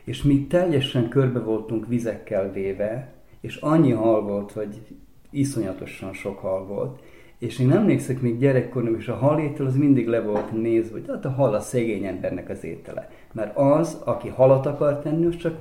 És 0.04 0.22
mi 0.22 0.46
teljesen 0.46 1.08
körbe 1.08 1.38
voltunk 1.38 1.86
vizekkel 1.86 2.50
véve, 2.50 3.12
és 3.40 3.56
annyi 3.56 3.90
hal 3.90 4.22
volt, 4.22 4.52
hogy 4.52 4.82
iszonyatosan 5.30 6.12
sok 6.12 6.38
hal 6.38 6.66
volt, 6.66 7.02
és 7.38 7.58
én 7.58 7.72
emlékszek 7.72 8.20
még 8.20 8.38
gyerekkorom, 8.38 8.96
és 8.96 9.08
a 9.08 9.14
halétel 9.14 9.66
az 9.66 9.76
mindig 9.76 10.08
le 10.08 10.20
volt 10.20 10.52
nézve, 10.52 10.98
hogy 10.98 11.08
hát 11.08 11.24
a 11.24 11.30
hal 11.30 11.54
a 11.54 11.60
szegény 11.60 12.04
embernek 12.04 12.48
az 12.48 12.64
étele. 12.64 13.10
Mert 13.32 13.56
az, 13.56 14.02
aki 14.04 14.28
halat 14.28 14.66
akar 14.66 14.98
tenni, 14.98 15.26
az 15.26 15.36
csak 15.36 15.56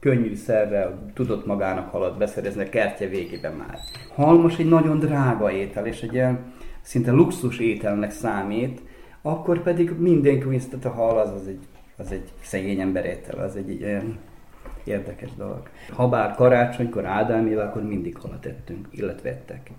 könnyű 0.00 0.34
szerrel 0.34 1.10
tudott 1.14 1.46
magának 1.46 1.90
halat 1.90 2.18
beszerezni 2.18 2.62
a 2.62 2.68
kertje 2.68 3.08
végében 3.08 3.52
már. 3.52 3.78
Hal 4.14 4.38
most 4.38 4.58
egy 4.58 4.68
nagyon 4.68 4.98
drága 4.98 5.50
étel, 5.50 5.86
és 5.86 6.02
egy 6.02 6.12
ilyen 6.12 6.52
szinte 6.84 7.10
luxus 7.10 7.58
ételnek 7.58 8.10
számít, 8.10 8.80
akkor 9.22 9.62
pedig 9.62 9.92
úgy, 10.46 10.68
tehát 10.68 10.84
a 10.84 10.90
hal 10.90 11.18
az, 11.18 11.30
az, 11.30 11.46
egy, 11.46 11.66
az 11.96 12.12
egy 12.12 12.32
szegény 12.42 12.80
ember 12.80 13.04
étel, 13.04 13.38
az 13.38 13.56
egy 13.56 13.70
ilyen 13.70 14.18
érdekes 14.84 15.34
dolog. 15.36 15.68
Habár 15.92 16.34
karácsonykor, 16.34 17.04
Ádám 17.04 17.46
éve, 17.46 17.62
akkor 17.62 17.82
mindig 17.82 18.16
halat 18.16 18.46
ettünk, 18.46 18.88
illetve 18.90 19.28
ettek. 19.28 19.70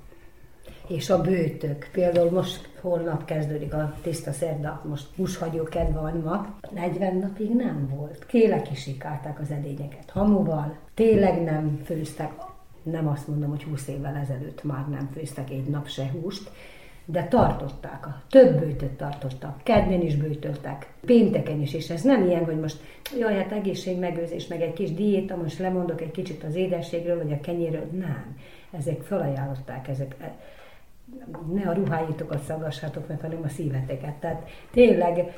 És 0.88 1.10
a 1.10 1.22
bőtök. 1.22 1.90
Például 1.92 2.32
most 2.32 2.70
holnap 2.82 3.26
kezdődik 3.26 3.74
a 3.74 3.94
tiszta 4.02 4.32
szerda, 4.32 4.82
most 4.90 5.08
húshagyó 5.16 5.64
kedv 5.64 5.94
van 5.94 6.22
ma. 6.24 6.58
40 6.74 7.16
napig 7.16 7.56
nem 7.56 7.90
volt. 7.96 8.26
Kélek 8.26 8.72
is 8.72 8.82
sikálták 8.82 9.40
az 9.40 9.52
edényeket 9.52 10.10
hamuval. 10.10 10.78
Tényleg 10.94 11.44
nem 11.44 11.82
főztek. 11.84 12.32
Nem 12.84 13.08
azt 13.08 13.28
mondom, 13.28 13.50
hogy 13.50 13.64
20 13.64 13.88
évvel 13.88 14.16
ezelőtt 14.16 14.64
már 14.64 14.90
nem 14.90 15.10
főztek 15.14 15.50
egy 15.50 15.66
nap 15.70 15.88
se 15.88 16.10
húst, 16.12 16.52
de 17.06 17.24
tartották, 17.24 18.06
a 18.06 18.22
több 18.30 18.60
bőtöt 18.60 18.92
tartottak, 18.92 19.64
kedden 19.64 20.02
is 20.02 20.16
bőtöltek, 20.16 20.88
pénteken 21.06 21.62
is, 21.62 21.74
és 21.74 21.90
ez 21.90 22.02
nem 22.02 22.28
ilyen, 22.28 22.46
hogy 22.46 22.60
most 22.60 22.78
jaj, 23.20 23.36
hát 23.36 23.52
egészségmegőzés, 23.52 24.48
meg 24.48 24.62
egy 24.62 24.74
kis 24.74 24.94
diéta, 24.94 25.36
most 25.36 25.60
lemondok 25.60 26.02
egy 26.02 26.12
kicsit 26.12 26.44
az 26.44 26.56
édességről, 26.56 27.18
vagy 27.18 27.32
a 27.32 27.40
kenyéről, 27.40 27.90
nem. 27.92 28.38
Ezek 28.72 29.02
felajánlották, 29.02 29.88
ezek, 29.88 30.16
e, 30.20 30.36
ne 31.54 31.70
a 31.70 31.74
ruháitokat 31.74 32.44
szaggassátok 32.44 33.08
meg, 33.08 33.20
hanem 33.22 33.42
a 33.44 33.50
szíveteket. 33.50 34.14
Tehát 34.14 34.50
tényleg 34.72 35.34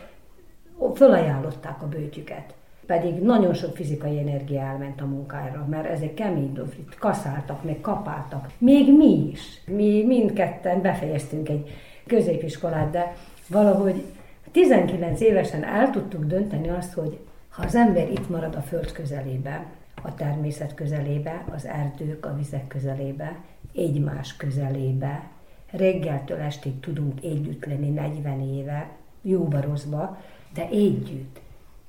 felajánlották 0.93 1.81
a 1.81 1.87
bőtjüket 1.87 2.53
pedig 2.87 3.21
nagyon 3.21 3.53
sok 3.53 3.75
fizikai 3.75 4.19
energia 4.19 4.61
elment 4.61 5.01
a 5.01 5.05
munkára, 5.05 5.65
mert 5.69 5.89
ezek 5.89 6.13
kemény 6.13 6.53
dolgok, 6.53 6.95
kaszáltak, 6.99 7.63
meg 7.63 7.81
kapáltak. 7.81 8.51
Még 8.57 8.97
mi 8.97 9.29
is. 9.31 9.61
Mi 9.65 10.03
mindketten 10.03 10.81
befejeztünk 10.81 11.49
egy 11.49 11.69
középiskolát, 12.05 12.89
de 12.89 13.15
valahogy 13.47 14.03
19 14.51 15.21
évesen 15.21 15.63
el 15.63 15.89
tudtuk 15.89 16.25
dönteni 16.25 16.69
azt, 16.69 16.93
hogy 16.93 17.17
ha 17.49 17.63
az 17.63 17.75
ember 17.75 18.11
itt 18.11 18.29
marad 18.29 18.55
a 18.55 18.61
föld 18.61 18.91
közelébe, 18.91 19.65
a 20.03 20.15
természet 20.15 20.73
közelébe, 20.73 21.45
az 21.55 21.65
erdők, 21.65 22.25
a 22.25 22.35
vizek 22.35 22.67
közelébe, 22.67 23.35
egymás 23.75 24.35
közelébe, 24.35 25.29
reggeltől 25.71 26.39
estig 26.39 26.79
tudunk 26.79 27.23
együtt 27.23 27.65
lenni 27.65 27.89
40 27.89 28.41
éve, 28.41 28.89
jóba 29.21 29.61
rosszba, 29.61 30.17
de 30.53 30.67
együtt 30.67 31.39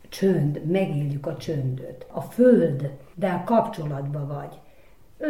csönd, 0.08 0.64
megéljük 0.64 1.26
a 1.26 1.36
csöndöt. 1.36 2.06
A 2.10 2.20
föld, 2.20 2.90
de 3.14 3.28
a 3.28 3.42
kapcsolatba 3.44 4.26
vagy. 4.26 4.58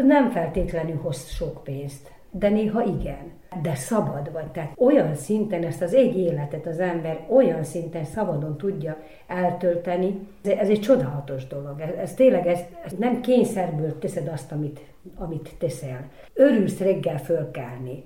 Nem 0.06 0.30
feltétlenül 0.30 0.96
hoz 0.96 1.28
sok 1.28 1.64
pénzt, 1.64 2.12
de 2.30 2.48
néha 2.48 2.82
igen. 2.82 3.36
De 3.62 3.74
szabad 3.74 4.32
vagy. 4.32 4.46
Tehát 4.46 4.72
olyan 4.76 5.14
szinten 5.14 5.64
ezt 5.64 5.82
az 5.82 5.94
egy 5.94 6.16
életet 6.16 6.66
az 6.66 6.78
ember 6.78 7.26
olyan 7.28 7.64
szinten 7.64 8.04
szabadon 8.04 8.56
tudja 8.56 8.96
eltölteni, 9.26 10.28
ez 10.42 10.68
egy 10.68 10.80
csodálatos 10.80 11.46
dolog. 11.46 11.80
Ez, 11.80 11.94
ez 11.94 12.14
tényleg, 12.14 12.46
ez, 12.46 12.60
ez 12.84 12.92
nem 12.98 13.20
kényszerből 13.20 13.98
teszed 13.98 14.28
azt, 14.28 14.52
amit, 14.52 14.80
amit 15.16 15.54
teszel. 15.58 16.08
Örülsz 16.34 16.78
reggel 16.78 17.18
fölkelni, 17.18 18.04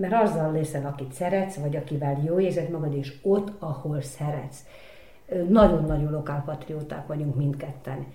mert 0.00 0.22
azzal 0.22 0.52
leszel, 0.52 0.86
akit 0.86 1.12
szeretsz, 1.12 1.56
vagy 1.56 1.76
akivel 1.76 2.22
jó 2.26 2.40
érzed 2.40 2.70
magad, 2.70 2.94
és 2.94 3.14
ott, 3.22 3.52
ahol 3.58 4.00
szeretsz 4.00 4.64
nagyon-nagyon 5.48 6.12
lokálpatrióták 6.12 7.06
vagyunk 7.06 7.36
mindketten. 7.36 8.06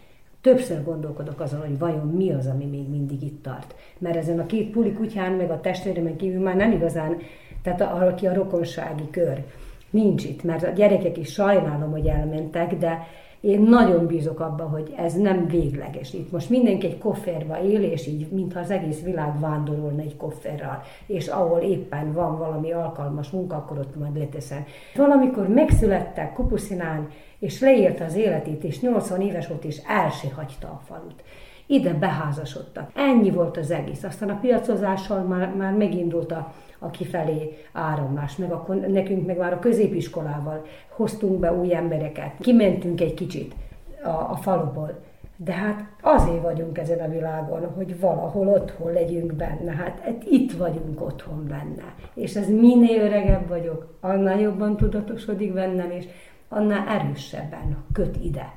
Többször 0.41 0.83
gondolkodok 0.83 1.39
azon, 1.39 1.59
hogy 1.59 1.77
vajon 1.77 2.07
mi 2.07 2.31
az, 2.31 2.47
ami 2.47 2.65
még 2.65 2.89
mindig 2.89 3.23
itt 3.23 3.43
tart. 3.43 3.75
Mert 3.97 4.15
ezen 4.15 4.39
a 4.39 4.45
két 4.45 4.71
puli 4.71 4.93
kutyán, 4.93 5.31
meg 5.31 5.51
a 5.51 5.61
testvéremen 5.61 6.15
kívül 6.15 6.41
már 6.41 6.55
nem 6.55 6.71
igazán, 6.71 7.17
tehát 7.61 7.81
a, 7.81 8.07
aki 8.07 8.27
a 8.27 8.33
rokonsági 8.33 9.09
kör 9.09 9.43
nincs 9.89 10.23
itt, 10.23 10.43
mert 10.43 10.63
a 10.63 10.69
gyerekek 10.69 11.17
is 11.17 11.31
sajnálom, 11.31 11.91
hogy 11.91 12.07
elmentek, 12.07 12.75
de 12.75 13.07
én 13.45 13.61
nagyon 13.61 14.05
bízok 14.05 14.39
abban, 14.39 14.69
hogy 14.69 14.93
ez 14.97 15.13
nem 15.13 15.47
végleges. 15.47 16.13
Itt 16.13 16.31
most 16.31 16.49
mindenki 16.49 16.85
egy 16.85 16.97
kofferba 16.97 17.63
él, 17.63 17.83
és 17.83 18.07
így, 18.07 18.27
mintha 18.31 18.59
az 18.59 18.71
egész 18.71 19.01
világ 19.01 19.39
vándorolna 19.39 20.01
egy 20.01 20.17
kofferral, 20.17 20.81
és 21.05 21.27
ahol 21.27 21.59
éppen 21.59 22.13
van 22.13 22.37
valami 22.37 22.71
alkalmas 22.71 23.29
munka, 23.29 23.55
akkor 23.55 23.77
ott 23.77 23.95
majd 23.95 24.17
leteszem. 24.17 24.65
Valamikor 24.95 25.47
megszülettek 25.47 26.33
Kupuszinán, 26.33 27.09
és 27.39 27.59
leírta 27.59 28.03
az 28.03 28.15
életét, 28.15 28.63
és 28.63 28.81
80 28.81 29.21
éves 29.21 29.47
volt, 29.47 29.63
és 29.63 29.81
el 29.87 30.09
se 30.09 30.27
hagyta 30.35 30.67
a 30.67 30.81
falut. 30.87 31.23
Ide 31.65 31.93
beházasodtak. 31.93 32.91
Ennyi 32.95 33.31
volt 33.31 33.57
az 33.57 33.71
egész. 33.71 34.03
Aztán 34.03 34.29
a 34.29 34.39
piacozással 34.39 35.21
már, 35.21 35.55
már 35.55 35.73
megindult 35.73 36.31
a 36.31 36.53
a 36.79 36.89
kifelé 36.89 37.57
áramlás, 37.73 38.35
meg 38.35 38.51
akkor 38.51 38.75
nekünk 38.75 39.25
meg 39.25 39.37
már 39.37 39.53
a 39.53 39.59
középiskolával 39.59 40.65
hoztunk 40.89 41.39
be 41.39 41.53
új 41.53 41.75
embereket, 41.75 42.31
kimentünk 42.39 43.01
egy 43.01 43.13
kicsit 43.13 43.55
a, 44.03 44.09
a 44.09 44.37
faluból. 44.41 45.03
De 45.37 45.53
hát 45.53 45.85
azért 46.01 46.41
vagyunk 46.41 46.77
ezen 46.77 46.99
a 46.99 47.09
világon, 47.09 47.73
hogy 47.75 47.99
valahol 47.99 48.47
otthon 48.47 48.91
legyünk 48.91 49.33
benne. 49.33 49.71
Hát, 49.71 49.99
hát 49.99 50.23
itt 50.29 50.51
vagyunk 50.51 51.01
otthon 51.01 51.45
benne. 51.47 51.93
És 52.13 52.35
ez 52.35 52.49
minél 52.49 53.01
öregebb 53.01 53.47
vagyok, 53.47 53.97
annál 53.99 54.39
jobban 54.39 54.77
tudatosodik 54.77 55.53
bennem, 55.53 55.91
és 55.91 56.05
annál 56.49 56.87
erősebben 56.87 57.77
köt 57.93 58.17
ide. 58.23 58.53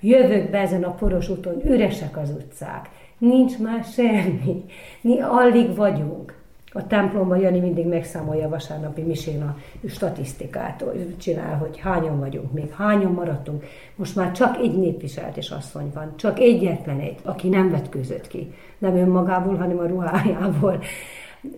Jövök 0.00 0.50
be 0.50 0.58
ezen 0.58 0.84
a 0.84 0.94
poros 0.94 1.28
úton, 1.28 1.60
üresek 1.64 2.16
az 2.16 2.30
utcák, 2.30 2.88
nincs 3.18 3.58
már 3.58 3.84
semmi, 3.84 4.64
mi 5.00 5.20
alig 5.20 5.76
vagyunk. 5.76 6.37
A 6.72 6.86
templomban 6.86 7.38
Jani 7.38 7.60
mindig 7.60 7.86
megszámolja 7.86 8.46
a 8.46 8.48
vasárnapi 8.48 9.02
misén 9.02 9.42
a 9.42 9.56
statisztikát, 9.86 10.84
csinál, 11.16 11.56
hogy 11.56 11.78
hányan 11.78 12.18
vagyunk 12.18 12.52
még, 12.52 12.70
hányan 12.70 13.12
maradtunk. 13.12 13.64
Most 13.94 14.16
már 14.16 14.32
csak 14.32 14.56
egy 14.56 14.78
népviselt 14.78 15.36
és 15.36 15.50
asszony 15.50 15.90
van, 15.94 16.16
csak 16.16 16.38
egyetlen 16.38 17.00
egy, 17.00 17.18
aki 17.22 17.48
nem 17.48 17.70
vetkőzött 17.70 18.28
ki. 18.28 18.54
Nem 18.78 18.96
önmagából, 18.96 19.56
hanem 19.56 19.78
a 19.78 19.86
ruhájából. 19.86 20.82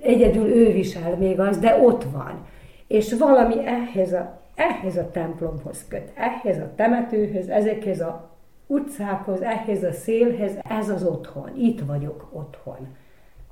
Egyedül 0.01 0.47
ő 0.47 0.73
visel 0.73 1.17
még 1.17 1.41
az, 1.41 1.59
de 1.59 1.81
ott 1.83 2.05
van. 2.05 2.47
És 2.87 3.15
valami 3.19 3.67
ehhez 3.67 4.13
a, 4.13 4.41
ehhez 4.55 4.97
a 4.97 5.11
templomhoz 5.11 5.85
köt, 5.89 6.13
ehhez 6.15 6.59
a 6.59 6.73
temetőhöz, 6.77 7.49
ezekhez 7.49 8.01
a 8.01 8.31
utcákhoz, 8.67 9.41
ehhez 9.41 9.83
a 9.83 9.93
szélhez, 9.93 10.53
ez 10.69 10.89
az 10.89 11.05
otthon. 11.05 11.51
Itt 11.57 11.81
vagyok 11.81 12.29
otthon 12.33 12.89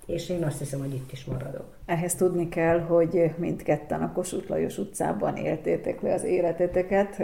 és 0.09 0.29
én 0.29 0.45
azt 0.45 0.59
hiszem, 0.59 0.81
hogy 0.81 0.95
itt 0.95 1.13
is 1.13 1.25
maradok. 1.25 1.77
Ehhez 1.87 2.15
tudni 2.15 2.49
kell, 2.49 2.81
hogy 2.81 3.31
mindketten 3.37 4.03
a 4.03 4.13
Kossuth 4.13 4.51
Lajos 4.51 4.79
utcában 4.79 5.37
éltétek 5.37 6.01
le 6.01 6.15
az 6.15 6.25
életeteket, 6.25 7.23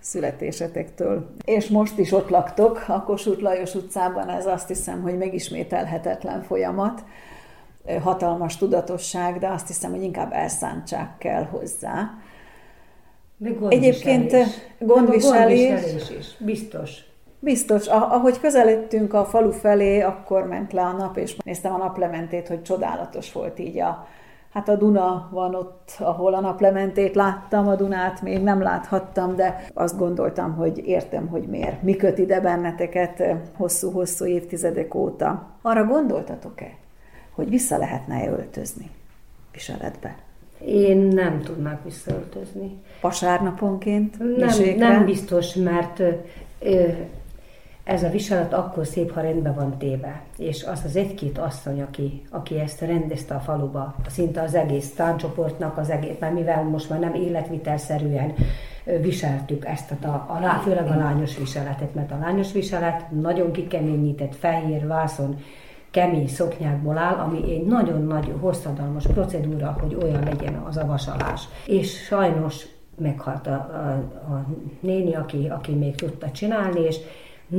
születésetektől. 0.00 1.30
És 1.44 1.68
most 1.68 1.98
is 1.98 2.12
ott 2.12 2.28
laktok 2.28 2.84
a 2.88 3.02
Kossuth 3.02 3.42
Lajos 3.42 3.74
utcában, 3.74 4.28
ez 4.28 4.46
azt 4.46 4.68
hiszem, 4.68 5.02
hogy 5.02 5.18
megismételhetetlen 5.18 6.42
folyamat, 6.42 7.04
hatalmas 8.02 8.56
tudatosság, 8.56 9.38
de 9.38 9.48
azt 9.48 9.66
hiszem, 9.66 9.90
hogy 9.90 10.02
inkább 10.02 10.32
elszántság 10.32 11.18
kell 11.18 11.44
hozzá. 11.44 12.10
Meg 13.36 13.58
gondviselés. 13.58 14.00
Egyébként 14.02 14.32
gondviselés, 14.78 15.68
gondviselés 15.68 16.10
is, 16.18 16.36
biztos. 16.38 17.12
Biztos, 17.44 17.86
ahogy 17.86 18.40
közeledtünk 18.40 19.14
a 19.14 19.24
falu 19.24 19.50
felé, 19.50 20.00
akkor 20.00 20.46
ment 20.46 20.72
le 20.72 20.82
a 20.82 20.92
nap, 20.92 21.16
és 21.16 21.36
néztem 21.36 21.74
a 21.74 21.76
naplementét, 21.76 22.48
hogy 22.48 22.62
csodálatos 22.62 23.32
volt 23.32 23.58
így 23.58 23.78
a, 23.78 24.06
Hát 24.52 24.68
a 24.68 24.76
Duna 24.76 25.28
van 25.32 25.54
ott, 25.54 25.90
ahol 25.98 26.34
a 26.34 26.40
naplementét 26.40 27.14
láttam, 27.14 27.68
a 27.68 27.74
Dunát 27.74 28.22
még 28.22 28.42
nem 28.42 28.62
láthattam, 28.62 29.36
de 29.36 29.64
azt 29.74 29.98
gondoltam, 29.98 30.54
hogy 30.54 30.86
értem, 30.86 31.26
hogy 31.26 31.42
miért. 31.42 31.82
Mi 31.82 31.96
köt 31.96 32.18
ide 32.18 32.40
benneteket 32.40 33.22
hosszú-hosszú 33.56 34.24
évtizedek 34.24 34.94
óta. 34.94 35.46
Arra 35.62 35.84
gondoltatok-e, 35.84 36.76
hogy 37.34 37.48
vissza 37.48 37.76
lehetne 37.76 38.28
öltözni 38.28 38.90
viseletbe? 39.52 40.16
Én 40.66 40.98
nem 40.98 41.40
tudnák 41.40 41.84
visszaöltözni. 41.84 42.82
Vasárnaponként? 43.00 44.18
Nem, 44.36 44.76
nem 44.76 45.04
biztos, 45.04 45.54
mert 45.54 46.02
ez 47.84 48.02
a 48.02 48.08
viselet 48.08 48.52
akkor 48.52 48.86
szép, 48.86 49.12
ha 49.12 49.20
rendben 49.20 49.54
van 49.54 49.78
téve. 49.78 50.22
És 50.38 50.64
az 50.64 50.82
az 50.84 50.96
egy-két 50.96 51.38
asszony, 51.38 51.82
aki, 51.82 52.22
aki 52.30 52.58
ezt 52.58 52.80
rendezte 52.80 53.34
a 53.34 53.40
faluba, 53.40 53.94
szinte 54.08 54.42
az 54.42 54.54
egész 54.54 54.94
táncsoportnak, 54.94 55.78
az 55.78 55.90
egész, 55.90 56.16
mert 56.20 56.34
mivel 56.34 56.62
most 56.62 56.90
már 56.90 56.98
nem 56.98 57.14
életvitelszerűen 57.14 58.34
viseltük 59.00 59.64
ezt 59.64 59.90
a, 59.90 60.06
a, 60.06 60.44
a, 60.44 60.60
főleg 60.62 60.86
a 60.86 60.96
lányos 60.96 61.38
viseletet, 61.38 61.94
mert 61.94 62.12
a 62.12 62.18
lányos 62.20 62.52
viselet 62.52 63.10
nagyon 63.10 63.52
kikeményített 63.52 64.34
fehér 64.34 64.86
vászon, 64.86 65.36
kemény 65.90 66.28
szoknyákból 66.28 66.98
áll, 66.98 67.14
ami 67.14 67.52
egy 67.52 67.66
nagyon-nagyon 67.66 68.38
hosszadalmas 68.38 69.06
procedúra, 69.06 69.76
hogy 69.80 69.96
olyan 70.02 70.22
legyen 70.22 70.54
az 70.54 70.76
a 70.76 70.86
vasalás. 70.86 71.48
És 71.66 72.04
sajnos 72.04 72.66
meghalt 72.98 73.46
a, 73.46 73.50
a, 73.50 74.32
a 74.32 74.46
néni, 74.80 75.14
aki, 75.14 75.48
aki 75.48 75.72
még 75.72 75.94
tudta 75.94 76.30
csinálni, 76.30 76.80
és 76.80 76.96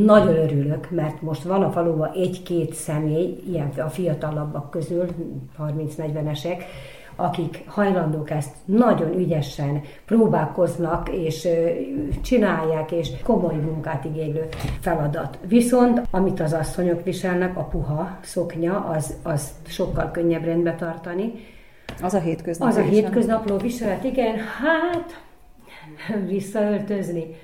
nagyon 0.03 0.35
örülök, 0.35 0.91
mert 0.91 1.21
most 1.21 1.43
van 1.43 1.63
a 1.63 1.71
faluban 1.71 2.11
egy-két 2.11 2.73
személy, 2.73 3.37
ilyen 3.47 3.71
a 3.77 3.89
fiatalabbak 3.89 4.69
közül, 4.69 5.05
30-40-esek, 5.59 6.63
akik 7.15 7.63
hajlandók 7.67 8.29
ezt 8.29 8.55
nagyon 8.65 9.13
ügyesen 9.13 9.81
próbálkoznak, 10.05 11.09
és 11.09 11.47
csinálják, 12.21 12.91
és 12.91 13.09
komoly 13.23 13.55
munkát 13.55 14.05
igénylő 14.05 14.47
feladat. 14.79 15.37
Viszont, 15.47 16.01
amit 16.11 16.39
az 16.39 16.53
asszonyok 16.53 17.03
viselnek, 17.03 17.57
a 17.57 17.63
puha 17.63 18.17
szoknya, 18.21 18.85
az, 18.85 19.15
az 19.23 19.53
sokkal 19.67 20.11
könnyebb 20.11 20.43
rendbe 20.43 20.75
tartani. 20.75 21.31
Az 22.01 22.13
a 22.13 22.19
hétköznap. 22.19 22.69
Az 22.69 22.75
a 22.75 22.81
hétköznapló 22.81 23.57
viselet, 23.57 24.03
igen, 24.03 24.35
hát 24.35 25.21
visszaöltözni 26.27 27.35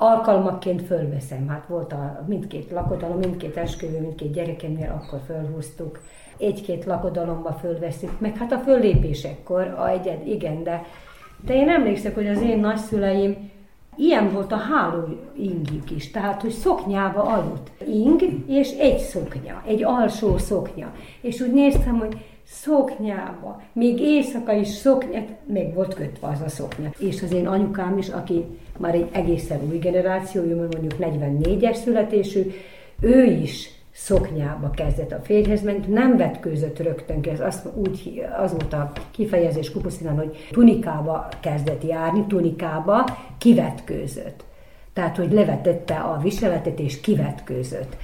alkalmakként 0.00 0.82
fölveszem. 0.82 1.48
Hát 1.48 1.66
volt 1.66 1.92
a 1.92 2.24
mindkét 2.26 2.70
lakodalom, 2.70 3.18
mindkét 3.18 3.56
esküvő, 3.56 4.00
mindkét 4.00 4.32
gyerekemnél, 4.32 5.00
akkor 5.02 5.20
fölhúztuk. 5.26 6.00
Egy-két 6.38 6.84
lakodalomba 6.84 7.52
fölveszünk, 7.52 8.20
meg 8.20 8.36
hát 8.36 8.52
a 8.52 8.58
föllépésekkor, 8.58 9.74
a 9.78 9.88
egyed, 9.88 10.26
igen, 10.26 10.62
de, 10.62 10.84
de 11.44 11.54
én 11.54 11.68
emlékszek, 11.68 12.14
hogy 12.14 12.28
az 12.28 12.42
én 12.42 12.58
nagyszüleim 12.58 13.50
Ilyen 14.00 14.32
volt 14.32 14.52
a 14.52 14.56
háló 14.56 15.04
ingjük 15.36 15.90
is, 15.90 16.10
tehát, 16.10 16.40
hogy 16.40 16.50
szoknyába 16.50 17.22
aludt. 17.22 17.70
Ing 17.86 18.22
és 18.46 18.70
egy 18.70 18.98
szoknya, 18.98 19.62
egy 19.66 19.84
alsó 19.84 20.38
szoknya. 20.38 20.92
És 21.20 21.40
úgy 21.40 21.52
néztem, 21.52 21.98
hogy 21.98 22.16
szoknyába, 22.44 23.62
még 23.72 24.00
éjszaka 24.00 24.52
is 24.52 24.68
szoknyát, 24.68 25.28
még 25.46 25.74
volt 25.74 25.94
kötve 25.94 26.28
az 26.28 26.40
a 26.40 26.48
szoknya. 26.48 26.90
És 26.98 27.22
az 27.22 27.32
én 27.32 27.46
anyukám 27.46 27.98
is, 27.98 28.08
aki 28.08 28.44
már 28.78 28.94
egy 28.94 29.08
egészen 29.12 29.60
új 29.68 29.78
generációjú, 29.78 30.56
mondjuk 30.56 30.94
44-es 30.98 31.74
születésű, 31.74 32.50
ő 33.00 33.24
is 33.24 33.70
szoknyába 33.92 34.70
kezdett 34.70 35.12
a 35.12 35.20
férjhez, 35.22 35.62
ment, 35.62 35.88
nem 35.88 36.16
vetkőzött 36.16 36.78
rögtön 36.78 37.20
ki, 37.20 37.30
ez 37.30 37.40
azt, 37.40 37.66
úgy, 37.74 38.24
az 38.42 38.50
volt 38.50 38.72
a 38.72 38.92
kifejezés 39.10 39.72
kupuszinán, 39.72 40.16
hogy 40.16 40.48
tunikába 40.50 41.28
kezdett 41.40 41.84
járni, 41.84 42.24
tunikába 42.28 43.04
kivetkőzött. 43.38 44.44
Tehát, 44.98 45.16
hogy 45.16 45.32
levetette 45.32 45.94
a 45.94 46.18
viseletet 46.22 46.80
és 46.80 47.00
kivetkőzött. 47.00 47.96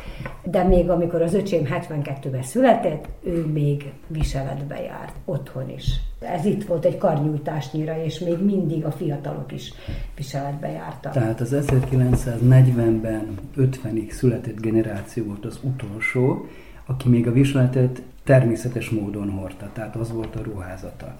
De 0.42 0.62
még 0.62 0.90
amikor 0.90 1.22
az 1.22 1.34
öcsém 1.34 1.62
72-ben 1.64 2.42
született, 2.42 3.08
ő 3.22 3.46
még 3.46 3.92
viseletbe 4.06 4.80
járt, 4.82 5.12
otthon 5.24 5.70
is. 5.70 6.00
Ez 6.20 6.44
itt 6.44 6.64
volt 6.64 6.84
egy 6.84 6.98
karnyújtásnyira, 6.98 8.04
és 8.04 8.18
még 8.18 8.44
mindig 8.44 8.84
a 8.84 8.90
fiatalok 8.90 9.52
is 9.52 9.72
viseletbe 10.16 10.68
jártak. 10.68 11.12
Tehát 11.12 11.40
az 11.40 11.56
1940-ben 11.60 13.38
50-ig 13.56 14.10
született 14.10 14.60
generáció 14.60 15.24
volt 15.24 15.44
az 15.44 15.58
utolsó, 15.62 16.46
aki 16.86 17.08
még 17.08 17.26
a 17.26 17.32
viseletet 17.32 18.02
természetes 18.24 18.90
módon 18.90 19.30
hordta, 19.30 19.70
tehát 19.72 19.96
az 19.96 20.12
volt 20.12 20.36
a 20.36 20.42
ruházata 20.42 21.16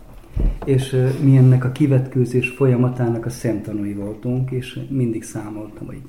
és 0.65 0.97
mi 1.23 1.37
ennek 1.37 1.65
a 1.65 1.73
kivetkőzés 1.73 2.49
folyamatának 2.49 3.27
a 3.27 3.31
szemtanúi 3.31 3.95
voltunk, 3.95 4.51
és 4.51 4.81
mindig 4.91 5.23
számoltam, 5.23 5.87
hogy 5.87 6.03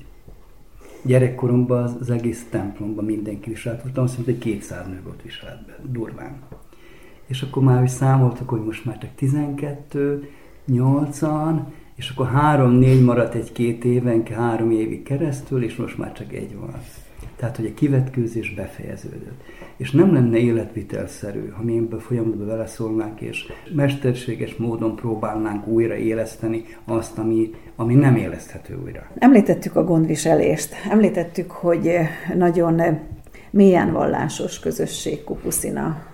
gyerekkoromban 1.02 1.82
az, 1.82 2.10
egész 2.10 2.46
templomban 2.50 3.04
mindenki 3.04 3.50
viselt, 3.50 3.82
voltam, 3.82 4.04
azt 4.04 4.14
mondta, 4.14 4.32
hogy 4.32 4.42
200 4.42 4.86
nő 4.86 5.00
volt 5.04 5.22
viseletben, 5.22 5.76
durván. 5.90 6.38
És 7.26 7.42
akkor 7.42 7.62
már 7.62 7.82
is 7.82 7.90
számoltak, 7.90 8.48
hogy 8.48 8.64
most 8.64 8.84
már 8.84 8.98
csak 8.98 9.10
12, 9.14 10.28
8-an, 10.68 11.60
és 11.94 12.10
akkor 12.10 12.26
három-négy 12.26 13.04
maradt 13.04 13.34
egy-két 13.34 13.84
éven, 13.84 14.26
három 14.26 14.70
évig 14.70 15.02
keresztül, 15.02 15.62
és 15.62 15.76
most 15.76 15.98
már 15.98 16.12
csak 16.12 16.32
egy 16.32 16.56
van. 16.56 16.74
Tehát, 17.36 17.56
hogy 17.56 17.66
a 17.66 17.74
kivetkőzés 17.74 18.54
befejeződött. 18.54 19.40
És 19.76 19.90
nem 19.90 20.12
lenne 20.12 20.38
életvitelszerű, 20.38 21.48
ha 21.48 21.62
mi 21.62 21.76
ebben 21.76 21.98
folyamatban 21.98 22.46
beleszólnánk, 22.46 23.20
és 23.20 23.52
mesterséges 23.74 24.56
módon 24.56 24.96
próbálnánk 24.96 25.66
újra 25.66 25.94
éleszteni 25.94 26.64
azt, 26.84 27.18
ami, 27.18 27.50
ami 27.76 27.94
nem 27.94 28.16
éleszthető 28.16 28.78
újra. 28.84 29.10
Említettük 29.18 29.76
a 29.76 29.84
gondviselést, 29.84 30.74
említettük, 30.90 31.50
hogy 31.50 31.90
nagyon 32.34 32.80
mélyen 33.50 33.92
vallásos 33.92 34.58
közösség 34.58 35.24
Kupuszina. 35.24 36.04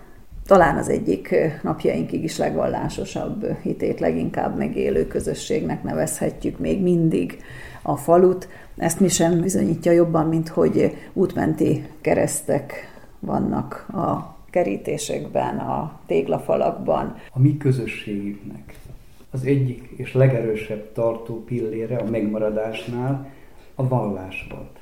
Talán 0.47 0.77
az 0.77 0.89
egyik 0.89 1.35
napjainkig 1.63 2.25
is 2.25 2.39
legvallásosabb 2.39 3.57
hitét 3.63 4.01
leginkább 4.01 4.57
megélő 4.57 5.07
közösségnek 5.07 5.83
nevezhetjük 5.83 6.59
még 6.59 6.83
mindig 6.83 7.39
a 7.83 7.97
falut. 7.97 8.49
Ezt 8.77 9.01
mi 9.01 9.09
sem 9.09 9.41
bizonyítja 9.41 9.93
jobban, 9.93 10.27
mint 10.27 10.49
hogy 10.49 10.97
útmenti 11.13 11.87
keresztek 12.01 12.73
vannak 13.19 13.87
a 13.93 14.37
kerítésekben, 14.51 15.59
a 15.59 16.01
téglafalakban. 16.07 17.17
A 17.33 17.39
mi 17.39 17.57
közösségünknek 17.57 18.75
az 19.31 19.45
egyik 19.45 19.89
és 19.97 20.13
legerősebb 20.13 20.93
tartó 20.93 21.45
pillére 21.45 21.97
a 21.97 22.11
megmaradásnál 22.11 23.31
a 23.75 23.89
vallás 23.89 24.47
volt. 24.51 24.79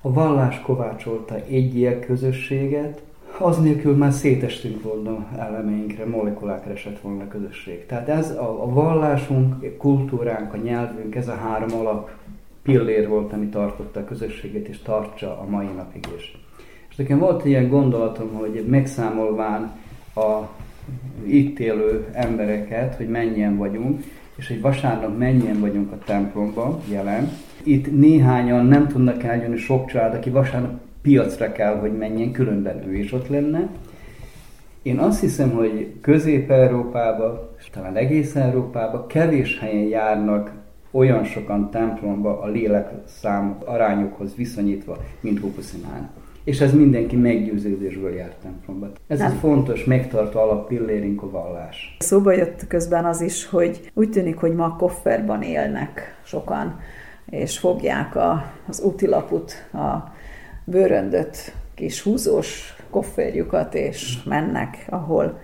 A 0.00 0.12
vallás 0.12 0.60
kovácsolta 0.60 1.34
egy 1.34 1.98
közösséget, 2.06 3.02
az 3.38 3.58
nélkül 3.58 3.96
már 3.96 4.12
szétestünk 4.12 4.82
volna 4.82 5.26
elemeinkre, 5.38 6.06
molekulákra 6.06 6.72
esett 6.72 7.00
volna 7.00 7.22
a 7.22 7.28
közösség. 7.28 7.86
Tehát 7.86 8.08
ez 8.08 8.30
a, 8.30 8.62
a 8.62 8.68
vallásunk, 8.68 9.62
a 9.62 9.76
kultúránk, 9.78 10.52
a 10.52 10.56
nyelvünk, 10.56 11.14
ez 11.14 11.28
a 11.28 11.34
három 11.34 11.78
alap 11.78 12.10
pillér 12.62 13.08
volt, 13.08 13.32
ami 13.32 13.46
tartotta 13.46 14.00
a 14.00 14.04
közösséget, 14.04 14.68
és 14.68 14.78
tartsa 14.82 15.40
a 15.40 15.46
mai 15.50 15.66
napig 15.76 16.06
is. 16.16 16.38
És 16.90 16.96
nekem 16.96 17.18
volt 17.18 17.44
ilyen 17.44 17.68
gondolatom, 17.68 18.32
hogy 18.32 18.64
megszámolván 18.68 19.72
a 20.14 20.48
itt 21.26 21.58
élő 21.58 22.06
embereket, 22.12 22.94
hogy 22.94 23.08
mennyien 23.08 23.56
vagyunk, 23.56 24.02
és 24.36 24.48
hogy 24.48 24.60
vasárnap 24.60 25.18
mennyien 25.18 25.60
vagyunk 25.60 25.92
a 25.92 25.98
templomban 26.04 26.80
jelen. 26.90 27.30
Itt 27.62 27.98
néhányan 27.98 28.66
nem 28.66 28.86
tudnak 28.88 29.22
eljönni 29.22 29.56
sok 29.56 29.86
család, 29.86 30.14
aki 30.14 30.30
vasárnap 30.30 30.85
piacra 31.06 31.52
kell, 31.52 31.78
hogy 31.78 31.96
menjen, 31.96 32.32
különben 32.32 32.88
ő 32.88 32.94
is 32.94 33.12
ott 33.12 33.28
lenne. 33.28 33.68
Én 34.82 34.98
azt 34.98 35.20
hiszem, 35.20 35.50
hogy 35.50 35.92
Közép-Európában, 36.00 37.48
és 37.58 37.70
talán 37.70 37.96
egész 37.96 38.34
Európában 38.36 39.06
kevés 39.06 39.58
helyen 39.58 39.84
járnak 39.88 40.52
olyan 40.90 41.24
sokan 41.24 41.70
templomba 41.70 42.40
a 42.40 42.46
lélek 42.46 42.90
szám 43.04 43.58
arányokhoz 43.64 44.34
viszonyítva, 44.34 44.96
mint 45.20 45.40
Hupuszinán. 45.40 46.10
és 46.44 46.60
ez 46.60 46.72
mindenki 46.74 47.16
meggyőződésből 47.16 48.14
járt 48.14 48.36
templomba. 48.42 48.90
Ez 49.06 49.18
Nem. 49.18 49.30
egy 49.30 49.38
fontos, 49.38 49.84
megtartó 49.84 50.40
alap 50.40 50.68
pillérünk 50.68 51.22
a 51.22 51.30
vallás. 51.30 51.96
Szóba 51.98 52.32
jött 52.32 52.66
közben 52.66 53.04
az 53.04 53.20
is, 53.20 53.46
hogy 53.46 53.90
úgy 53.94 54.10
tűnik, 54.10 54.36
hogy 54.36 54.54
ma 54.54 54.76
kofferban 54.76 55.42
élnek 55.42 56.20
sokan, 56.24 56.80
és 57.30 57.58
fogják 57.58 58.16
a, 58.16 58.52
az 58.68 58.80
útilaput, 58.80 59.52
a 59.72 60.14
bőröndöt, 60.66 61.54
kis 61.74 62.02
húzós 62.02 62.76
kofferjukat, 62.90 63.74
és 63.74 64.22
mennek, 64.22 64.86
ahol 64.88 65.40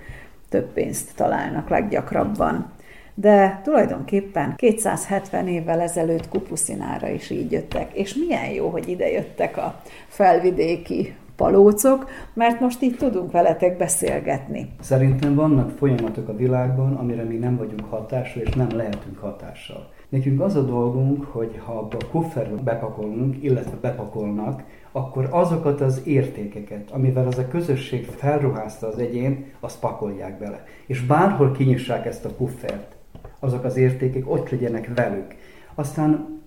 több 0.49 0.73
pénzt 0.73 1.17
találnak 1.17 1.69
leggyakrabban. 1.69 2.73
De 3.15 3.61
tulajdonképpen 3.65 4.55
270 4.57 5.49
évvel 5.49 5.81
ezelőtt 5.81 6.29
Kupuszinára 6.29 7.09
is 7.09 7.31
így 7.31 7.53
jöttek, 7.53 7.93
és 7.93 8.15
milyen 8.15 8.51
jó, 8.51 8.69
hogy 8.69 8.89
ide 8.89 9.11
jöttek 9.11 9.57
a 9.57 9.81
felvidéki 10.09 11.15
palócok, 11.37 12.11
mert 12.35 12.61
most 12.61 12.83
így 12.83 12.97
tudunk 12.97 13.33
veletek 13.33 13.77
beszélgetni. 13.77 14.71
Szerintem 14.81 15.35
vannak 15.35 15.71
folyamatok 15.71 16.29
a 16.29 16.37
világban, 16.37 16.95
amire 16.95 17.23
mi 17.23 17.37
nem 17.37 17.57
vagyunk 17.57 17.85
hatással, 17.91 18.43
és 18.43 18.55
nem 18.55 18.69
lehetünk 18.77 19.19
hatással. 19.19 19.91
Nekünk 20.09 20.41
az 20.41 20.57
a 20.57 20.63
dolgunk, 20.63 21.25
hogy 21.25 21.61
ha 21.65 21.89
a 21.91 21.97
kufferbe 22.11 22.63
bepakolunk, 22.63 23.43
illetve 23.43 23.77
bepakolnak, 23.81 24.63
akkor 24.93 25.29
azokat 25.31 25.81
az 25.81 26.03
értékeket, 26.05 26.91
amivel 26.91 27.27
az 27.27 27.39
a 27.39 27.49
közösség 27.49 28.07
felruházta 28.07 28.87
az 28.87 28.99
egyén, 28.99 29.45
azt 29.61 29.81
pakolják 29.81 30.39
bele. 30.39 30.65
És 30.87 31.01
bárhol 31.01 31.53
kinyissák 31.53 32.07
ezt 32.07 32.25
a 32.25 32.35
kuffert, 32.37 32.97
azok 33.39 33.65
az 33.65 33.77
értékek 33.77 34.31
ott 34.31 34.51
legyenek 34.51 34.95
velük. 34.95 35.35
Aztán 35.75 36.41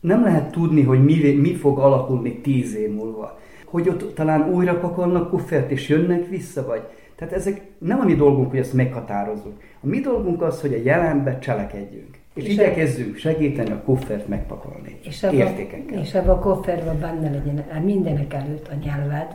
nem 0.00 0.22
lehet 0.22 0.50
tudni, 0.50 0.82
hogy 0.82 1.04
mi, 1.04 1.32
mi 1.32 1.54
fog 1.54 1.78
alakulni 1.78 2.40
tíz 2.40 2.74
év 2.74 2.94
múlva. 2.94 3.38
Hogy 3.64 3.88
ott 3.88 4.14
talán 4.14 4.50
újra 4.50 4.78
pakolnak 4.78 5.28
kuffert, 5.28 5.70
és 5.70 5.88
jönnek 5.88 6.28
vissza, 6.28 6.66
vagy... 6.66 6.82
Tehát 7.14 7.34
ezek 7.34 7.62
nem 7.78 8.00
a 8.00 8.04
mi 8.04 8.14
dolgunk, 8.14 8.50
hogy 8.50 8.58
ezt 8.58 8.72
meghatározzuk. 8.72 9.60
A 9.80 9.86
mi 9.86 10.00
dolgunk 10.00 10.42
az, 10.42 10.60
hogy 10.60 10.72
a 10.72 10.82
jelenbe 10.84 11.38
cselekedjünk. 11.38 12.18
És, 12.34 12.44
És 12.44 12.52
igyekezzünk 12.52 13.16
segíteni 13.16 13.70
a 13.70 13.82
kuffert 13.82 14.28
megpakolni. 14.28 14.98
És 15.02 15.22
ebbe, 15.22 15.34
értékekkel. 15.34 15.98
és 15.98 16.14
ebbe 16.14 16.30
a 16.30 16.38
kofferben 16.38 17.00
benne 17.00 17.30
legyen 17.30 17.82
mindenek 17.82 18.34
előtt 18.34 18.68
a 18.68 18.74
nyelved, 18.84 19.34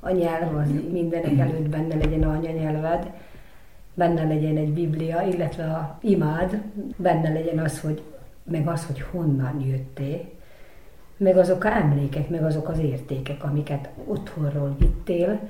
a 0.00 0.10
nyelv 0.10 0.56
az 0.56 0.68
mindenek 0.92 1.38
előtt 1.38 1.68
benne 1.68 1.94
legyen 1.94 2.22
a 2.22 2.32
anyanyelved, 2.32 3.10
benne 3.94 4.24
legyen 4.24 4.56
egy 4.56 4.72
biblia, 4.72 5.22
illetve 5.22 5.64
a 5.64 5.98
imád, 6.00 6.62
benne 6.96 7.32
legyen 7.32 7.58
az, 7.58 7.80
hogy 7.80 8.02
meg 8.44 8.68
az, 8.68 8.86
hogy 8.86 9.00
honnan 9.00 9.60
jöttél, 9.60 10.20
meg 11.16 11.36
azok 11.36 11.64
a 11.64 11.76
emlékek, 11.76 12.28
meg 12.28 12.44
azok 12.44 12.68
az 12.68 12.78
értékek, 12.78 13.44
amiket 13.44 13.88
otthonról 14.06 14.76
vittél. 14.78 15.40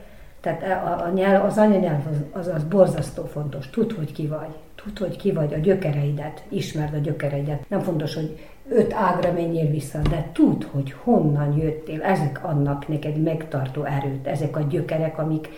Tehát 0.41 0.63
a, 0.63 1.05
a 1.05 1.11
nyelv, 1.15 1.45
az 1.45 1.59
anyanyelv 1.59 2.07
az, 2.07 2.17
az, 2.33 2.55
az 2.55 2.65
borzasztó 2.65 3.25
fontos. 3.25 3.71
Tudd, 3.71 3.95
hogy 3.95 4.13
ki 4.13 4.27
vagy. 4.27 4.55
Tudd, 4.85 4.99
hogy 4.99 5.17
ki 5.17 5.33
vagy, 5.33 5.55
a 5.55 5.59
gyökereidet, 5.59 6.45
ismerd 6.49 6.95
a 6.95 6.99
gyökereidet. 6.99 7.69
Nem 7.69 7.81
fontos, 7.81 8.15
hogy 8.15 8.39
öt 8.69 8.93
ágra 8.93 9.33
menjél 9.33 9.71
vissza, 9.71 9.99
de 9.99 10.31
tudd, 10.33 10.65
hogy 10.71 10.93
honnan 10.93 11.57
jöttél. 11.59 12.03
Ezek 12.03 12.45
annak 12.45 12.89
neked 12.89 13.23
megtartó 13.23 13.85
erőt, 13.85 14.27
ezek 14.27 14.57
a 14.57 14.61
gyökerek, 14.61 15.19
amik, 15.19 15.49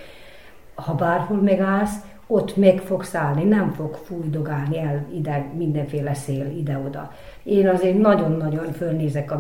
ha 0.74 0.94
bárhol 0.94 1.36
megállsz, 1.36 1.94
ott 2.26 2.56
meg 2.56 2.78
fogsz 2.78 3.14
állni, 3.14 3.44
nem 3.44 3.72
fog 3.72 3.94
fújdogálni 3.94 4.78
el 4.78 5.06
ide 5.14 5.50
mindenféle 5.56 6.14
szél 6.14 6.46
ide-oda. 6.46 7.12
Én 7.42 7.68
azért 7.68 7.98
nagyon-nagyon 7.98 8.72
fölnézek 8.72 9.32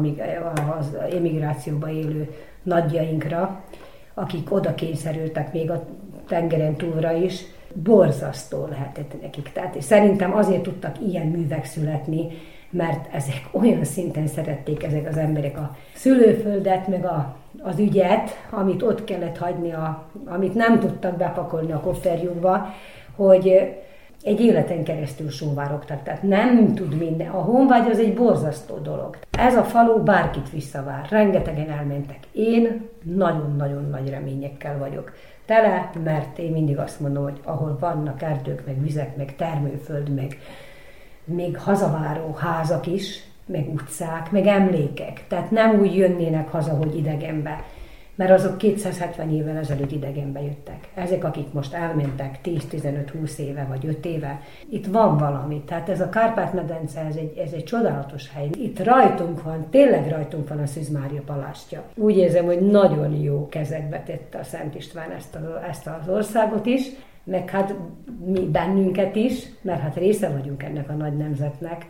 az 0.78 0.96
emigrációba 1.14 1.88
élő 1.88 2.34
nagyjainkra, 2.62 3.64
akik 4.14 4.52
oda 4.52 4.74
kényszerültek 4.74 5.52
még 5.52 5.70
a 5.70 5.84
tengeren 6.28 6.74
túlra 6.74 7.12
is, 7.12 7.44
borzasztó 7.82 8.66
lehetett 8.70 9.22
nekik. 9.22 9.52
Tehát 9.52 9.74
és 9.74 9.84
szerintem 9.84 10.36
azért 10.36 10.62
tudtak 10.62 10.96
ilyen 11.06 11.26
művek 11.26 11.64
születni, 11.64 12.26
mert 12.70 13.14
ezek 13.14 13.48
olyan 13.50 13.84
szinten 13.84 14.26
szerették 14.26 14.82
ezek 14.82 15.08
az 15.08 15.16
emberek 15.16 15.58
a 15.58 15.76
szülőföldet, 15.94 16.88
meg 16.88 17.04
a, 17.04 17.36
az 17.62 17.78
ügyet, 17.78 18.30
amit 18.50 18.82
ott 18.82 19.04
kellett 19.04 19.38
hagyni, 19.38 19.72
a, 19.72 20.10
amit 20.24 20.54
nem 20.54 20.80
tudtak 20.80 21.16
bepakolni 21.16 21.72
a 21.72 21.80
kofferjukba, 21.80 22.74
hogy 23.16 23.74
egy 24.22 24.40
életen 24.40 24.84
keresztül 24.84 25.30
sóvárogtak. 25.30 26.02
Tehát 26.02 26.22
nem 26.22 26.74
tud 26.74 26.98
minden. 26.98 27.28
A 27.28 27.40
honvágy 27.40 27.90
az 27.90 27.98
egy 27.98 28.14
borzasztó 28.14 28.76
dolog. 28.76 29.18
Ez 29.38 29.56
a 29.56 29.62
falu 29.62 30.02
bárkit 30.02 30.50
visszavár. 30.50 31.06
Rengetegen 31.10 31.70
elmentek. 31.70 32.18
Én 32.32 32.88
nagyon-nagyon 33.02 33.88
nagy 33.90 34.08
reményekkel 34.08 34.78
vagyok 34.78 35.12
tele, 35.46 35.90
mert 36.04 36.38
én 36.38 36.52
mindig 36.52 36.78
azt 36.78 37.00
mondom, 37.00 37.22
hogy 37.22 37.40
ahol 37.44 37.76
vannak 37.80 38.22
erdők, 38.22 38.66
meg 38.66 38.82
vizek, 38.82 39.16
meg 39.16 39.36
termőföld, 39.36 40.14
meg 40.14 40.38
még 41.24 41.58
hazaváró 41.58 42.34
házak 42.34 42.86
is, 42.86 43.24
meg 43.46 43.68
utcák, 43.72 44.30
meg 44.30 44.46
emlékek. 44.46 45.24
Tehát 45.28 45.50
nem 45.50 45.80
úgy 45.80 45.96
jönnének 45.96 46.48
haza, 46.48 46.72
hogy 46.74 46.96
idegenbe, 46.96 47.64
mert 48.14 48.30
azok 48.30 48.58
270 48.58 49.30
évvel 49.30 49.56
ezelőtt 49.56 49.92
idegenbe 49.92 50.42
jöttek. 50.42 50.88
Ezek, 50.94 51.24
akik 51.24 51.52
most 51.52 51.74
elmentek 51.74 52.38
10-15-20 52.44 53.36
éve 53.36 53.66
vagy 53.68 53.86
5 53.86 54.04
éve, 54.04 54.40
itt 54.68 54.86
van 54.86 55.16
valami. 55.16 55.62
Tehát 55.66 55.88
ez 55.88 56.00
a 56.00 56.08
Kárpát-medence, 56.08 57.00
ez 57.00 57.16
egy, 57.16 57.38
ez 57.38 57.52
egy 57.52 57.64
csodálatos 57.64 58.30
hely. 58.30 58.48
Itt 58.58 58.84
rajtunk 58.84 59.42
van, 59.42 59.66
tényleg 59.70 60.08
rajtunk 60.08 60.48
van 60.48 60.58
a 60.58 60.66
Szűz 60.66 60.88
Mária 60.88 61.22
palástja. 61.26 61.82
Úgy 61.96 62.16
érzem, 62.16 62.44
hogy 62.44 62.60
nagyon 62.60 63.14
jó 63.14 63.48
kezekbe 63.48 64.02
tette 64.02 64.38
a 64.38 64.44
Szent 64.44 64.74
István 64.74 65.10
ezt, 65.10 65.34
a, 65.34 65.64
ezt 65.68 65.86
az 65.86 66.08
országot 66.08 66.66
is, 66.66 66.90
meg 67.24 67.50
hát 67.50 67.74
mi 68.24 68.40
bennünket 68.40 69.16
is, 69.16 69.42
mert 69.62 69.80
hát 69.80 69.96
része 69.96 70.28
vagyunk 70.28 70.62
ennek 70.62 70.90
a 70.90 70.92
nagy 70.92 71.16
nemzetnek, 71.16 71.86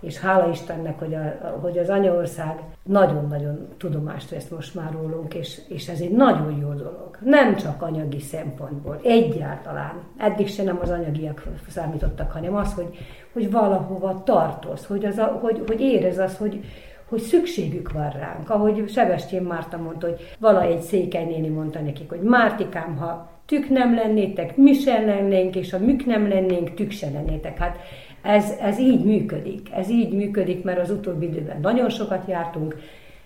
és 0.00 0.18
hála 0.18 0.50
Istennek, 0.50 0.98
hogy, 0.98 1.14
a, 1.14 1.58
hogy 1.60 1.78
az 1.78 1.88
anyaország 1.88 2.60
nagyon-nagyon 2.82 3.68
tudomást 3.76 4.30
vesz 4.30 4.48
most 4.48 4.74
már 4.74 4.92
rólunk, 4.92 5.34
és, 5.34 5.60
és 5.68 5.88
ez 5.88 6.00
egy 6.00 6.10
nagyon 6.10 6.58
jó 6.60 6.68
dolog. 6.68 7.18
Nem 7.20 7.56
csak 7.56 7.82
anyagi 7.82 8.20
szempontból, 8.20 9.00
egyáltalán. 9.02 10.02
Eddig 10.16 10.48
se 10.48 10.62
nem 10.62 10.78
az 10.82 10.90
anyagiak 10.90 11.42
számítottak, 11.68 12.32
hanem 12.32 12.54
az, 12.54 12.74
hogy, 12.74 12.96
hogy 13.32 13.50
valahova 13.50 14.22
tartoz, 14.24 14.86
hogy, 14.86 15.04
az 15.04 15.18
a, 15.18 15.38
hogy, 15.42 15.62
hogy 15.66 15.80
érez 15.80 16.18
az, 16.18 16.36
hogy, 16.36 16.64
hogy 17.08 17.20
szükségük 17.20 17.92
van 17.92 18.10
ránk. 18.10 18.50
Ahogy 18.50 18.88
Sebestyén 18.88 19.42
Márta 19.42 19.76
mondta, 19.76 20.06
hogy 20.06 20.36
vala 20.38 20.62
egy 20.62 20.80
székely 20.80 21.24
néni 21.24 21.48
mondta 21.48 21.80
nekik, 21.80 22.08
hogy 22.08 22.20
Mártikám, 22.20 22.96
ha 22.96 23.30
tük 23.46 23.68
nem 23.68 23.94
lennétek, 23.94 24.56
mi 24.56 24.72
sem 24.72 25.06
lennénk, 25.06 25.56
és 25.56 25.70
ha 25.70 25.78
mük 25.78 26.06
nem 26.06 26.28
lennénk, 26.28 26.74
tük 26.74 26.90
se 26.90 27.10
lennétek. 27.10 27.58
Hát 27.58 27.78
ez, 28.22 28.52
ez 28.60 28.78
így 28.78 29.04
működik. 29.04 29.68
Ez 29.72 29.90
így 29.90 30.12
működik, 30.12 30.64
mert 30.64 30.80
az 30.80 30.90
utóbbi 30.90 31.26
időben 31.26 31.60
nagyon 31.60 31.90
sokat 31.90 32.28
jártunk, 32.28 32.76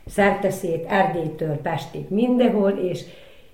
szerteszét, 0.07 0.85
Erdélytől 0.89 1.57
Pestig, 1.57 2.05
mindenhol, 2.09 2.71
és 2.71 3.05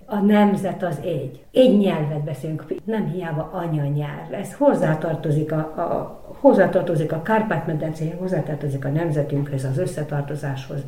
a 0.07 0.17
nemzet 0.17 0.83
az 0.83 0.99
egy. 1.05 1.41
Egy 1.53 1.79
nyelvet 1.79 2.25
beszélünk, 2.25 2.65
nem 2.85 3.09
hiába 3.09 3.51
anyanyelv. 3.53 4.33
Ez 4.33 4.55
hozzátartozik 4.55 5.53
a, 5.53 5.57
a, 5.57 6.21
hozzátartozik 6.41 7.13
a 7.13 7.23
Kárpát-medencéhez, 7.23 8.19
hozzátartozik 8.19 8.85
a 8.85 8.89
nemzetünkhöz, 8.89 9.65
az 9.65 9.79
összetartozáshoz, 9.79 10.81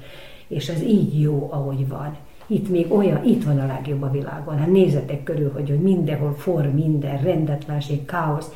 és 0.48 0.68
ez 0.68 0.82
így 0.82 1.20
jó, 1.20 1.48
ahogy 1.50 1.88
van. 1.88 2.16
Itt 2.46 2.68
még 2.68 2.92
olyan, 2.92 3.24
itt 3.24 3.44
van 3.44 3.58
a 3.58 3.66
legjobb 3.66 4.02
a 4.02 4.10
világon. 4.10 4.58
Hát 4.58 4.70
nézzetek 4.70 5.22
körül, 5.22 5.52
hogy, 5.52 5.68
hogy 5.68 5.80
mindenhol 5.80 6.34
for 6.34 6.72
minden, 6.72 7.22
rendetlenség, 7.22 8.04
káosz. 8.04 8.52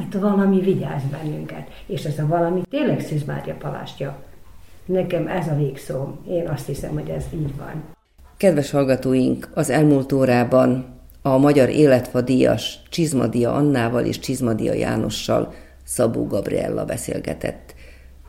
Itt 0.00 0.14
valami 0.14 0.60
vigyáz 0.60 1.02
bennünket. 1.10 1.68
És 1.86 2.04
ez 2.04 2.18
a 2.18 2.26
valami 2.26 2.62
tényleg 2.70 3.00
Szűz 3.00 3.24
Mária 3.24 3.54
palástja. 3.54 4.22
Nekem 4.84 5.26
ez 5.26 5.48
a 5.48 5.56
végszó. 5.56 6.06
Én 6.28 6.48
azt 6.48 6.66
hiszem, 6.66 6.92
hogy 6.92 7.08
ez 7.08 7.24
így 7.34 7.56
van. 7.56 7.84
Kedves 8.36 8.70
hallgatóink, 8.70 9.50
az 9.54 9.70
elmúlt 9.70 10.12
órában 10.12 10.86
a 11.22 11.38
Magyar 11.38 11.68
Életfa 11.68 12.20
díjas 12.20 12.78
Csizmadia 12.88 13.52
Annával 13.52 14.04
és 14.04 14.18
Csizmadia 14.18 14.72
Jánossal 14.72 15.54
Szabó 15.84 16.26
Gabriella 16.26 16.84
beszélgetett. 16.84 17.74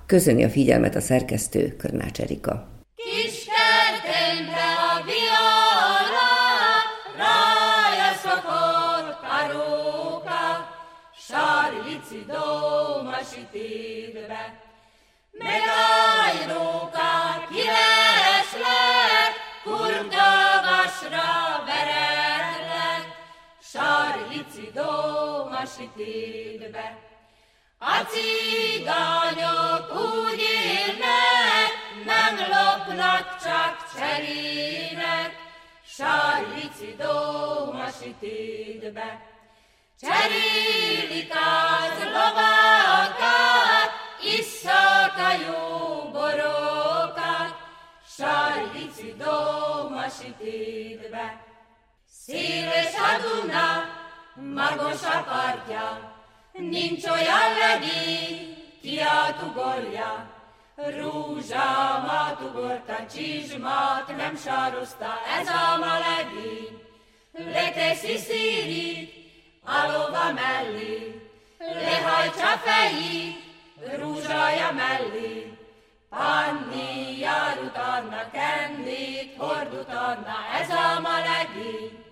Köszöni 0.05 0.43
a 0.43 0.49
figyelmet 0.49 0.95
a 0.95 0.99
szerkesztő 0.99 1.75
Körnács 1.77 2.19
Erika. 2.19 2.67
Kis 2.95 3.44
dómasítidbe. 13.55 14.43
Megállóka 15.31 17.11
kileslek, 17.49 19.33
kurdagasra 19.63 21.63
veretlek, 21.65 23.05
sarlici 23.61 24.71
dómasítidbe. 24.73 26.97
A 27.79 27.95
cigányok 28.11 29.93
úgy 29.93 30.39
élnek, 30.39 31.71
nem 32.05 32.35
lopnak, 32.37 33.35
csak 33.43 33.75
cserének, 33.95 35.31
Sarlici 35.87 36.95
dómasítidbe. 36.97 39.09
Cserélik 40.01 41.31
az 41.31 42.03
lovakat, 42.03 43.44
isszak 44.65 45.17
a 45.17 45.31
jó 45.47 46.09
borokat, 46.11 47.55
Sarlici 48.07 49.15
dómasítidbe. 49.17 51.43
Széles 52.09 52.95
a 52.95 53.21
Duna, 53.21 53.89
magos 54.53 55.03
a 55.03 55.23
partja, 55.23 56.13
nincs 56.51 57.05
olyan 57.05 57.53
legény, 57.59 58.63
ki 58.81 59.01
átugorja. 59.01 60.33
Rúzsámat 60.75 62.41
ugorta, 62.41 63.05
csizsmat 63.13 64.15
nem 64.17 64.35
sarozta, 64.35 65.19
ez 65.39 65.47
a 65.47 65.77
malegény. 65.77 66.81
Leteszi 67.31 68.17
szírit 68.17 69.13
a 69.63 69.91
lova 69.91 70.31
mellé, 70.33 71.29
lehajtsa 71.57 72.57
fejét, 72.57 73.44
rúzsája 73.99 74.71
mellé. 74.71 75.57
Panni 76.09 77.17
jár 77.19 77.57
utána, 77.63 78.29
kendét 78.31 79.35
hord 79.37 79.73
utána, 79.73 80.35
ez 80.59 80.69
a 80.69 80.99
malegény. 80.99 82.03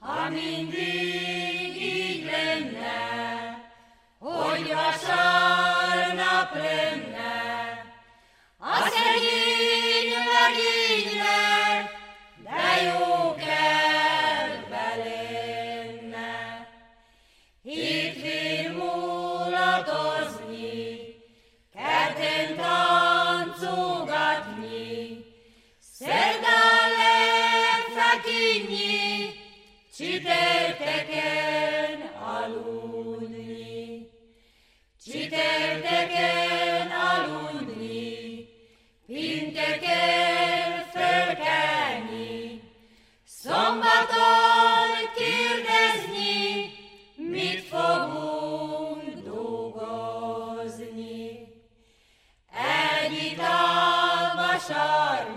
Ha 0.00 0.28
mindig 0.28 1.82
így 1.82 2.24
lenne, 2.24 2.94
hogy 4.18 4.74
vasárnap 4.74 6.54
lenne, 6.54 7.34
a 8.58 8.74
szegény 8.76 10.12
legénynek, 10.12 10.75
Csütörtökön 36.06 36.90
aludni, 36.90 38.48
pinteken 39.06 40.84
fölkelni, 40.92 42.62
szombaton 43.24 44.90
kérdezni, 45.16 46.72
mit 47.16 47.60
fogunk 47.60 49.24
dolgozni. 49.24 50.78
Egy 53.02 53.12
itt 53.12 53.38
a 53.38 54.34
vasár, 54.36 55.34